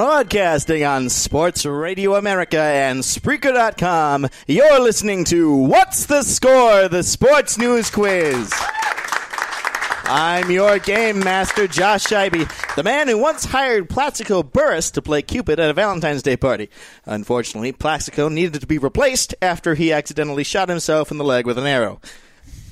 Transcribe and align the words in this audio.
Broadcasting 0.00 0.82
on 0.82 1.10
Sports 1.10 1.66
Radio 1.66 2.14
America 2.14 2.58
and 2.58 3.00
Spreaker.com, 3.02 4.28
you're 4.46 4.80
listening 4.80 5.24
to 5.24 5.54
What's 5.54 6.06
the 6.06 6.22
Score? 6.22 6.88
The 6.88 7.02
Sports 7.02 7.58
News 7.58 7.90
Quiz. 7.90 8.50
I'm 10.04 10.50
your 10.50 10.78
game 10.78 11.18
master, 11.18 11.68
Josh 11.68 12.06
Scheibe, 12.06 12.50
the 12.76 12.82
man 12.82 13.08
who 13.08 13.18
once 13.18 13.44
hired 13.44 13.90
Plaxico 13.90 14.42
Burress 14.42 14.90
to 14.92 15.02
play 15.02 15.20
Cupid 15.20 15.60
at 15.60 15.68
a 15.68 15.74
Valentine's 15.74 16.22
Day 16.22 16.38
party. 16.38 16.70
Unfortunately, 17.04 17.70
Plaxico 17.70 18.30
needed 18.30 18.58
to 18.62 18.66
be 18.66 18.78
replaced 18.78 19.34
after 19.42 19.74
he 19.74 19.92
accidentally 19.92 20.44
shot 20.44 20.70
himself 20.70 21.10
in 21.10 21.18
the 21.18 21.24
leg 21.24 21.44
with 21.44 21.58
an 21.58 21.66
arrow. 21.66 22.00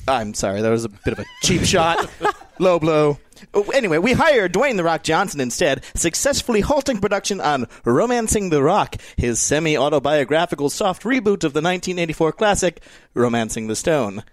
I'm 0.09 0.33
sorry, 0.33 0.63
that 0.63 0.71
was 0.71 0.87
a 0.87 0.89
bit 0.89 1.13
of 1.13 1.19
a 1.19 1.27
cheap 1.43 1.67
shot. 1.67 2.11
Low 2.59 2.79
blow. 2.79 3.19
Oh, 3.55 3.65
Anyway, 3.75 3.99
we 3.99 4.13
hired 4.13 4.53
Dwayne 4.53 4.77
The 4.77 4.85
Rock 4.85 5.03
Johnson 5.03 5.41
instead, 5.41 5.85
successfully 5.95 6.61
halting 6.61 6.99
production 6.99 7.41
on 7.41 7.67
Romancing 7.85 8.51
the 8.51 8.63
Rock, 8.63 8.97
his 9.17 9.39
semi 9.39 9.77
autobiographical 9.77 10.71
soft 10.71 11.03
reboot 11.05 11.45
of 11.45 11.53
the 11.53 11.63
1984 11.63 12.33
classic, 12.33 12.83
Romancing 13.15 13.69
the 13.69 13.77
Stone. 13.77 14.25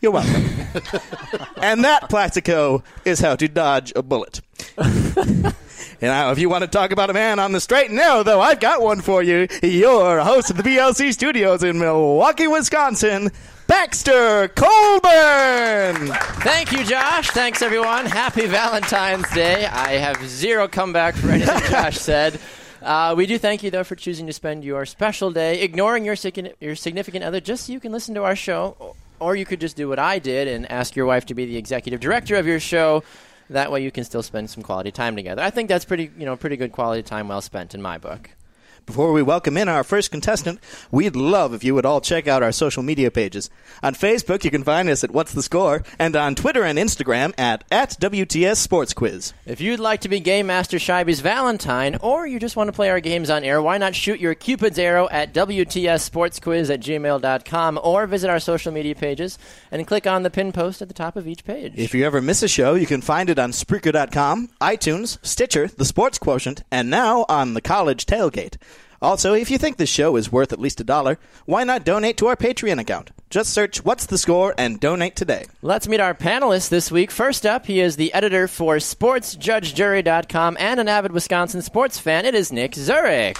You're 0.00 0.12
welcome. 0.12 0.44
and 1.62 1.84
that, 1.84 2.08
Plaxico, 2.08 2.82
is 3.04 3.20
how 3.20 3.36
to 3.36 3.48
dodge 3.48 3.92
a 3.94 4.02
bullet. 4.02 4.40
and 6.00 6.10
now, 6.10 6.30
if 6.30 6.38
you 6.38 6.48
want 6.48 6.62
to 6.62 6.68
talk 6.68 6.92
about 6.92 7.10
a 7.10 7.12
man 7.12 7.38
on 7.38 7.52
the 7.52 7.60
straight 7.60 7.86
and 7.86 7.96
narrow, 7.96 8.22
though, 8.22 8.40
I've 8.40 8.60
got 8.60 8.80
one 8.80 9.00
for 9.00 9.22
you. 9.22 9.46
Your 9.62 10.20
host 10.20 10.50
of 10.50 10.56
the 10.56 10.62
BLC 10.62 11.12
studios 11.12 11.62
in 11.62 11.78
Milwaukee, 11.78 12.46
Wisconsin, 12.46 13.30
Baxter 13.66 14.48
Colburn. 14.48 16.08
Thank 16.42 16.72
you, 16.72 16.84
Josh. 16.84 17.30
Thanks, 17.30 17.62
everyone. 17.62 18.06
Happy 18.06 18.46
Valentine's 18.46 19.30
Day. 19.32 19.66
I 19.66 19.92
have 19.92 20.26
zero 20.28 20.66
comeback 20.66 21.14
for 21.14 21.28
anything 21.28 21.60
Josh 21.70 21.98
said. 21.98 22.40
Uh, 22.82 23.14
we 23.16 23.26
do 23.26 23.38
thank 23.38 23.62
you, 23.62 23.70
though, 23.70 23.84
for 23.84 23.94
choosing 23.94 24.26
to 24.26 24.32
spend 24.32 24.64
your 24.64 24.86
special 24.86 25.30
day 25.30 25.60
ignoring 25.60 26.04
your, 26.04 26.16
your 26.60 26.74
significant 26.74 27.24
other 27.24 27.40
just 27.40 27.66
so 27.66 27.72
you 27.72 27.80
can 27.80 27.92
listen 27.92 28.14
to 28.14 28.24
our 28.24 28.34
show. 28.36 28.96
Or 29.20 29.36
you 29.36 29.44
could 29.44 29.60
just 29.60 29.76
do 29.76 29.88
what 29.88 29.98
I 29.98 30.18
did 30.18 30.48
and 30.48 30.70
ask 30.70 30.96
your 30.96 31.04
wife 31.04 31.26
to 31.26 31.34
be 31.34 31.44
the 31.44 31.58
executive 31.58 32.00
director 32.00 32.36
of 32.36 32.46
your 32.46 32.58
show. 32.58 33.04
That 33.50 33.72
way 33.72 33.82
you 33.82 33.90
can 33.90 34.04
still 34.04 34.22
spend 34.22 34.48
some 34.48 34.62
quality 34.62 34.92
time 34.92 35.16
together. 35.16 35.42
I 35.42 35.50
think 35.50 35.68
that's 35.68 35.84
pretty, 35.84 36.10
you 36.16 36.24
know, 36.24 36.36
pretty 36.36 36.56
good 36.56 36.70
quality 36.70 37.02
time 37.02 37.28
well 37.28 37.40
spent 37.40 37.74
in 37.74 37.82
my 37.82 37.98
book. 37.98 38.30
Before 38.86 39.12
we 39.12 39.22
welcome 39.22 39.56
in 39.56 39.68
our 39.68 39.84
first 39.84 40.10
contestant, 40.10 40.58
we'd 40.90 41.14
love 41.14 41.54
if 41.54 41.62
you 41.62 41.74
would 41.74 41.86
all 41.86 42.00
check 42.00 42.26
out 42.26 42.42
our 42.42 42.52
social 42.52 42.82
media 42.82 43.10
pages. 43.10 43.50
On 43.82 43.94
Facebook, 43.94 44.44
you 44.44 44.50
can 44.50 44.64
find 44.64 44.88
us 44.88 45.04
at 45.04 45.10
What's 45.10 45.32
the 45.32 45.42
Score, 45.42 45.84
and 45.98 46.16
on 46.16 46.34
Twitter 46.34 46.64
and 46.64 46.78
Instagram 46.78 47.32
at, 47.38 47.64
at 47.70 47.90
WTS 48.00 48.56
Sports 48.56 48.92
Quiz. 48.92 49.32
If 49.46 49.60
you'd 49.60 49.80
like 49.80 50.00
to 50.00 50.08
be 50.08 50.20
Game 50.20 50.46
Master 50.46 50.78
Scheibe's 50.78 51.20
Valentine, 51.20 51.98
or 52.00 52.26
you 52.26 52.40
just 52.40 52.56
want 52.56 52.68
to 52.68 52.72
play 52.72 52.90
our 52.90 53.00
games 53.00 53.30
on 53.30 53.44
air, 53.44 53.62
why 53.62 53.78
not 53.78 53.94
shoot 53.94 54.18
your 54.18 54.34
Cupid's 54.34 54.78
arrow 54.78 55.08
at 55.10 55.32
WTSSportsQuiz 55.34 56.70
at 56.72 56.80
gmail.com 56.80 57.80
or 57.82 58.06
visit 58.06 58.30
our 58.30 58.40
social 58.40 58.72
media 58.72 58.94
pages 58.94 59.38
and 59.70 59.86
click 59.86 60.06
on 60.06 60.22
the 60.22 60.30
pin 60.30 60.52
post 60.52 60.82
at 60.82 60.88
the 60.88 60.94
top 60.94 61.16
of 61.16 61.28
each 61.28 61.44
page. 61.44 61.72
If 61.76 61.94
you 61.94 62.04
ever 62.04 62.20
miss 62.20 62.42
a 62.42 62.48
show, 62.48 62.74
you 62.74 62.86
can 62.86 63.00
find 63.02 63.30
it 63.30 63.38
on 63.38 63.52
Spreaker.com, 63.52 64.48
iTunes, 64.60 65.18
Stitcher, 65.24 65.68
The 65.68 65.84
Sports 65.84 66.18
Quotient, 66.18 66.62
and 66.70 66.90
now 66.90 67.24
on 67.28 67.54
the 67.54 67.60
College 67.60 68.06
Tailgate. 68.06 68.56
Also, 69.02 69.32
if 69.32 69.50
you 69.50 69.56
think 69.56 69.78
this 69.78 69.88
show 69.88 70.16
is 70.16 70.30
worth 70.30 70.52
at 70.52 70.60
least 70.60 70.80
a 70.80 70.84
dollar, 70.84 71.18
why 71.46 71.64
not 71.64 71.84
donate 71.84 72.18
to 72.18 72.26
our 72.26 72.36
Patreon 72.36 72.78
account? 72.78 73.10
Just 73.30 73.50
search 73.54 73.82
What's 73.82 74.04
the 74.06 74.18
Score 74.18 74.54
and 74.58 74.78
donate 74.78 75.16
today. 75.16 75.46
Let's 75.62 75.88
meet 75.88 76.00
our 76.00 76.14
panelists 76.14 76.68
this 76.68 76.90
week. 76.90 77.10
First 77.10 77.46
up, 77.46 77.64
he 77.64 77.80
is 77.80 77.96
the 77.96 78.12
editor 78.12 78.46
for 78.46 78.76
SportsJudgeJury.com 78.76 80.56
and 80.60 80.80
an 80.80 80.88
avid 80.88 81.12
Wisconsin 81.12 81.62
sports 81.62 81.98
fan. 81.98 82.26
It 82.26 82.34
is 82.34 82.52
Nick 82.52 82.74
Zurich. 82.74 83.38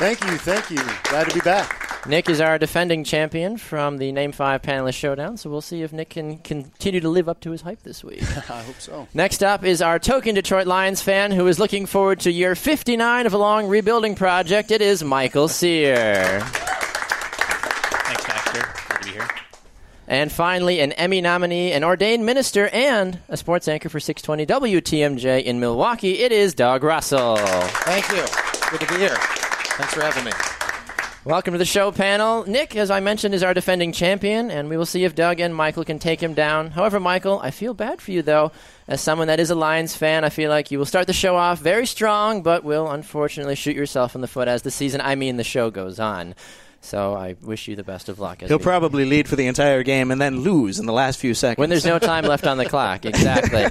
Thank 0.00 0.24
you, 0.24 0.36
thank 0.38 0.70
you. 0.70 0.82
Glad 1.04 1.28
to 1.28 1.34
be 1.34 1.40
back. 1.40 1.91
Nick 2.06 2.28
is 2.28 2.40
our 2.40 2.58
defending 2.58 3.04
champion 3.04 3.56
from 3.56 3.98
the 3.98 4.10
Name 4.10 4.32
5 4.32 4.60
Panelist 4.60 4.94
Showdown, 4.94 5.36
so 5.36 5.48
we'll 5.48 5.60
see 5.60 5.82
if 5.82 5.92
Nick 5.92 6.10
can 6.10 6.38
continue 6.38 7.00
to 7.00 7.08
live 7.08 7.28
up 7.28 7.38
to 7.40 7.52
his 7.52 7.60
hype 7.60 7.82
this 7.84 8.02
week. 8.02 8.22
I 8.50 8.62
hope 8.62 8.80
so. 8.80 9.06
Next 9.14 9.44
up 9.44 9.62
is 9.62 9.80
our 9.80 10.00
token 10.00 10.34
Detroit 10.34 10.66
Lions 10.66 11.00
fan 11.00 11.30
who 11.30 11.46
is 11.46 11.60
looking 11.60 11.86
forward 11.86 12.18
to 12.20 12.32
year 12.32 12.56
59 12.56 13.26
of 13.26 13.34
a 13.34 13.38
long 13.38 13.68
rebuilding 13.68 14.16
project. 14.16 14.72
It 14.72 14.82
is 14.82 15.04
Michael 15.04 15.46
Sear. 15.46 16.40
Thanks, 16.40 18.26
Baxter. 18.26 18.68
Good 18.88 19.02
to 19.02 19.04
be 19.04 19.10
here. 19.12 19.28
And 20.08 20.32
finally, 20.32 20.80
an 20.80 20.90
Emmy 20.92 21.20
nominee, 21.20 21.70
an 21.70 21.84
ordained 21.84 22.26
minister, 22.26 22.66
and 22.68 23.20
a 23.28 23.36
sports 23.36 23.68
anchor 23.68 23.88
for 23.88 24.00
620 24.00 24.72
WTMJ 24.80 25.44
in 25.44 25.60
Milwaukee. 25.60 26.18
It 26.18 26.32
is 26.32 26.52
Doug 26.52 26.82
Russell. 26.82 27.36
Thank 27.36 28.08
you. 28.08 28.24
Good 28.70 28.80
to 28.80 28.92
be 28.92 28.98
here. 28.98 29.16
Thanks 29.76 29.94
for 29.94 30.02
having 30.02 30.24
me. 30.24 30.32
Welcome 31.24 31.52
to 31.52 31.58
the 31.58 31.64
show 31.64 31.92
panel. 31.92 32.44
Nick, 32.48 32.74
as 32.74 32.90
I 32.90 32.98
mentioned, 32.98 33.32
is 33.32 33.44
our 33.44 33.54
defending 33.54 33.92
champion, 33.92 34.50
and 34.50 34.68
we 34.68 34.76
will 34.76 34.84
see 34.84 35.04
if 35.04 35.14
Doug 35.14 35.38
and 35.38 35.54
Michael 35.54 35.84
can 35.84 36.00
take 36.00 36.20
him 36.20 36.34
down. 36.34 36.72
However, 36.72 36.98
Michael, 36.98 37.38
I 37.38 37.52
feel 37.52 37.74
bad 37.74 38.02
for 38.02 38.10
you, 38.10 38.22
though. 38.22 38.50
As 38.88 39.00
someone 39.00 39.28
that 39.28 39.38
is 39.38 39.48
a 39.48 39.54
Lions 39.54 39.94
fan, 39.94 40.24
I 40.24 40.30
feel 40.30 40.50
like 40.50 40.72
you 40.72 40.80
will 40.80 40.84
start 40.84 41.06
the 41.06 41.12
show 41.12 41.36
off 41.36 41.60
very 41.60 41.86
strong, 41.86 42.42
but 42.42 42.64
will 42.64 42.90
unfortunately 42.90 43.54
shoot 43.54 43.76
yourself 43.76 44.16
in 44.16 44.20
the 44.20 44.26
foot 44.26 44.48
as 44.48 44.62
the 44.62 44.72
season, 44.72 45.00
I 45.00 45.14
mean 45.14 45.36
the 45.36 45.44
show, 45.44 45.70
goes 45.70 46.00
on. 46.00 46.34
So 46.84 47.14
I 47.14 47.36
wish 47.42 47.68
you 47.68 47.76
the 47.76 47.84
best 47.84 48.08
of 48.08 48.18
luck. 48.18 48.42
as 48.42 48.48
He'll 48.48 48.58
probably 48.58 49.04
lead 49.04 49.28
for 49.28 49.36
the 49.36 49.46
entire 49.46 49.84
game 49.84 50.10
and 50.10 50.20
then 50.20 50.40
lose 50.40 50.80
in 50.80 50.86
the 50.86 50.92
last 50.92 51.20
few 51.20 51.32
seconds. 51.32 51.58
when 51.58 51.70
there's 51.70 51.86
no 51.86 52.00
time 52.00 52.24
left 52.24 52.44
on 52.46 52.58
the 52.58 52.64
clock. 52.68 53.04
Exactly. 53.12 53.64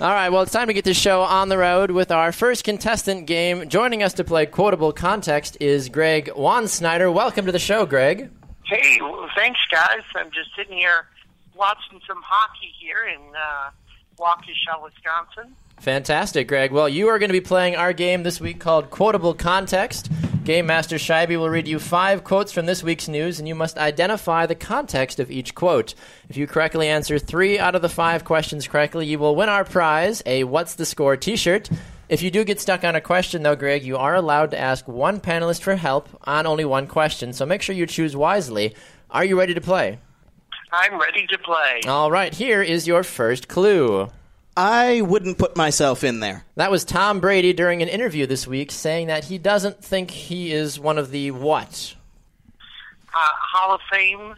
All 0.00 0.12
right, 0.12 0.28
well, 0.28 0.42
it's 0.42 0.52
time 0.52 0.68
to 0.68 0.74
get 0.74 0.84
this 0.84 0.98
show 0.98 1.22
on 1.22 1.48
the 1.48 1.56
road 1.56 1.90
with 1.90 2.10
our 2.10 2.32
first 2.32 2.64
contestant 2.64 3.26
game. 3.26 3.68
Joining 3.68 4.02
us 4.02 4.12
to 4.14 4.24
play 4.24 4.44
Quotable 4.46 4.92
Context 4.92 5.56
is 5.60 5.88
Greg 5.88 6.26
Wansnyder. 6.36 7.12
Welcome 7.12 7.46
to 7.46 7.52
the 7.52 7.58
show, 7.58 7.86
Greg. 7.86 8.30
Hey, 8.64 8.98
well, 9.00 9.28
thanks, 9.34 9.58
guys. 9.70 10.02
I'm 10.14 10.30
just 10.30 10.50
sitting 10.54 10.76
here 10.76 11.06
watching 11.54 12.00
some 12.06 12.20
hockey 12.24 12.72
here 12.78 13.08
in 13.14 13.20
uh, 13.34 13.70
Waukesha, 14.18 14.82
Wisconsin. 14.82 15.56
Fantastic, 15.80 16.46
Greg. 16.46 16.72
Well, 16.72 16.88
you 16.90 17.08
are 17.08 17.18
going 17.18 17.30
to 17.30 17.34
be 17.34 17.40
playing 17.40 17.76
our 17.76 17.92
game 17.94 18.22
this 18.22 18.38
week 18.40 18.60
called 18.60 18.90
Quotable 18.90 19.32
Context. 19.34 20.10
Game 20.44 20.66
Master 20.66 20.96
Scheibe 20.96 21.38
will 21.38 21.50
read 21.50 21.68
you 21.68 21.78
five 21.78 22.24
quotes 22.24 22.50
from 22.50 22.64
this 22.64 22.82
week's 22.82 23.08
news, 23.08 23.38
and 23.38 23.46
you 23.46 23.54
must 23.54 23.76
identify 23.76 24.46
the 24.46 24.54
context 24.54 25.20
of 25.20 25.30
each 25.30 25.54
quote. 25.54 25.94
If 26.30 26.36
you 26.38 26.46
correctly 26.46 26.88
answer 26.88 27.18
three 27.18 27.58
out 27.58 27.74
of 27.74 27.82
the 27.82 27.90
five 27.90 28.24
questions 28.24 28.66
correctly, 28.66 29.06
you 29.06 29.18
will 29.18 29.36
win 29.36 29.50
our 29.50 29.64
prize, 29.64 30.22
a 30.24 30.44
What's 30.44 30.76
the 30.76 30.86
Score 30.86 31.16
t 31.16 31.36
shirt. 31.36 31.68
If 32.08 32.22
you 32.22 32.30
do 32.30 32.42
get 32.42 32.58
stuck 32.58 32.84
on 32.84 32.96
a 32.96 33.02
question, 33.02 33.42
though, 33.42 33.54
Greg, 33.54 33.84
you 33.84 33.98
are 33.98 34.14
allowed 34.14 34.50
to 34.52 34.58
ask 34.58 34.88
one 34.88 35.20
panelist 35.20 35.60
for 35.60 35.76
help 35.76 36.08
on 36.24 36.46
only 36.46 36.64
one 36.64 36.86
question, 36.86 37.34
so 37.34 37.44
make 37.44 37.60
sure 37.60 37.74
you 37.74 37.86
choose 37.86 38.16
wisely. 38.16 38.74
Are 39.10 39.24
you 39.24 39.38
ready 39.38 39.52
to 39.52 39.60
play? 39.60 39.98
I'm 40.72 40.98
ready 40.98 41.26
to 41.26 41.38
play. 41.38 41.82
All 41.86 42.10
right, 42.10 42.32
here 42.32 42.62
is 42.62 42.88
your 42.88 43.02
first 43.02 43.46
clue. 43.46 44.08
I 44.56 45.00
wouldn't 45.00 45.38
put 45.38 45.56
myself 45.56 46.04
in 46.04 46.20
there. 46.20 46.44
That 46.56 46.70
was 46.70 46.84
Tom 46.84 47.20
Brady 47.20 47.52
during 47.52 47.82
an 47.82 47.88
interview 47.88 48.26
this 48.26 48.46
week 48.46 48.70
saying 48.70 49.06
that 49.06 49.24
he 49.24 49.38
doesn't 49.38 49.82
think 49.82 50.10
he 50.10 50.52
is 50.52 50.78
one 50.78 50.98
of 50.98 51.10
the 51.10 51.30
what? 51.30 51.94
Uh, 53.12 53.18
Hall 53.52 53.74
of 53.74 53.80
Fame 53.90 54.34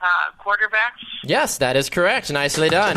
uh, 0.00 0.06
quarterbacks. 0.40 1.04
Yes, 1.24 1.58
that 1.58 1.76
is 1.76 1.90
correct. 1.90 2.30
Nicely 2.32 2.68
done. 2.68 2.96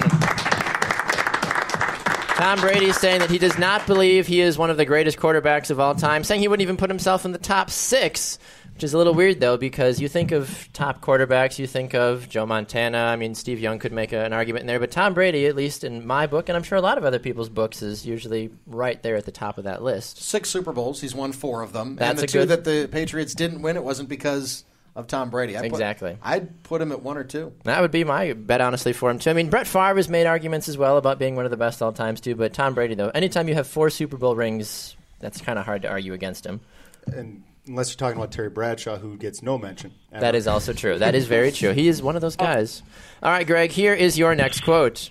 Tom 2.44 2.60
Brady 2.60 2.88
is 2.88 2.98
saying 2.98 3.22
that 3.22 3.30
he 3.30 3.38
does 3.38 3.58
not 3.58 3.88
believe 3.88 4.28
he 4.28 4.42
is 4.42 4.58
one 4.58 4.70
of 4.70 4.76
the 4.76 4.84
greatest 4.84 5.18
quarterbacks 5.18 5.70
of 5.70 5.80
all 5.80 5.96
time, 5.96 6.26
saying 6.26 6.42
he 6.42 6.50
wouldn't 6.50 6.62
even 6.62 6.76
put 6.76 6.90
himself 6.90 7.24
in 7.24 7.32
the 7.32 7.38
top 7.38 7.70
six, 7.70 8.38
which 8.74 8.84
is 8.84 8.94
a 8.94 8.98
little 8.98 9.14
weird, 9.14 9.40
though, 9.40 9.56
because 9.56 10.02
you 10.02 10.10
think 10.10 10.34
of 10.34 10.68
top 10.74 11.00
quarterbacks, 11.00 11.58
you 11.58 11.66
think 11.68 11.96
of 11.96 12.28
Joe 12.28 12.46
Montana. 12.46 12.98
I 12.98 13.16
mean, 13.16 13.34
Steve 13.34 13.62
Young 13.62 13.80
could 13.80 13.94
make 13.94 14.12
a, 14.12 14.26
an 14.26 14.34
argument 14.34 14.64
in 14.64 14.68
there, 14.68 14.82
but 14.82 14.92
Tom 14.92 15.14
Brady, 15.14 15.48
at 15.48 15.56
least 15.56 15.86
in 15.86 16.06
my 16.06 16.28
book, 16.28 16.50
and 16.50 16.58
I'm 16.58 16.64
sure 16.64 16.78
a 16.78 16.82
lot 16.82 16.98
of 16.98 17.06
other 17.06 17.18
people's 17.18 17.48
books, 17.48 17.82
is 17.82 18.06
usually 18.06 18.52
right 18.68 19.02
there 19.02 19.16
at 19.16 19.24
the 19.24 19.32
top 19.32 19.58
of 19.58 19.64
that 19.64 19.82
list. 19.82 20.22
Six 20.22 20.50
Super 20.50 20.74
Bowls. 20.74 21.00
He's 21.00 21.16
won 21.16 21.32
four 21.32 21.62
of 21.62 21.72
them. 21.72 21.96
That's 21.96 22.10
and 22.10 22.20
the 22.20 22.28
two 22.28 22.40
good- 22.40 22.50
that 22.50 22.66
the 22.66 22.90
Patriots 22.92 23.34
didn't 23.34 23.62
win, 23.62 23.78
it 23.78 23.86
wasn't 23.86 24.10
because 24.10 24.66
of 24.96 25.08
Tom 25.08 25.30
Brady. 25.30 25.58
I 25.58 25.62
put- 25.62 25.68
Exactly. 25.68 26.18
I'd 26.22 26.64
put 26.64 26.82
him 26.82 26.92
at 26.92 27.02
one 27.02 27.18
or 27.18 27.24
two. 27.24 27.54
That 27.64 27.82
would 27.82 27.92
be 27.92 28.04
my 28.04 28.34
bet, 28.34 28.62
honestly, 28.62 28.94
for 28.94 29.10
him 29.10 29.20
too. 29.20 29.30
I 29.30 29.34
mean, 29.34 29.50
Brett 29.50 29.68
Favre 29.68 29.96
has 29.96 30.10
made 30.10 30.28
arguments 30.28 30.70
as 30.70 30.78
well 30.78 30.98
about 30.98 31.20
being 31.20 31.36
one 31.36 31.46
of 31.46 31.52
the 31.52 31.58
best 31.58 31.82
all 31.82 31.92
times 31.94 32.22
too. 32.22 32.36
But 32.36 32.54
Tom 32.54 32.74
Brady, 32.74 32.96
though, 32.96 33.10
anytime 33.10 33.48
you 33.48 33.56
have 33.56 33.68
four 33.68 33.90
Super 33.90 34.18
Bowl 34.18 34.36
rings, 34.36 34.96
that's 35.20 35.42
kind 35.42 35.58
of 35.58 35.66
hard 35.66 35.82
to 35.84 35.90
argue 35.90 36.14
against 36.14 36.46
him. 36.46 36.62
And 37.08 37.44
unless 37.68 37.90
you're 37.90 37.98
talking 37.98 38.18
about 38.18 38.32
Terry 38.32 38.50
Bradshaw, 38.50 38.98
who 38.98 39.18
gets 39.18 39.42
no 39.42 39.58
mention. 39.58 39.94
ever. 40.12 40.22
That 40.22 40.36
is 40.36 40.48
also 40.48 40.74
true. 40.74 41.00
That 41.00 41.16
is 41.16 41.28
very 41.28 41.52
true. 41.52 41.72
He 41.72 41.88
is 41.88 42.02
one 42.02 42.16
of 42.16 42.22
those 42.22 42.36
oh. 42.40 42.44
guys. 42.44 42.84
All 43.22 43.32
right, 43.32 43.48
Greg. 43.48 43.72
Here 43.72 43.94
is 43.94 44.18
your 44.18 44.36
next 44.36 44.64
quote. 44.64 45.10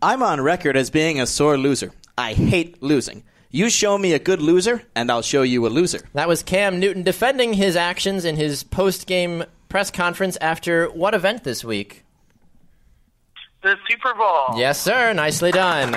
I'm 0.00 0.22
on 0.22 0.40
record 0.40 0.76
as 0.76 0.90
being 0.90 1.20
a 1.20 1.26
sore 1.26 1.58
loser. 1.58 1.92
I 2.16 2.32
hate 2.32 2.82
losing. 2.82 3.22
You 3.50 3.70
show 3.70 3.96
me 3.96 4.12
a 4.12 4.18
good 4.18 4.42
loser, 4.42 4.82
and 4.94 5.10
I'll 5.10 5.22
show 5.22 5.40
you 5.40 5.66
a 5.66 5.68
loser. 5.68 6.00
That 6.12 6.28
was 6.28 6.42
Cam 6.42 6.78
Newton 6.78 7.02
defending 7.02 7.54
his 7.54 7.76
actions 7.76 8.26
in 8.26 8.36
his 8.36 8.62
post-game 8.62 9.44
press 9.70 9.90
conference 9.90 10.36
after 10.40 10.88
what 10.88 11.14
event 11.14 11.44
this 11.44 11.64
week? 11.64 12.04
The 13.62 13.76
Super 13.88 14.12
Bowl. 14.14 14.58
Yes, 14.58 14.78
sir. 14.78 15.14
Nicely 15.14 15.50
done. 15.50 15.94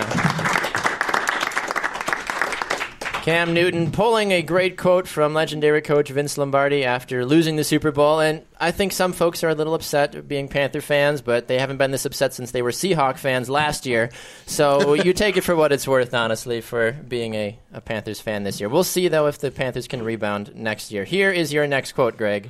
Cam 3.22 3.54
Newton 3.54 3.92
pulling 3.92 4.32
a 4.32 4.42
great 4.42 4.78
quote 4.78 5.08
from 5.08 5.36
legendary 5.36 5.84
coach 5.84 6.10
Vince 6.10 6.40
Lombardi 6.40 6.84
after 6.84 7.24
losing 7.24 7.56
the 7.56 7.64
Super 7.64 7.92
Bowl. 7.92 8.20
And 8.20 8.44
I 8.60 8.72
think 8.72 8.92
some 8.92 9.14
folks 9.14 9.44
are 9.44 9.50
a 9.50 9.54
little 9.54 9.76
upset 9.76 10.28
being 10.28 10.48
Panther 10.48 10.82
fans, 10.82 11.22
but 11.22 11.48
they 11.48 11.60
haven't 11.60 11.78
been 11.78 11.92
this 11.92 12.06
upset 12.06 12.34
since 12.34 12.50
they 12.50 12.64
were 12.64 12.72
Seahawk 12.72 13.20
fans 13.20 13.48
last 13.48 13.86
year. 13.86 14.10
So 14.48 14.94
you 14.96 15.14
take 15.14 15.38
it 15.38 15.44
for 15.44 15.56
what 15.56 15.72
it's 15.72 15.88
worth, 15.88 16.16
honestly, 16.16 16.62
for 16.62 16.94
being 16.94 17.36
a, 17.36 17.60
a 17.72 17.80
Panthers 17.80 18.20
fan 18.20 18.42
this 18.42 18.60
year. 18.60 18.70
We'll 18.70 18.84
see, 18.84 19.08
though, 19.08 19.28
if 19.28 19.38
the 19.38 19.52
Panthers 19.52 19.88
can 19.88 20.02
rebound 20.02 20.56
next 20.56 20.92
year. 20.92 21.04
Here 21.04 21.30
is 21.30 21.54
your 21.54 21.68
next 21.68 21.92
quote, 21.92 22.18
Greg. 22.18 22.50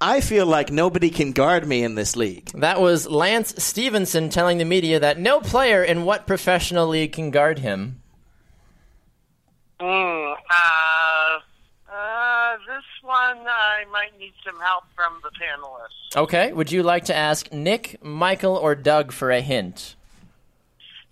I 0.00 0.20
feel 0.20 0.46
like 0.46 0.70
nobody 0.70 1.10
can 1.10 1.32
guard 1.32 1.66
me 1.66 1.82
in 1.82 1.96
this 1.96 2.14
league. 2.14 2.50
That 2.54 2.80
was 2.80 3.08
Lance 3.08 3.60
Stephenson 3.62 4.28
telling 4.28 4.58
the 4.58 4.64
media 4.64 5.00
that 5.00 5.18
no 5.18 5.40
player 5.40 5.82
in 5.82 6.04
what 6.04 6.28
professional 6.28 6.86
league 6.86 7.12
can 7.12 7.32
guard 7.32 7.58
him. 7.58 8.01
Mm, 9.82 10.34
uh, 10.50 11.38
uh, 11.92 12.56
this 12.68 12.84
one 13.02 13.38
I 13.48 13.84
might 13.90 14.16
need 14.18 14.32
some 14.46 14.58
help 14.60 14.84
from 14.94 15.14
the 15.24 15.30
panelists. 15.30 16.16
Okay, 16.22 16.52
would 16.52 16.70
you 16.70 16.82
like 16.84 17.06
to 17.06 17.14
ask 17.16 17.52
Nick, 17.52 17.98
Michael, 18.02 18.54
or 18.56 18.74
Doug 18.76 19.10
for 19.12 19.30
a 19.32 19.40
hint? 19.40 19.96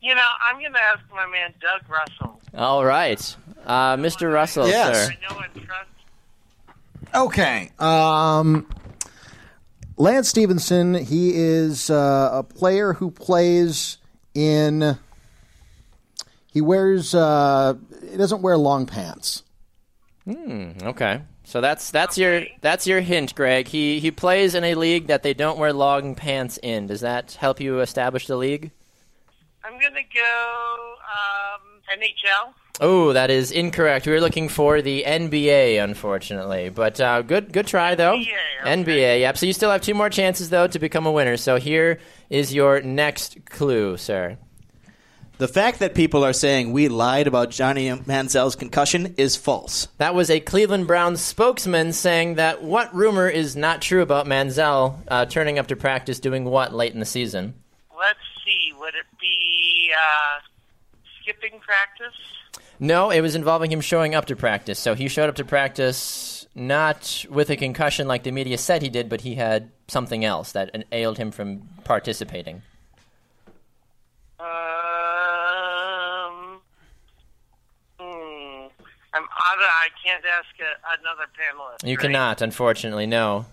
You 0.00 0.14
know, 0.14 0.26
I'm 0.48 0.60
going 0.60 0.72
to 0.72 0.78
ask 0.80 1.00
my 1.12 1.26
man 1.26 1.52
Doug 1.60 1.90
Russell. 1.90 2.40
All 2.54 2.84
right. 2.84 3.36
Uh, 3.66 3.96
Mr. 3.96 4.32
Russell, 4.32 4.68
Yes. 4.68 4.96
sir. 5.08 5.12
I 5.28 5.34
know 5.34 5.40
and 5.40 5.66
trust. 5.66 5.90
Okay. 7.14 7.70
Um, 7.78 8.66
Lance 9.96 10.28
Stephenson, 10.28 10.94
he 10.94 11.32
is 11.34 11.90
uh, 11.90 12.30
a 12.32 12.42
player 12.44 12.94
who 12.94 13.10
plays 13.10 13.98
in. 14.32 14.96
He 16.52 16.60
wears. 16.60 17.14
Uh, 17.14 17.74
he 18.10 18.16
doesn't 18.16 18.42
wear 18.42 18.56
long 18.56 18.86
pants. 18.86 19.42
Okay. 20.28 21.22
So 21.44 21.60
that's 21.60 21.90
that's 21.90 22.16
your 22.16 22.44
that's 22.60 22.86
your 22.86 23.00
hint, 23.00 23.34
Greg. 23.34 23.66
He 23.66 23.98
he 23.98 24.10
plays 24.10 24.54
in 24.54 24.62
a 24.62 24.74
league 24.74 25.08
that 25.08 25.22
they 25.22 25.34
don't 25.34 25.58
wear 25.58 25.72
long 25.72 26.14
pants 26.14 26.58
in. 26.62 26.86
Does 26.86 27.00
that 27.00 27.32
help 27.32 27.60
you 27.60 27.80
establish 27.80 28.26
the 28.26 28.36
league? 28.36 28.70
I'm 29.64 29.72
going 29.72 29.94
to 29.94 30.02
go 30.14 30.94
um, 31.10 31.98
NHL. 31.98 32.54
Oh, 32.80 33.12
that 33.12 33.30
is 33.30 33.50
incorrect. 33.52 34.06
We 34.06 34.12
were 34.12 34.20
looking 34.20 34.48
for 34.48 34.80
the 34.80 35.04
NBA, 35.06 35.82
unfortunately. 35.82 36.70
But 36.70 37.00
uh, 37.00 37.22
good 37.22 37.52
good 37.52 37.66
try 37.66 37.94
though. 37.94 38.14
NBA, 38.14 38.26
okay. 38.62 38.84
NBA, 38.84 39.20
yep. 39.20 39.36
So 39.36 39.46
you 39.46 39.52
still 39.52 39.70
have 39.70 39.82
two 39.82 39.94
more 39.94 40.08
chances 40.08 40.50
though 40.50 40.66
to 40.68 40.78
become 40.78 41.04
a 41.06 41.12
winner. 41.12 41.36
So 41.36 41.56
here 41.56 41.98
is 42.30 42.54
your 42.54 42.80
next 42.80 43.44
clue, 43.46 43.96
sir. 43.96 44.38
The 45.40 45.48
fact 45.48 45.78
that 45.78 45.94
people 45.94 46.22
are 46.22 46.34
saying 46.34 46.70
we 46.70 46.88
lied 46.88 47.26
about 47.26 47.48
Johnny 47.48 47.88
Manziel's 47.88 48.56
concussion 48.56 49.14
is 49.16 49.36
false. 49.36 49.88
That 49.96 50.14
was 50.14 50.28
a 50.28 50.38
Cleveland 50.38 50.86
Browns 50.86 51.22
spokesman 51.22 51.94
saying 51.94 52.34
that 52.34 52.62
what 52.62 52.94
rumor 52.94 53.26
is 53.26 53.56
not 53.56 53.80
true 53.80 54.02
about 54.02 54.26
Manziel 54.26 54.98
uh, 55.08 55.24
turning 55.24 55.58
up 55.58 55.68
to 55.68 55.76
practice 55.76 56.20
doing 56.20 56.44
what 56.44 56.74
late 56.74 56.92
in 56.92 57.00
the 57.00 57.06
season? 57.06 57.54
Let's 57.98 58.18
see. 58.44 58.74
Would 58.78 58.94
it 58.94 59.06
be 59.18 59.90
uh, 59.96 60.40
skipping 61.22 61.58
practice? 61.60 62.20
No, 62.78 63.08
it 63.08 63.22
was 63.22 63.34
involving 63.34 63.72
him 63.72 63.80
showing 63.80 64.14
up 64.14 64.26
to 64.26 64.36
practice. 64.36 64.78
So 64.78 64.94
he 64.94 65.08
showed 65.08 65.30
up 65.30 65.36
to 65.36 65.44
practice 65.46 66.46
not 66.54 67.24
with 67.30 67.48
a 67.48 67.56
concussion 67.56 68.06
like 68.06 68.24
the 68.24 68.30
media 68.30 68.58
said 68.58 68.82
he 68.82 68.90
did, 68.90 69.08
but 69.08 69.22
he 69.22 69.36
had 69.36 69.70
something 69.88 70.22
else 70.22 70.52
that 70.52 70.84
ailed 70.92 71.16
him 71.16 71.30
from 71.30 71.66
participating. 71.84 72.60
I'm 79.60 79.66
out 79.66 79.68
of, 79.68 79.68
I 79.68 79.88
can't 80.04 80.24
ask 80.24 80.48
a, 80.60 81.00
another 81.00 81.26
panelist. 81.38 81.88
You 81.88 81.96
right? 81.96 82.02
cannot, 82.02 82.42
unfortunately, 82.42 83.06
no. 83.06 83.46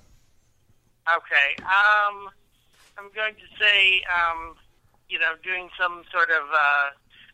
Okay. 1.16 1.64
Um, 1.64 2.30
I'm 2.98 3.12
going 3.16 3.34
to 3.36 3.64
say, 3.64 4.02
um, 4.14 4.56
you 5.10 5.20
know, 5.20 5.34
doing 5.44 5.70
some 5.80 6.04
sort 6.12 6.30
of 6.30 6.44
uh, 6.54 6.90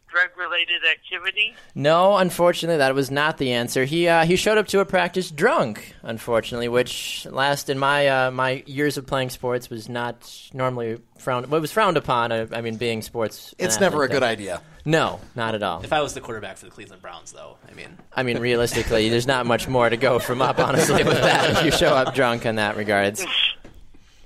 drug-related 0.10 0.81
activity. 0.90 1.56
No, 1.74 2.18
unfortunately, 2.18 2.78
that 2.78 2.94
was 2.94 3.10
not 3.10 3.38
the 3.38 3.54
answer. 3.54 3.86
He 3.86 4.08
uh, 4.08 4.25
he 4.25 4.36
showed 4.36 4.58
up 4.58 4.68
to 4.68 4.80
a 4.80 4.86
practice 4.86 5.31
drunk, 5.31 5.96
unfortunately, 6.04 6.68
which 6.68 7.26
last 7.31 7.69
in 7.69 7.80
my 7.80 8.08
uh, 8.08 8.31
my 8.31 8.64
years 8.68 8.98
of 8.98 9.08
playing 9.08 9.31
sports 9.31 9.69
was 9.69 9.90
not 9.90 10.50
normally 10.54 11.00
frowned. 11.18 11.48
Well, 11.48 11.58
it 11.58 11.62
was 11.62 11.72
frowned 11.72 11.98
upon. 11.98 12.31
I, 12.31 12.48
I 12.52 12.62
mean, 12.62 12.76
being 12.78 13.02
sports. 13.02 13.56
an 13.58 13.66
It's 13.66 13.80
never 13.80 14.02
a 14.02 14.06
athlete, 14.06 14.19
good 14.19 14.24
idea. 14.24 14.62
No, 14.85 15.19
not 15.35 15.56
at 15.56 15.63
all. 15.63 15.81
If 15.83 15.94
I 15.94 16.01
was 16.01 16.13
the 16.13 16.19
quarterback 16.21 16.57
for 16.57 16.65
the 16.65 16.71
Cleveland 16.71 17.01
Browns, 17.01 17.31
though, 17.31 17.57
I 17.69 17.74
mean, 17.74 17.97
I 18.13 18.24
mean, 18.24 18.39
realistically, 18.39 19.07
there's 19.09 19.27
not 19.27 19.45
much 19.45 19.68
more 19.68 19.89
to 19.89 19.95
go 19.95 20.19
from 20.19 20.41
up, 20.41 20.59
honestly, 20.59 21.03
with 21.03 21.21
that 21.21 21.51
if 21.51 21.63
you 21.63 21.71
show 21.71 21.95
up 21.95 22.13
drunk 22.13 22.45
in 22.45 22.56
that 22.56 22.75
regards. 22.75 23.25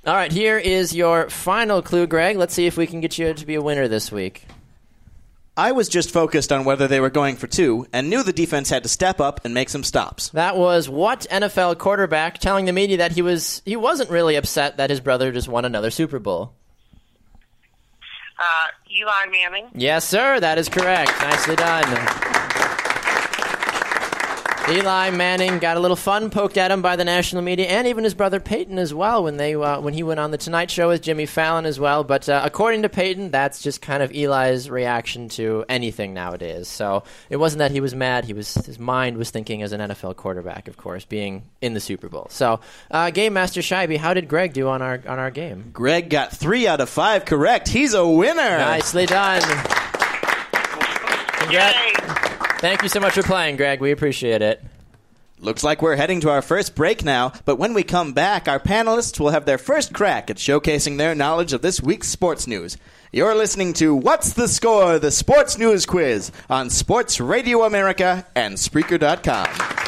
All 0.05 0.15
right, 0.15 0.31
here 0.31 0.57
is 0.57 0.95
your 0.95 1.29
final 1.29 1.81
clue, 1.81 2.07
Greg. 2.07 2.37
Let's 2.37 2.53
see 2.53 2.65
if 2.65 2.77
we 2.77 2.87
can 2.87 3.01
get 3.01 3.17
you 3.17 3.33
to 3.33 3.45
be 3.45 3.55
a 3.55 3.61
winner 3.61 3.87
this 3.87 4.11
week. 4.11 4.47
I 5.57 5.71
was 5.71 5.89
just 5.89 6.11
focused 6.11 6.51
on 6.51 6.65
whether 6.65 6.87
they 6.87 6.99
were 6.99 7.09
going 7.09 7.35
for 7.35 7.47
two 7.47 7.87
and 7.91 8.09
knew 8.09 8.21
the 8.21 8.31
defense 8.31 8.69
had 8.69 8.83
to 8.83 8.89
step 8.89 9.19
up 9.19 9.43
and 9.43 9.55
make 9.55 9.69
some 9.69 9.83
stops. 9.83 10.29
That 10.29 10.55
was 10.55 10.87
what 10.87 11.21
NFL 11.31 11.79
quarterback 11.79 12.37
telling 12.37 12.65
the 12.65 12.73
media 12.73 12.97
that 12.97 13.11
he 13.11 13.23
was 13.23 13.63
he 13.65 13.75
wasn't 13.75 14.11
really 14.11 14.35
upset 14.35 14.77
that 14.77 14.91
his 14.91 14.99
brother 14.99 15.31
just 15.31 15.47
won 15.47 15.65
another 15.65 15.89
Super 15.89 16.19
Bowl. 16.19 16.53
Uh, 18.39 18.67
Eli 18.97 19.11
Manning. 19.31 19.65
Yes, 19.75 20.07
sir, 20.07 20.39
that 20.39 20.57
is 20.57 20.69
correct. 20.69 21.11
Nicely 21.21 21.55
done. 21.55 22.36
Eli 24.69 25.11
Manning 25.11 25.59
got 25.59 25.77
a 25.77 25.79
little 25.79 25.95
fun 25.95 26.29
poked 26.29 26.57
at 26.57 26.71
him 26.71 26.81
by 26.81 26.97
the 26.97 27.05
national 27.05 27.41
media, 27.41 27.67
and 27.67 27.87
even 27.87 28.03
his 28.03 28.13
brother 28.13 28.41
Peyton 28.41 28.77
as 28.77 28.93
well 28.93 29.23
when 29.23 29.37
they 29.37 29.55
uh, 29.55 29.79
when 29.79 29.93
he 29.93 30.03
went 30.03 30.19
on 30.19 30.31
the 30.31 30.37
Tonight 30.37 30.69
Show 30.69 30.89
with 30.89 31.01
Jimmy 31.01 31.25
Fallon 31.25 31.65
as 31.65 31.79
well. 31.79 32.03
But 32.03 32.27
uh, 32.27 32.41
according 32.43 32.81
to 32.81 32.89
Peyton, 32.89 33.31
that's 33.31 33.61
just 33.61 33.81
kind 33.81 34.03
of 34.03 34.11
Eli's 34.11 34.69
reaction 34.69 35.29
to 35.29 35.63
anything 35.69 36.13
nowadays. 36.13 36.67
So 36.67 37.03
it 37.29 37.37
wasn't 37.37 37.59
that 37.59 37.71
he 37.71 37.79
was 37.79 37.95
mad; 37.95 38.25
he 38.25 38.33
was 38.33 38.55
his 38.55 38.77
mind 38.77 39.15
was 39.15 39.29
thinking 39.29 39.61
as 39.61 39.71
an 39.71 39.79
NFL 39.79 40.17
quarterback, 40.17 40.67
of 40.67 40.75
course, 40.75 41.05
being 41.05 41.43
in 41.61 41.73
the 41.73 41.79
Super 41.79 42.09
Bowl. 42.09 42.27
So, 42.29 42.59
uh, 42.91 43.09
Game 43.11 43.31
Master 43.31 43.61
Scheibe, 43.61 43.95
how 43.95 44.13
did 44.13 44.27
Greg 44.27 44.51
do 44.51 44.67
on 44.67 44.81
our 44.81 45.01
on 45.07 45.17
our 45.17 45.31
game? 45.31 45.69
Greg 45.71 46.09
got 46.09 46.33
three 46.33 46.67
out 46.67 46.81
of 46.81 46.89
five 46.89 47.23
correct. 47.23 47.69
He's 47.69 47.93
a 47.93 48.05
winner. 48.05 48.57
Nicely 48.57 49.05
done. 49.05 49.41
Congrats. 51.39 51.77
Yay! 51.77 52.37
Thank 52.59 52.81
you 52.81 52.89
so 52.89 52.99
much 52.99 53.13
for 53.13 53.23
playing, 53.23 53.57
Greg. 53.57 53.79
We 53.79 53.91
appreciate 53.91 54.41
it. 54.41 54.63
Looks 55.39 55.63
like 55.63 55.83
we're 55.83 55.95
heading 55.95 56.21
to 56.21 56.31
our 56.31 56.41
first 56.41 56.73
break 56.73 57.03
now, 57.05 57.31
but 57.45 57.57
when 57.57 57.75
we 57.75 57.83
come 57.83 58.13
back, 58.13 58.47
our 58.47 58.59
panelists 58.59 59.19
will 59.19 59.29
have 59.29 59.45
their 59.45 59.59
first 59.59 59.93
crack 59.93 60.31
at 60.31 60.37
showcasing 60.37 60.97
their 60.97 61.13
knowledge 61.13 61.53
of 61.53 61.61
this 61.61 61.79
week's 61.79 62.07
sports 62.07 62.47
news. 62.47 62.75
You're 63.11 63.35
listening 63.35 63.73
to 63.73 63.93
What's 63.93 64.33
the 64.33 64.47
Score? 64.47 64.97
The 64.97 65.11
Sports 65.11 65.59
News 65.59 65.85
Quiz 65.85 66.31
on 66.49 66.71
Sports 66.71 67.19
Radio 67.19 67.63
America 67.63 68.25
and 68.35 68.55
Spreaker.com. 68.55 69.86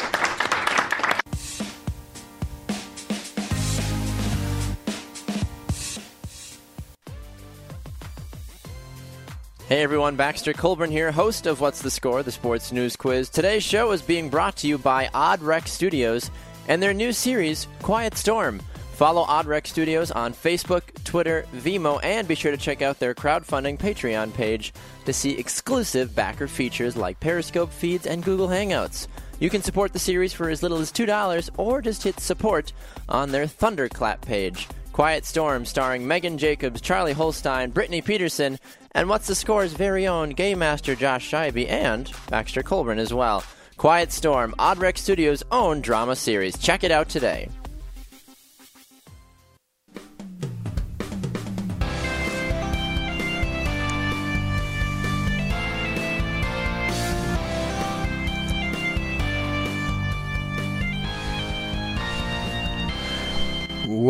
Hey 9.70 9.84
everyone, 9.84 10.16
Baxter 10.16 10.52
Colburn 10.52 10.90
here, 10.90 11.12
host 11.12 11.46
of 11.46 11.60
What's 11.60 11.80
the 11.80 11.92
Score, 11.92 12.24
the 12.24 12.32
sports 12.32 12.72
news 12.72 12.96
quiz. 12.96 13.28
Today's 13.28 13.62
show 13.62 13.92
is 13.92 14.02
being 14.02 14.28
brought 14.28 14.56
to 14.56 14.66
you 14.66 14.78
by 14.78 15.08
Odd 15.14 15.40
Rec 15.42 15.68
Studios 15.68 16.28
and 16.66 16.82
their 16.82 16.92
new 16.92 17.12
series, 17.12 17.68
Quiet 17.80 18.16
Storm. 18.16 18.60
Follow 18.94 19.22
Odd 19.22 19.46
Rec 19.46 19.68
Studios 19.68 20.10
on 20.10 20.34
Facebook, 20.34 20.82
Twitter, 21.04 21.46
Vimeo, 21.54 22.00
and 22.02 22.26
be 22.26 22.34
sure 22.34 22.50
to 22.50 22.56
check 22.56 22.82
out 22.82 22.98
their 22.98 23.14
crowdfunding 23.14 23.78
Patreon 23.78 24.34
page 24.34 24.72
to 25.04 25.12
see 25.12 25.38
exclusive 25.38 26.16
backer 26.16 26.48
features 26.48 26.96
like 26.96 27.20
Periscope 27.20 27.72
feeds 27.72 28.08
and 28.08 28.24
Google 28.24 28.48
Hangouts. 28.48 29.06
You 29.38 29.50
can 29.50 29.62
support 29.62 29.92
the 29.92 30.00
series 30.00 30.32
for 30.32 30.50
as 30.50 30.64
little 30.64 30.78
as 30.78 30.90
$2 30.90 31.48
or 31.58 31.80
just 31.80 32.02
hit 32.02 32.18
support 32.18 32.72
on 33.08 33.30
their 33.30 33.46
Thunderclap 33.46 34.20
page. 34.22 34.66
Quiet 34.92 35.24
Storm, 35.24 35.64
starring 35.64 36.06
Megan 36.06 36.36
Jacobs, 36.36 36.80
Charlie 36.80 37.12
Holstein, 37.12 37.70
Brittany 37.70 38.02
Peterson, 38.02 38.58
and 38.92 39.08
What's 39.08 39.28
the 39.28 39.34
Score's 39.34 39.72
very 39.72 40.06
own 40.06 40.30
Game 40.30 40.58
Master 40.58 40.94
Josh 40.94 41.30
Scheibe 41.30 41.70
and 41.70 42.10
Baxter 42.28 42.62
Colburn 42.62 42.98
as 42.98 43.14
well. 43.14 43.44
Quiet 43.76 44.12
Storm, 44.12 44.54
Oddrec 44.58 44.98
Studios' 44.98 45.42
own 45.50 45.80
drama 45.80 46.16
series. 46.16 46.58
Check 46.58 46.84
it 46.84 46.90
out 46.90 47.08
today. 47.08 47.48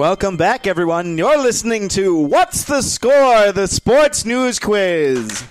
Welcome 0.01 0.39
back, 0.39 0.67
everyone. 0.67 1.19
You're 1.19 1.37
listening 1.37 1.87
to 1.91 2.17
What's 2.17 2.65
the 2.65 2.81
Score? 2.81 3.53
The 3.53 3.67
Sports 3.67 4.25
News 4.25 4.59
Quiz. 4.59 5.45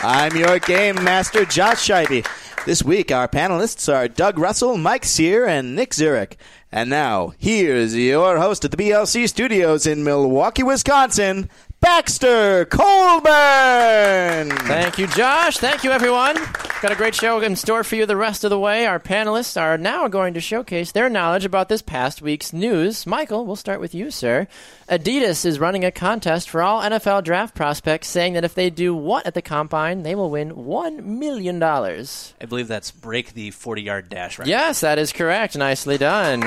I'm 0.00 0.36
your 0.36 0.60
game 0.60 0.94
master, 1.02 1.44
Josh 1.44 1.88
Scheibe. 1.88 2.24
This 2.66 2.84
week, 2.84 3.10
our 3.10 3.26
panelists 3.26 3.92
are 3.92 4.06
Doug 4.06 4.38
Russell, 4.38 4.76
Mike 4.76 5.04
Sear, 5.04 5.44
and 5.44 5.74
Nick 5.74 5.92
Zurich. 5.92 6.36
And 6.70 6.88
now, 6.88 7.32
here's 7.36 7.96
your 7.96 8.38
host 8.38 8.64
at 8.64 8.70
the 8.70 8.76
BLC 8.76 9.28
studios 9.28 9.88
in 9.88 10.04
Milwaukee, 10.04 10.62
Wisconsin, 10.62 11.50
Baxter 11.80 12.64
Colburn. 12.64 14.50
Thank 14.66 14.98
you, 14.98 15.06
Josh. 15.08 15.58
Thank 15.58 15.84
you, 15.84 15.90
everyone. 15.90 16.34
Got 16.82 16.92
a 16.92 16.96
great 16.96 17.14
show 17.14 17.40
in 17.40 17.56
store 17.56 17.84
for 17.84 17.96
you 17.96 18.06
the 18.06 18.16
rest 18.16 18.44
of 18.44 18.50
the 18.50 18.58
way. 18.58 18.86
Our 18.86 19.00
panelists 19.00 19.60
are 19.60 19.78
now 19.78 20.08
going 20.08 20.34
to 20.34 20.40
showcase 20.40 20.92
their 20.92 21.08
knowledge 21.08 21.44
about 21.44 21.68
this 21.68 21.82
past 21.82 22.20
week's 22.20 22.52
news. 22.52 23.06
Michael, 23.06 23.46
we'll 23.46 23.56
start 23.56 23.80
with 23.80 23.94
you, 23.94 24.10
sir. 24.10 24.46
Adidas 24.88 25.44
is 25.46 25.58
running 25.58 25.84
a 25.84 25.90
contest 25.90 26.50
for 26.50 26.62
all 26.62 26.82
NFL 26.82 27.24
draft 27.24 27.54
prospects, 27.54 28.08
saying 28.08 28.34
that 28.34 28.44
if 28.44 28.54
they 28.54 28.68
do 28.68 28.94
what 28.94 29.26
at 29.26 29.34
the 29.34 29.42
combine, 29.42 30.02
they 30.02 30.14
will 30.14 30.30
win 30.30 30.52
$1 30.52 31.02
million. 31.04 31.62
I 31.62 32.46
believe 32.46 32.68
that's 32.68 32.90
break 32.90 33.32
the 33.34 33.50
40 33.52 33.82
yard 33.82 34.08
dash 34.08 34.38
record. 34.38 34.50
Yes, 34.50 34.80
that 34.80 34.98
is 34.98 35.12
correct. 35.12 35.56
Nicely 35.56 35.98
done. 35.98 36.42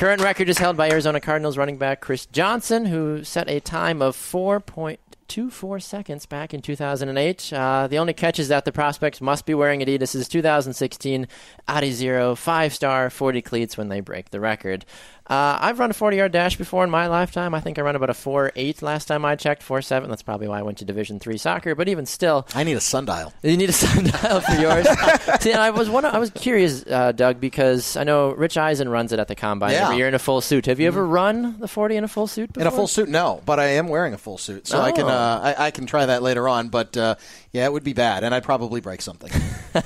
Current 0.00 0.22
record 0.22 0.48
is 0.48 0.56
held 0.56 0.78
by 0.78 0.88
Arizona 0.88 1.20
Cardinals 1.20 1.58
running 1.58 1.76
back 1.76 2.00
Chris 2.00 2.24
Johnson, 2.24 2.86
who 2.86 3.22
set 3.22 3.50
a 3.50 3.60
time 3.60 4.00
of 4.00 4.16
4.24 4.16 5.82
seconds 5.82 6.24
back 6.24 6.54
in 6.54 6.62
2008. 6.62 7.52
Uh, 7.52 7.86
the 7.86 7.98
only 7.98 8.14
catch 8.14 8.38
is 8.38 8.48
that 8.48 8.64
the 8.64 8.72
prospects 8.72 9.20
must 9.20 9.44
be 9.44 9.52
wearing 9.52 9.80
Adidas' 9.80 10.26
2016 10.26 11.28
Adizero 11.68 12.34
5 12.34 12.74
star 12.74 13.10
40 13.10 13.42
cleats 13.42 13.76
when 13.76 13.90
they 13.90 14.00
break 14.00 14.30
the 14.30 14.40
record. 14.40 14.86
Uh, 15.30 15.56
I've 15.60 15.78
run 15.78 15.90
a 15.90 15.94
40 15.94 16.16
yard 16.16 16.32
dash 16.32 16.56
before 16.56 16.82
in 16.82 16.90
my 16.90 17.06
lifetime. 17.06 17.54
I 17.54 17.60
think 17.60 17.78
I 17.78 17.82
ran 17.82 17.94
about 17.94 18.10
a 18.10 18.14
4 18.14 18.50
8 18.56 18.82
last 18.82 19.04
time 19.04 19.24
I 19.24 19.36
checked, 19.36 19.62
4 19.62 19.80
7. 19.80 20.10
That's 20.10 20.24
probably 20.24 20.48
why 20.48 20.58
I 20.58 20.62
went 20.62 20.78
to 20.78 20.84
Division 20.84 21.20
3 21.20 21.38
soccer. 21.38 21.76
But 21.76 21.88
even 21.88 22.04
still, 22.04 22.48
I 22.52 22.64
need 22.64 22.72
a 22.76 22.80
sundial. 22.80 23.32
you 23.44 23.56
need 23.56 23.68
a 23.68 23.72
sundial 23.86 24.40
for 24.40 24.54
yours. 24.54 24.88
See, 25.40 25.52
I 25.52 25.70
was 25.70 25.88
one. 25.88 26.04
I 26.04 26.18
was 26.18 26.30
curious, 26.30 26.84
uh, 26.84 27.12
Doug, 27.12 27.38
because 27.40 27.96
I 27.96 28.02
know 28.02 28.32
Rich 28.32 28.56
Eisen 28.58 28.88
runs 28.88 29.12
it 29.12 29.20
at 29.20 29.28
the 29.28 29.36
combine 29.36 29.70
Yeah. 29.70 29.84
every 29.84 29.98
year 29.98 30.08
in 30.08 30.14
a 30.14 30.18
full 30.18 30.40
suit. 30.40 30.66
Have 30.66 30.80
you 30.80 30.88
ever 30.88 31.06
run 31.06 31.60
the 31.60 31.68
40 31.68 31.94
in 31.94 32.02
a 32.02 32.08
full 32.08 32.26
suit 32.26 32.52
before? 32.52 32.62
In 32.62 32.66
a 32.66 32.76
full 32.76 32.88
suit, 32.88 33.08
no, 33.08 33.40
but 33.46 33.60
I 33.60 33.66
am 33.66 33.86
wearing 33.86 34.14
a 34.14 34.18
full 34.18 34.36
suit, 34.36 34.66
so 34.66 34.80
I 34.80 34.90
can 34.90 35.04
Oh. 35.04 35.08
uh, 35.08 35.54
I, 35.56 35.66
I 35.66 35.70
can 35.70 35.86
try 35.86 36.06
that 36.06 36.22
later 36.24 36.48
on. 36.48 36.70
But 36.70 36.96
uh, 36.96 37.14
yeah, 37.52 37.66
it 37.66 37.72
would 37.72 37.84
be 37.84 37.92
bad, 37.92 38.24
and 38.24 38.34
I'd 38.34 38.42
probably 38.42 38.80
break 38.80 39.00
something. 39.00 39.30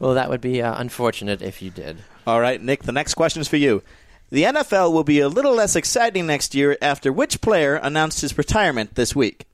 Well, 0.00 0.14
that 0.14 0.30
would 0.30 0.40
be 0.40 0.62
uh, 0.62 0.80
unfortunate 0.80 1.42
if 1.42 1.60
you 1.60 1.70
did. 1.70 1.98
All 2.26 2.40
right, 2.40 2.60
Nick, 2.60 2.84
the 2.84 2.92
next 2.92 3.14
question 3.14 3.42
is 3.42 3.48
for 3.48 3.56
you. 3.58 3.82
The 4.30 4.44
NFL 4.44 4.92
will 4.92 5.04
be 5.04 5.18
a 5.20 5.28
little 5.28 5.54
less 5.54 5.74
exciting 5.74 6.26
next 6.26 6.54
year 6.54 6.78
after 6.80 7.12
which 7.12 7.40
player 7.40 7.74
announced 7.74 8.20
his 8.20 8.38
retirement 8.38 8.94
this 8.94 9.14
week? 9.14 9.46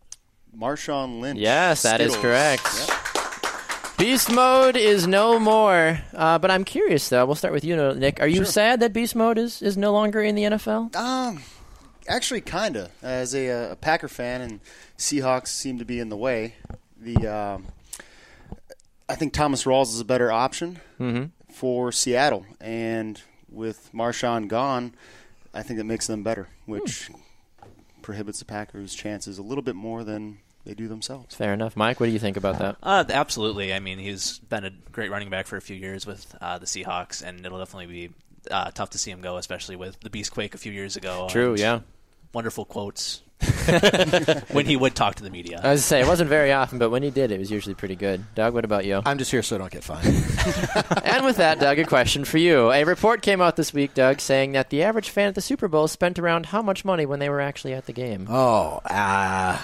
Marshawn 0.57 1.21
Lynch. 1.21 1.39
Yes, 1.39 1.83
that 1.83 2.01
is 2.01 2.13
Skittles. 2.13 2.23
correct. 2.23 2.89
Yep. 2.89 3.97
Beast 3.99 4.31
mode 4.31 4.77
is 4.77 5.07
no 5.07 5.39
more. 5.39 5.99
Uh, 6.15 6.39
but 6.39 6.51
I'm 6.51 6.65
curious, 6.65 7.09
though. 7.09 7.25
We'll 7.25 7.35
start 7.35 7.55
with 7.55 7.65
you, 7.65 7.95
Nick. 7.95 8.21
Are 8.21 8.29
you 8.29 8.45
sad 8.45 8.81
that 8.81 8.93
beast 8.93 9.17
mode 9.17 9.39
is, 9.39 9.63
is 9.63 9.79
no 9.79 9.93
longer 9.93 10.21
in 10.23 10.35
the 10.35 10.43
NFL? 10.43 10.95
Um, 10.95 11.41
actually, 12.07 12.43
kinda. 12.43 12.91
As 13.03 13.35
a, 13.35 13.51
uh, 13.51 13.73
a 13.73 13.77
Packer 13.77 14.09
fan, 14.09 14.43
and 14.43 14.61
Seahawks 14.99 15.49
seem 15.49 15.79
to 15.79 15.87
be 15.87 15.99
in 15.99 16.11
the 16.11 16.17
way. 16.17 16.57
The 17.01 17.27
um, 17.27 17.67
I 19.09 19.15
think 19.15 19.33
Thomas 19.33 19.65
Rawls 19.65 19.95
is 19.95 20.01
a 20.01 20.05
better 20.05 20.31
option 20.31 20.81
for 21.51 21.91
Seattle, 21.93 22.45
and 22.61 23.21
with 23.49 23.91
Marshawn 23.93 24.49
gone, 24.49 24.95
I 25.55 25.63
think 25.63 25.81
it 25.81 25.85
makes 25.85 26.07
them 26.07 26.23
better, 26.23 26.49
which 26.67 27.11
prohibits 28.03 28.39
the 28.39 28.45
Packers' 28.45 28.95
chances 28.95 29.39
a 29.39 29.43
little 29.43 29.63
bit 29.63 29.75
more 29.75 30.05
than 30.05 30.39
they 30.65 30.75
do 30.75 30.89
themselves. 30.89 31.35
Fair 31.35 31.55
enough. 31.55 31.77
Mike, 31.77 32.01
what 32.01 32.07
do 32.07 32.13
you 32.13 32.19
think 32.19 32.37
about 32.37 32.59
that? 32.59 32.77
Uh, 32.83 33.05
absolutely. 33.09 33.73
I 33.73 33.79
mean, 33.79 33.99
he's 33.99 34.39
been 34.39 34.65
a 34.65 34.71
great 34.93 35.11
running 35.11 35.31
back 35.31 35.47
for 35.47 35.57
a 35.57 35.61
few 35.61 35.77
years 35.77 36.07
with 36.07 36.35
uh, 36.41 36.59
the 36.59 36.67
Seahawks, 36.67 37.23
and 37.23 37.45
it'll 37.47 37.59
definitely 37.59 37.87
be 37.87 38.15
uh, 38.51 38.71
tough 38.73 38.91
to 38.91 38.99
see 38.99 39.11
him 39.11 39.21
go, 39.21 39.37
especially 39.37 39.77
with 39.77 39.99
the 40.01 40.11
Beastquake 40.11 40.55
a 40.55 40.59
few 40.59 40.73
years 40.73 40.97
ago. 40.97 41.29
True, 41.31 41.55
yeah. 41.57 41.81
Wonderful 42.33 42.65
quotes 42.65 43.23
when 44.53 44.67
he 44.67 44.77
would 44.77 44.95
talk 44.95 45.17
to 45.17 45.23
the 45.23 45.31
media. 45.31 45.61
I 45.63 45.73
was 45.73 45.83
to 45.83 45.87
say, 45.87 46.01
it 46.01 46.07
wasn't 46.07 46.31
very 46.31 46.53
often, 46.53 46.79
but 46.79 46.91
when 46.91 47.03
he 47.03 47.11
did, 47.11 47.31
it 47.31 47.39
was 47.39 47.51
usually 47.51 47.75
pretty 47.75 47.97
good. 47.97 48.25
Doug, 48.35 48.55
what 48.55 48.65
about 48.65 48.85
you? 48.85 49.03
I'm 49.05 49.19
just 49.19 49.31
here 49.31 49.43
so 49.43 49.57
I 49.57 49.59
don't 49.59 49.71
get 49.71 49.85
fined. 49.85 50.07
and 51.05 51.25
with 51.25 51.37
that, 51.37 51.59
Doug, 51.61 51.79
a 51.79 51.85
question 51.85 52.25
for 52.25 52.39
you. 52.39 52.73
A 52.73 52.85
report 52.85 53.23
came 53.23 53.41
out 53.41 53.57
this 53.57 53.75
week, 53.75 53.95
Doug, 53.95 54.21
saying 54.21 54.53
that 54.53 54.71
the 54.71 54.83
average 54.83 55.11
fan 55.11 55.29
at 55.29 55.35
the 55.35 55.41
Super 55.41 55.69
Bowl 55.69 55.87
spent 55.89 56.19
around 56.19 56.47
how 56.47 56.63
much 56.63 56.85
money 56.85 57.05
when 57.05 57.19
they 57.19 57.29
were 57.29 57.41
actually 57.41 57.75
at 57.75 57.87
the 57.87 57.93
game? 57.93 58.27
oh, 58.31 58.81
uh, 58.85 59.59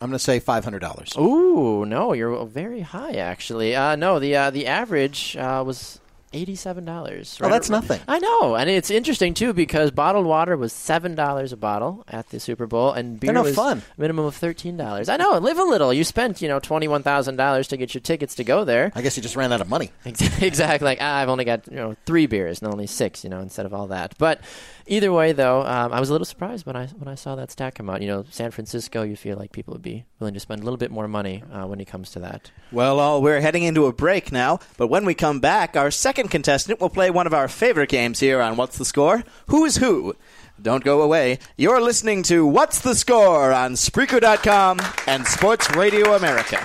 I'm 0.00 0.08
going 0.08 0.18
to 0.18 0.24
say 0.24 0.40
five 0.40 0.64
hundred 0.64 0.80
dollars. 0.80 1.14
Ooh, 1.16 1.86
no, 1.86 2.12
you're 2.12 2.44
very 2.44 2.80
high 2.80 3.12
actually. 3.12 3.76
Uh, 3.76 3.94
no, 3.94 4.18
the 4.18 4.34
uh, 4.34 4.50
the 4.50 4.66
average 4.66 5.36
uh, 5.36 5.62
was 5.64 6.00
eighty-seven 6.32 6.84
dollars. 6.84 7.38
Oh, 7.40 7.48
that's 7.48 7.70
nothing. 7.70 8.00
I 8.08 8.18
know, 8.18 8.56
and 8.56 8.68
it's 8.70 8.90
interesting 8.90 9.34
too 9.34 9.52
because 9.52 9.90
bottled 9.90 10.26
water 10.26 10.56
was 10.56 10.72
seven 10.72 11.14
dollars 11.14 11.52
a 11.52 11.56
bottle 11.56 12.04
at 12.08 12.28
the 12.30 12.40
Super 12.40 12.66
Bowl, 12.66 12.92
and 12.92 13.18
beer 13.18 13.32
no 13.32 13.42
was 13.42 13.54
fun. 13.54 13.82
minimum 13.96 14.24
of 14.26 14.34
thirteen 14.34 14.76
dollars. 14.76 15.08
I 15.08 15.16
know, 15.16 15.38
live 15.38 15.58
a 15.58 15.62
little. 15.64 15.92
You 15.92 16.04
spent 16.04 16.42
you 16.42 16.48
know 16.48 16.60
twenty-one 16.60 17.02
thousand 17.02 17.36
dollars 17.36 17.68
to 17.68 17.76
get 17.76 17.94
your 17.94 18.00
tickets 18.00 18.34
to 18.36 18.44
go 18.44 18.64
there. 18.64 18.92
I 18.94 19.02
guess 19.02 19.16
you 19.16 19.22
just 19.22 19.36
ran 19.36 19.52
out 19.52 19.60
of 19.60 19.68
money. 19.68 19.90
Exactly. 20.42 20.84
Like 20.84 20.98
ah, 21.00 21.18
I've 21.18 21.28
only 21.28 21.44
got 21.44 21.66
you 21.68 21.76
know 21.76 21.96
three 22.06 22.26
beers 22.26 22.60
and 22.62 22.72
only 22.72 22.86
six, 22.86 23.24
you 23.24 23.30
know, 23.30 23.40
instead 23.40 23.66
of 23.66 23.72
all 23.74 23.86
that. 23.88 24.14
But 24.18 24.40
either 24.86 25.12
way, 25.12 25.32
though, 25.32 25.60
um, 25.62 25.92
I 25.92 26.00
was 26.00 26.08
a 26.08 26.12
little 26.12 26.24
surprised 26.24 26.66
when 26.66 26.76
I 26.76 26.86
when 26.86 27.08
I 27.08 27.14
saw 27.14 27.34
that 27.36 27.50
stat 27.50 27.74
come 27.74 27.88
out. 27.88 28.02
You 28.02 28.08
know, 28.08 28.24
San 28.30 28.50
Francisco, 28.50 29.02
you 29.02 29.16
feel 29.16 29.36
like 29.36 29.52
people 29.52 29.72
would 29.72 29.82
be 29.82 30.04
willing 30.18 30.34
to 30.34 30.40
spend 30.40 30.60
a 30.62 30.64
little 30.64 30.76
bit 30.78 30.90
more 30.90 31.08
money 31.08 31.42
uh, 31.52 31.66
when 31.66 31.80
it 31.80 31.86
comes 31.86 32.10
to 32.12 32.18
that. 32.20 32.50
Well, 32.70 32.98
uh, 33.00 33.18
we're 33.20 33.40
heading 33.40 33.62
into 33.64 33.86
a 33.86 33.92
break 33.92 34.32
now, 34.32 34.58
but 34.76 34.88
when 34.88 35.04
we 35.04 35.14
come 35.14 35.40
back, 35.40 35.76
our 35.76 35.90
second 35.90 36.21
contestant 36.28 36.80
will 36.80 36.90
play 36.90 37.10
one 37.10 37.26
of 37.26 37.34
our 37.34 37.48
favorite 37.48 37.88
games 37.88 38.20
here 38.20 38.40
on 38.40 38.56
What's 38.56 38.78
the 38.78 38.84
Score? 38.84 39.24
Who's 39.46 39.76
Who? 39.76 40.14
Don't 40.60 40.84
go 40.84 41.02
away. 41.02 41.38
You're 41.56 41.80
listening 41.80 42.22
to 42.24 42.46
What's 42.46 42.80
the 42.80 42.94
Score 42.94 43.52
on 43.52 43.72
Spreaker.com 43.72 44.80
and 45.06 45.26
Sports 45.26 45.70
Radio 45.74 46.14
America. 46.14 46.64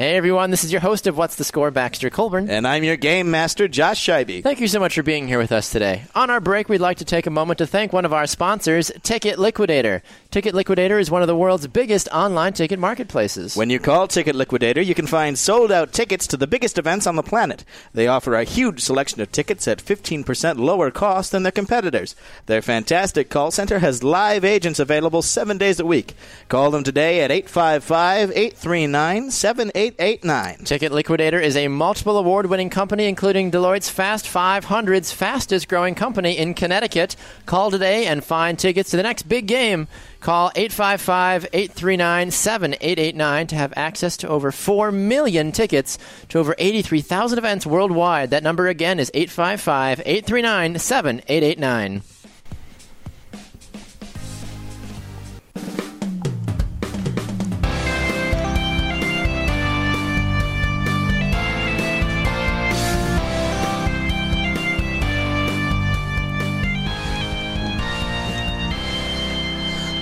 Hey 0.00 0.16
everyone, 0.16 0.50
this 0.50 0.64
is 0.64 0.72
your 0.72 0.80
host 0.80 1.06
of 1.06 1.18
What's 1.18 1.36
the 1.36 1.44
Score, 1.44 1.70
Baxter 1.70 2.08
Colburn. 2.08 2.48
And 2.48 2.66
I'm 2.66 2.84
your 2.84 2.96
game 2.96 3.30
master, 3.30 3.68
Josh 3.68 4.02
Scheibe. 4.02 4.42
Thank 4.42 4.58
you 4.58 4.66
so 4.66 4.80
much 4.80 4.94
for 4.94 5.02
being 5.02 5.28
here 5.28 5.36
with 5.36 5.52
us 5.52 5.68
today. 5.68 6.04
On 6.14 6.30
our 6.30 6.40
break, 6.40 6.70
we'd 6.70 6.80
like 6.80 6.96
to 6.98 7.04
take 7.04 7.26
a 7.26 7.30
moment 7.30 7.58
to 7.58 7.66
thank 7.66 7.92
one 7.92 8.06
of 8.06 8.12
our 8.14 8.26
sponsors, 8.26 8.90
Ticket 9.02 9.38
Liquidator. 9.38 10.02
Ticket 10.30 10.54
Liquidator 10.54 10.96
is 11.00 11.10
one 11.10 11.22
of 11.22 11.26
the 11.26 11.34
world's 11.34 11.66
biggest 11.66 12.08
online 12.12 12.52
ticket 12.52 12.78
marketplaces. 12.78 13.56
When 13.56 13.68
you 13.68 13.80
call 13.80 14.06
Ticket 14.06 14.36
Liquidator, 14.36 14.80
you 14.80 14.94
can 14.94 15.08
find 15.08 15.36
sold 15.36 15.72
out 15.72 15.92
tickets 15.92 16.28
to 16.28 16.36
the 16.36 16.46
biggest 16.46 16.78
events 16.78 17.08
on 17.08 17.16
the 17.16 17.22
planet. 17.24 17.64
They 17.94 18.06
offer 18.06 18.36
a 18.36 18.44
huge 18.44 18.80
selection 18.80 19.20
of 19.20 19.32
tickets 19.32 19.66
at 19.66 19.82
15% 19.82 20.56
lower 20.56 20.92
cost 20.92 21.32
than 21.32 21.42
their 21.42 21.50
competitors. 21.50 22.14
Their 22.46 22.62
fantastic 22.62 23.28
call 23.28 23.50
center 23.50 23.80
has 23.80 24.04
live 24.04 24.44
agents 24.44 24.78
available 24.78 25.22
seven 25.22 25.58
days 25.58 25.80
a 25.80 25.84
week. 25.84 26.14
Call 26.48 26.70
them 26.70 26.84
today 26.84 27.22
at 27.22 27.32
855 27.32 28.30
839 28.30 29.32
7889. 29.32 30.58
Ticket 30.58 30.92
Liquidator 30.92 31.40
is 31.40 31.56
a 31.56 31.66
multiple 31.66 32.16
award 32.16 32.46
winning 32.46 32.70
company, 32.70 33.06
including 33.06 33.50
Deloitte's 33.50 33.90
Fast 33.90 34.26
500's 34.26 35.10
fastest 35.10 35.66
growing 35.66 35.96
company 35.96 36.38
in 36.38 36.54
Connecticut. 36.54 37.16
Call 37.46 37.72
today 37.72 38.06
and 38.06 38.22
find 38.22 38.56
tickets 38.56 38.90
to 38.90 38.96
the 38.96 39.02
next 39.02 39.24
big 39.24 39.48
game. 39.48 39.88
Call 40.20 40.52
855 40.54 41.46
839 41.52 42.30
7889 42.30 43.46
to 43.46 43.56
have 43.56 43.72
access 43.74 44.18
to 44.18 44.28
over 44.28 44.52
4 44.52 44.92
million 44.92 45.50
tickets 45.50 45.98
to 46.28 46.38
over 46.38 46.54
83,000 46.58 47.38
events 47.38 47.66
worldwide. 47.66 48.30
That 48.30 48.42
number 48.42 48.68
again 48.68 49.00
is 49.00 49.10
855 49.14 50.00
839 50.00 50.78
7889. 50.78 52.02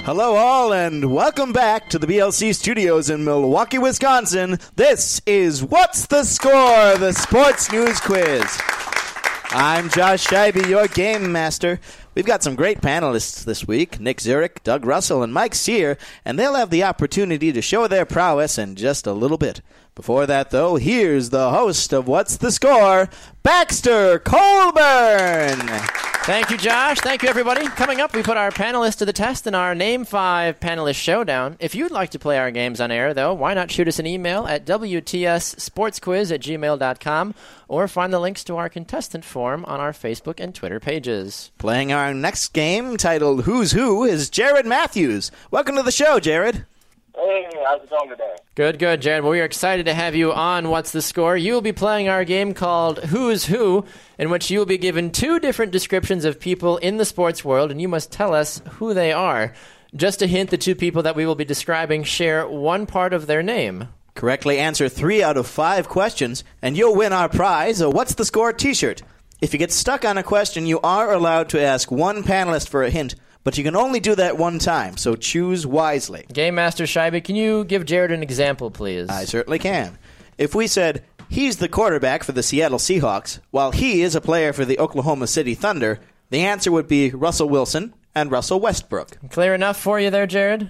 Hello, 0.09 0.37
all, 0.37 0.73
and 0.73 1.13
welcome 1.13 1.53
back 1.53 1.91
to 1.91 1.99
the 1.99 2.07
BLC 2.07 2.55
studios 2.55 3.11
in 3.11 3.27
Milwaukee, 3.27 3.77
Wisconsin. 3.77 4.59
This 4.75 5.21
is 5.27 5.63
What's 5.63 6.07
the 6.07 6.25
Score? 6.25 6.97
The 6.97 7.13
Sports 7.13 7.71
News 7.71 8.01
Quiz. 8.01 8.43
I'm 9.51 9.91
Josh 9.91 10.27
Scheibe, 10.27 10.67
your 10.67 10.89
game 10.89 11.31
master. 11.31 11.79
We've 12.15 12.25
got 12.25 12.43
some 12.43 12.55
great 12.55 12.81
panelists 12.81 13.45
this 13.45 13.69
week 13.69 14.01
Nick 14.01 14.23
Zurich, 14.23 14.65
Doug 14.65 14.87
Russell, 14.87 15.23
and 15.23 15.35
Mike 15.35 15.55
Sear, 15.55 15.99
and 16.25 16.39
they'll 16.39 16.55
have 16.55 16.71
the 16.71 16.85
opportunity 16.85 17.53
to 17.53 17.61
show 17.61 17.87
their 17.87 18.07
prowess 18.07 18.57
in 18.57 18.77
just 18.77 19.07
a 19.07 19.13
little 19.13 19.37
bit. 19.37 19.61
Before 19.99 20.27
that, 20.27 20.51
though, 20.51 20.77
here's 20.77 21.31
the 21.31 21.51
host 21.51 21.93
of 21.93 22.07
What's 22.07 22.37
the 22.37 22.53
Score, 22.53 23.09
Baxter 23.43 24.21
Colburn. 24.21 25.59
Thank 26.23 26.51
you, 26.51 26.57
Josh. 26.57 27.01
Thank 27.01 27.25
you, 27.25 27.29
everybody. 27.29 27.67
Coming 27.67 28.01
up, 28.01 28.15
we 28.15 28.23
put 28.23 28.37
our 28.37 28.53
panelists 28.53 28.99
to 28.99 29.05
the 29.05 29.13
test 29.13 29.49
in 29.49 29.57
our 29.57 29.75
Name 29.75 30.05
5 30.05 30.61
panelist 30.61 31.03
showdown. 31.03 31.57
If 31.59 31.75
you'd 31.75 31.91
like 31.91 32.11
to 32.11 32.19
play 32.21 32.39
our 32.39 32.53
games 32.53 32.81
on 32.81 32.93
air, 32.93 33.13
though, 33.13 33.35
why 33.35 33.55
not 33.55 33.73
shoot 33.73 33.89
us 33.89 33.99
an 33.99 34.07
email 34.07 34.47
at 34.47 34.65
WTSSportsQuiz 34.65 36.33
at 36.33 36.43
gmail.com 36.43 37.35
or 37.67 37.89
find 37.89 38.13
the 38.13 38.21
links 38.21 38.45
to 38.45 38.57
our 38.57 38.69
contestant 38.69 39.25
form 39.25 39.65
on 39.65 39.81
our 39.81 39.93
Facebook 39.93 40.39
and 40.39 40.55
Twitter 40.55 40.79
pages. 40.79 41.51
Playing 41.59 41.93
our 41.93 42.15
next 42.15 42.53
game 42.53 42.97
titled 42.99 43.47
Who's 43.47 43.73
Who 43.73 44.05
is 44.05 44.31
Jared 44.31 44.65
Matthews. 44.65 45.33
Welcome 45.51 45.75
to 45.75 45.83
the 45.83 45.91
show, 45.91 46.21
Jared. 46.21 46.67
Hey, 47.39 47.47
how's 47.65 47.81
it 47.81 47.91
going 47.91 48.09
today? 48.09 48.35
Good, 48.57 48.81
good, 48.81 49.01
Jared. 49.01 49.23
Well, 49.23 49.31
we 49.31 49.41
are 49.41 49.45
excited 49.45 49.87
to 49.87 49.95
have 49.95 50.17
you 50.17 50.33
on 50.33 50.71
What's 50.71 50.91
the 50.91 51.01
Score? 51.01 51.37
You 51.37 51.53
will 51.53 51.61
be 51.61 51.71
playing 51.71 52.09
our 52.09 52.25
game 52.25 52.53
called 52.53 52.99
Who's 53.05 53.45
Who, 53.45 53.85
in 54.19 54.29
which 54.29 54.51
you 54.51 54.59
will 54.59 54.67
be 54.67 54.77
given 54.77 55.13
two 55.13 55.39
different 55.39 55.71
descriptions 55.71 56.25
of 56.25 56.41
people 56.41 56.79
in 56.79 56.97
the 56.97 57.05
sports 57.05 57.45
world, 57.45 57.71
and 57.71 57.81
you 57.81 57.87
must 57.87 58.11
tell 58.11 58.35
us 58.35 58.61
who 58.73 58.93
they 58.93 59.13
are. 59.13 59.55
Just 59.95 60.21
a 60.21 60.27
hint 60.27 60.51
the 60.51 60.59
two 60.59 60.75
people 60.75 61.05
that 61.05 61.15
we 61.15 61.27
will 61.27 61.37
be 61.37 61.45
describing 61.45 62.03
share 62.03 62.49
one 62.49 62.87
part 62.87 63.13
of 63.13 63.29
their 63.29 63.45
name. 63.45 63.87
Correctly 64.17 64.59
answer 64.59 64.89
three 64.89 65.23
out 65.23 65.37
of 65.37 65.47
five 65.47 65.89
questions, 65.89 66.43
and 66.61 66.77
you'll 66.77 66.97
win 66.97 67.13
our 67.13 67.29
prize, 67.29 67.81
a 67.81 67.89
What's 67.89 68.15
the 68.15 68.25
Score 68.25 68.53
t 68.53 68.75
shirt. 68.75 69.03
If 69.41 69.53
you 69.53 69.61
get 69.61 69.71
stuck 69.71 70.05
on 70.05 70.19
a 70.19 70.25
question, 70.25 70.67
you 70.67 70.81
are 70.81 71.13
allowed 71.13 71.51
to 71.51 71.63
ask 71.63 71.89
one 71.89 72.25
panelist 72.25 72.69
for 72.69 72.83
a 72.83 72.91
hint, 72.91 73.15
but 73.49 73.57
you 73.57 73.65
can 73.65 73.77
only 73.77 73.99
do 73.99 74.15
that 74.15 74.37
one 74.37 74.59
time, 74.59 74.99
so 74.99 75.17
choose 75.17 75.67
wisely. 75.67 76.27
Game 76.31 76.57
Master 76.57 76.85
Scheibe, 76.85 77.25
can 77.25 77.35
you 77.35 77.65
give 77.65 77.87
Jared 77.87 78.13
an 78.13 78.23
example, 78.23 78.71
please? 78.71 79.09
I 79.09 79.25
certainly 79.25 79.59
can. 79.59 79.97
If 80.37 80.55
we 80.55 80.67
said, 80.67 81.03
he's 81.31 81.57
the 81.57 81.67
quarterback 81.67 82.25
for 82.25 82.33
the 82.33 82.43
Seattle 82.43 82.77
Seahawks, 82.77 83.41
while 83.51 83.71
he 83.71 84.03
is 84.03 84.15
a 84.15 84.21
player 84.21 84.53
for 84.53 84.67
the 84.67 84.79
Oklahoma 84.79 85.27
City 85.27 85.55
Thunder, 85.55 85.99
the 86.29 86.41
answer 86.41 86.71
would 86.71 86.89
be 86.89 87.09
Russell 87.09 87.49
Wilson 87.49 87.95
and 88.15 88.31
Russell 88.31 88.61
Westbrook. 88.61 89.17
Clear 89.31 89.55
enough 89.55 89.81
for 89.81 89.99
you 89.99 90.11
there, 90.11 90.27
Jared? 90.27 90.69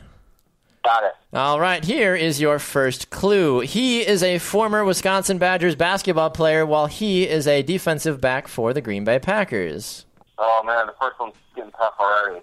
Got 0.85 1.02
it. 1.02 1.14
All 1.32 1.58
right, 1.58 1.85
here 1.85 2.14
is 2.14 2.40
your 2.40 2.61
first 2.61 3.11
clue. 3.11 3.58
He 3.58 4.06
is 4.06 4.23
a 4.23 4.38
former 4.38 4.85
Wisconsin 4.85 5.38
Badgers 5.38 5.75
basketball 5.75 6.30
player, 6.30 6.64
while 6.64 6.87
he 6.87 7.28
is 7.28 7.49
a 7.49 7.62
defensive 7.62 8.20
back 8.20 8.47
for 8.47 8.73
the 8.73 8.80
Green 8.80 9.02
Bay 9.02 9.18
Packers. 9.18 10.04
Oh 10.38 10.62
man, 10.64 10.87
the 10.87 10.94
first 11.00 11.18
one's 11.18 11.35
getting 11.56 11.73
tough 11.73 11.94
already. 11.99 12.40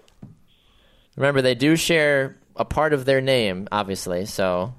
Remember, 1.16 1.42
they 1.42 1.54
do 1.54 1.76
share 1.76 2.36
a 2.56 2.64
part 2.64 2.92
of 2.92 3.04
their 3.04 3.20
name, 3.20 3.68
obviously, 3.72 4.26
so 4.26 4.74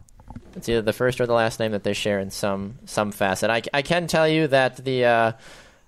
it's 0.55 0.69
either 0.69 0.81
the 0.81 0.93
first 0.93 1.19
or 1.19 1.25
the 1.25 1.33
last 1.33 1.59
name 1.59 1.71
that 1.71 1.83
they 1.83 1.93
share 1.93 2.19
in 2.19 2.31
some 2.31 2.79
some 2.85 3.11
facet. 3.11 3.49
I, 3.49 3.61
I 3.73 3.81
can 3.81 4.07
tell 4.07 4.27
you 4.27 4.47
that 4.47 4.83
the 4.83 5.05
uh, 5.05 5.31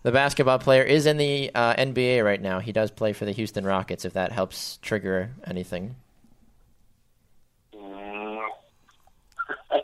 the 0.04 0.12
basketball 0.12 0.60
player 0.60 0.84
is 0.84 1.06
in 1.06 1.18
the 1.18 1.52
uh, 1.54 1.74
NBA 1.76 2.24
right 2.24 2.42
now. 2.42 2.60
He 2.60 2.72
does 2.72 2.92
play 2.92 3.14
for 3.14 3.26
the 3.26 3.32
Houston 3.32 3.66
Rockets, 3.66 4.06
if 4.06 4.14
that 4.14 4.32
helps 4.32 4.78
trigger 4.82 5.32
anything. 5.46 5.96
Mm. 7.76 8.48
yeah, 9.72 9.82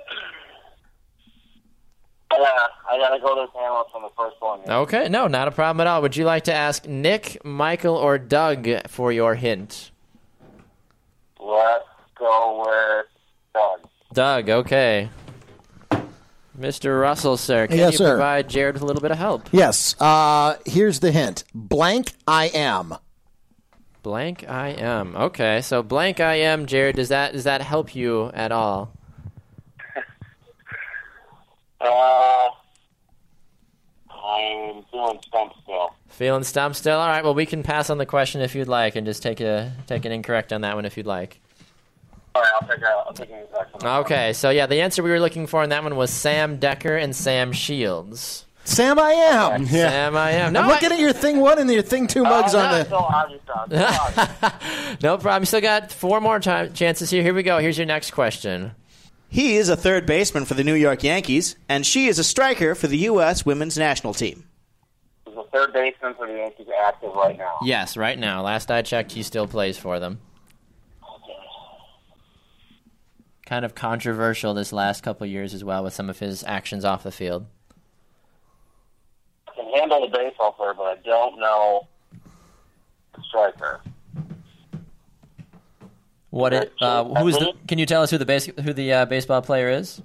I 2.89 2.98
gotta 2.98 3.19
go 3.19 3.36
to 3.36 3.41
on 3.41 4.01
the 4.01 4.10
first 4.17 4.36
one. 4.39 4.62
here. 4.63 4.74
Okay, 4.74 5.10
no, 5.10 5.27
not 5.27 5.48
a 5.48 5.51
problem 5.51 5.81
at 5.81 5.88
all. 5.88 6.01
Would 6.01 6.15
you 6.15 6.25
like 6.25 6.45
to 6.45 6.53
ask 6.53 6.88
Nick, 6.88 7.43
Michael, 7.43 7.95
or 7.95 8.17
Doug 8.17 8.67
for 8.88 9.12
your 9.12 9.36
hint? 9.36 9.91
Let's 11.46 11.86
go 12.18 12.64
with 12.66 13.06
Doug. 13.54 13.90
Doug, 14.14 14.50
okay. 14.50 15.10
Mr. 16.60 17.00
Russell, 17.02 17.36
sir, 17.38 17.67
can 17.67 17.78
Yes, 17.78 17.91
you 17.93 17.98
sir. 18.00 18.12
provide 18.12 18.48
Jared 18.50 18.76
with 18.76 18.82
a 18.82 18.86
little 18.86 19.02
bit 19.02 19.12
of 19.12 19.17
help? 19.17 19.43
Yes. 19.52 19.93
Uh, 20.00 20.56
here's 20.65 21.02
the 21.02 21.12
hint. 21.12 21.43
Blank 21.54 22.13
I 22.28 22.46
am. 22.48 22.96
Blank 24.04 24.48
I 24.48 24.69
am. 24.69 25.15
Okay, 25.17 25.62
so 25.62 25.84
blank 25.84 26.19
I 26.19 26.36
am, 26.36 26.65
Jared. 26.65 26.96
Does 26.96 27.10
that 27.10 27.34
does 27.34 27.43
that 27.43 27.62
help 27.62 27.93
you 27.96 28.32
at 28.34 28.52
all? 28.52 28.91
Uh, 31.82 32.48
I'm 34.10 34.84
feeling 34.91 35.19
stumped 35.28 35.56
still. 35.62 35.93
Feeling 36.08 36.43
stumped 36.43 36.78
still? 36.78 36.98
All 36.98 37.08
right. 37.08 37.24
Well, 37.24 37.36
we 37.36 37.46
can 37.46 37.62
pass 37.63 37.89
on 37.91 37.98
the 38.00 38.06
question 38.08 38.41
if 38.41 38.56
you'd 38.56 38.67
like, 38.67 38.96
and 38.96 39.06
just 39.06 39.22
take 39.22 39.39
a 39.41 39.72
take 39.86 40.06
an 40.06 40.12
incorrect 40.12 40.52
on 40.54 40.62
that 40.62 40.76
one 40.76 40.86
if 40.86 40.98
you'd 40.98 41.06
like. 41.06 41.41
All 42.36 42.41
right, 42.41 42.52
I'll 42.62 42.67
take 42.67 42.82
a, 42.82 42.88
I'll 42.89 43.13
take 43.13 43.30
an 43.30 43.39
exact. 43.39 43.84
Okay. 43.84 44.34
So 44.34 44.50
yeah, 44.50 44.65
the 44.65 44.82
answer 44.82 45.02
we 45.02 45.10
were 45.10 45.19
looking 45.21 45.48
for 45.48 45.63
in 45.63 45.69
that 45.69 45.84
one 45.84 45.95
was 45.95 46.12
Sam 46.12 46.60
Dekker 46.60 47.02
and 47.02 47.15
Sam 47.15 47.52
Shields. 47.54 48.45
Sam 48.65 48.98
I 49.00 49.12
am. 49.12 49.62
Yeah. 49.63 49.67
Sam 49.89 50.17
I 50.17 50.32
am. 50.32 50.52
No, 50.54 50.62
I'm 50.62 50.67
looking 50.67 50.91
I- 50.91 50.95
at 50.95 51.00
your 51.00 51.13
thing 51.13 51.39
one 51.39 51.60
and 51.60 51.71
your 51.71 51.82
thing 51.84 52.08
two 52.08 52.24
mugs 52.24 52.54
Oh, 52.56 52.60
on 52.60 52.71
that's 52.71 52.89
the. 52.89 52.98
so 52.98 53.04
obvious, 53.06 53.41
Doug. 53.48 53.71
So 53.71 54.21
obvious. 54.21 55.02
no 55.04 55.17
problem. 55.17 55.43
You 55.43 55.45
still 55.45 55.62
got 55.62 55.91
four 55.91 56.19
more 56.19 56.39
time 56.39 56.74
chances 56.74 57.10
here. 57.10 57.21
Here 57.24 57.34
we 57.34 57.43
go. 57.43 57.60
Here's 57.60 57.78
your 57.78 57.88
next 57.88 58.12
question. 58.12 58.71
He 59.30 59.56
is 59.58 59.69
a 59.69 59.76
third 59.78 60.06
baseman 60.06 60.45
for 60.45 60.54
the 60.56 60.63
New 60.63 60.74
York 60.76 61.04
Yankees, 61.04 61.56
and 61.69 61.86
she 61.86 62.08
is 62.08 62.19
a 62.19 62.24
striker 62.24 62.74
for 62.76 62.88
the 62.88 62.98
U.S. 63.00 63.45
women's 63.45 63.78
national 63.78 64.13
team. 64.13 64.45
Is 65.28 65.36
the 65.36 65.43
third 65.54 65.71
baseman 65.74 66.13
for 66.15 66.26
the 66.28 66.34
Yankees 66.34 66.67
active 66.86 67.12
right 67.13 67.38
now? 67.38 67.58
Yes, 67.63 67.98
right 67.98 68.17
now. 68.17 68.41
Last 68.43 68.71
I 68.71 68.82
checked, 68.82 69.12
he 69.12 69.24
still 69.24 69.48
plays 69.48 69.78
for 69.78 70.00
them. 70.00 70.19
Kind 73.45 73.63
of 73.63 73.75
controversial 73.75 74.53
this 74.53 74.73
last 74.73 75.03
couple 75.03 75.27
years 75.27 75.53
as 75.53 75.63
well 75.63 75.84
with 75.84 75.93
some 75.93 76.10
of 76.10 76.19
his 76.19 76.43
actions 76.43 76.84
off 76.84 77.03
the 77.03 77.12
field. 77.12 77.45
I 79.47 79.55
can 79.55 79.71
handle 79.73 80.01
the 80.01 80.17
baseball 80.17 80.53
player, 80.53 80.73
but 80.73 80.84
I 80.84 80.95
don't 81.03 81.39
know 81.39 81.88
the 83.15 83.21
striker. 83.29 83.81
What 86.31 86.53
it? 86.53 86.73
Uh, 86.81 87.03
who's 87.21 87.38
the? 87.38 87.53
Can 87.67 87.79
you 87.79 87.86
tell 87.86 88.01
us 88.01 88.12
who 88.12 88.17
the 88.17 88.25
base, 88.25 88.45
who 88.45 88.73
the 88.73 88.91
uh, 88.91 89.05
baseball 89.05 89.41
player 89.41 89.69
is? 89.69 90.01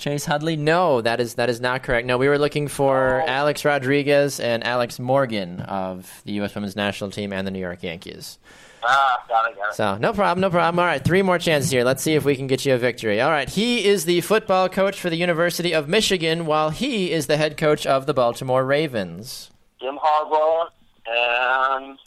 Chase 0.00 0.24
Headley? 0.24 0.56
No, 0.56 1.02
that 1.02 1.20
is 1.20 1.34
that 1.34 1.50
is 1.50 1.60
not 1.60 1.82
correct. 1.82 2.06
No, 2.06 2.16
we 2.16 2.26
were 2.26 2.38
looking 2.38 2.68
for 2.68 3.22
Alex 3.26 3.66
Rodriguez 3.66 4.40
and 4.40 4.64
Alex 4.64 4.98
Morgan 4.98 5.60
of 5.60 6.22
the 6.24 6.32
U.S. 6.32 6.54
Women's 6.54 6.74
National 6.74 7.10
Team 7.10 7.34
and 7.34 7.46
the 7.46 7.50
New 7.50 7.60
York 7.60 7.82
Yankees. 7.82 8.38
Ah, 8.82 9.22
got 9.28 9.50
it, 9.50 9.56
got 9.56 9.68
it. 9.68 9.74
So 9.74 9.98
no 9.98 10.14
problem, 10.14 10.40
no 10.40 10.48
problem. 10.48 10.78
All 10.78 10.86
right, 10.86 11.04
three 11.04 11.20
more 11.20 11.38
chances 11.38 11.70
here. 11.70 11.84
Let's 11.84 12.02
see 12.02 12.14
if 12.14 12.24
we 12.24 12.34
can 12.34 12.46
get 12.46 12.64
you 12.64 12.74
a 12.74 12.78
victory. 12.78 13.20
All 13.20 13.30
right, 13.30 13.48
he 13.48 13.84
is 13.84 14.06
the 14.06 14.22
football 14.22 14.70
coach 14.70 14.98
for 14.98 15.10
the 15.10 15.16
University 15.16 15.72
of 15.74 15.86
Michigan, 15.86 16.46
while 16.46 16.70
he 16.70 17.12
is 17.12 17.26
the 17.26 17.36
head 17.36 17.58
coach 17.58 17.86
of 17.86 18.06
the 18.06 18.14
Baltimore 18.14 18.64
Ravens. 18.64 19.50
Jim 19.82 19.98
Harbaugh 20.02 20.68
and 21.06 21.98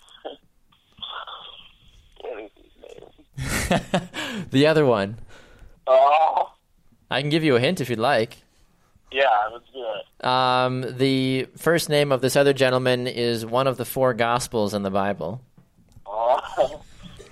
the 4.52 4.66
other 4.66 4.86
one. 4.86 5.20
oh 5.86 6.53
I 7.13 7.21
can 7.21 7.30
give 7.30 7.43
you 7.43 7.56
a 7.56 7.60
hint 7.60 7.80
if 7.80 7.89
you'd 7.89 7.99
like. 7.99 8.38
yeah, 9.12 9.23
let's 9.52 9.65
do 9.71 9.84
it. 9.84 10.26
Um, 10.26 10.97
the 10.97 11.47
first 11.58 11.89
name 11.89 12.12
of 12.12 12.21
this 12.21 12.36
other 12.36 12.54
gentleman 12.54 13.06
is 13.08 13.45
one 13.45 13.67
of 13.67 13.78
the 13.78 13.86
four 13.86 14.13
Gospels 14.13 14.73
in 14.73 14.82
the 14.84 14.89
Bible. 14.89 15.41
Oh. 16.08 16.82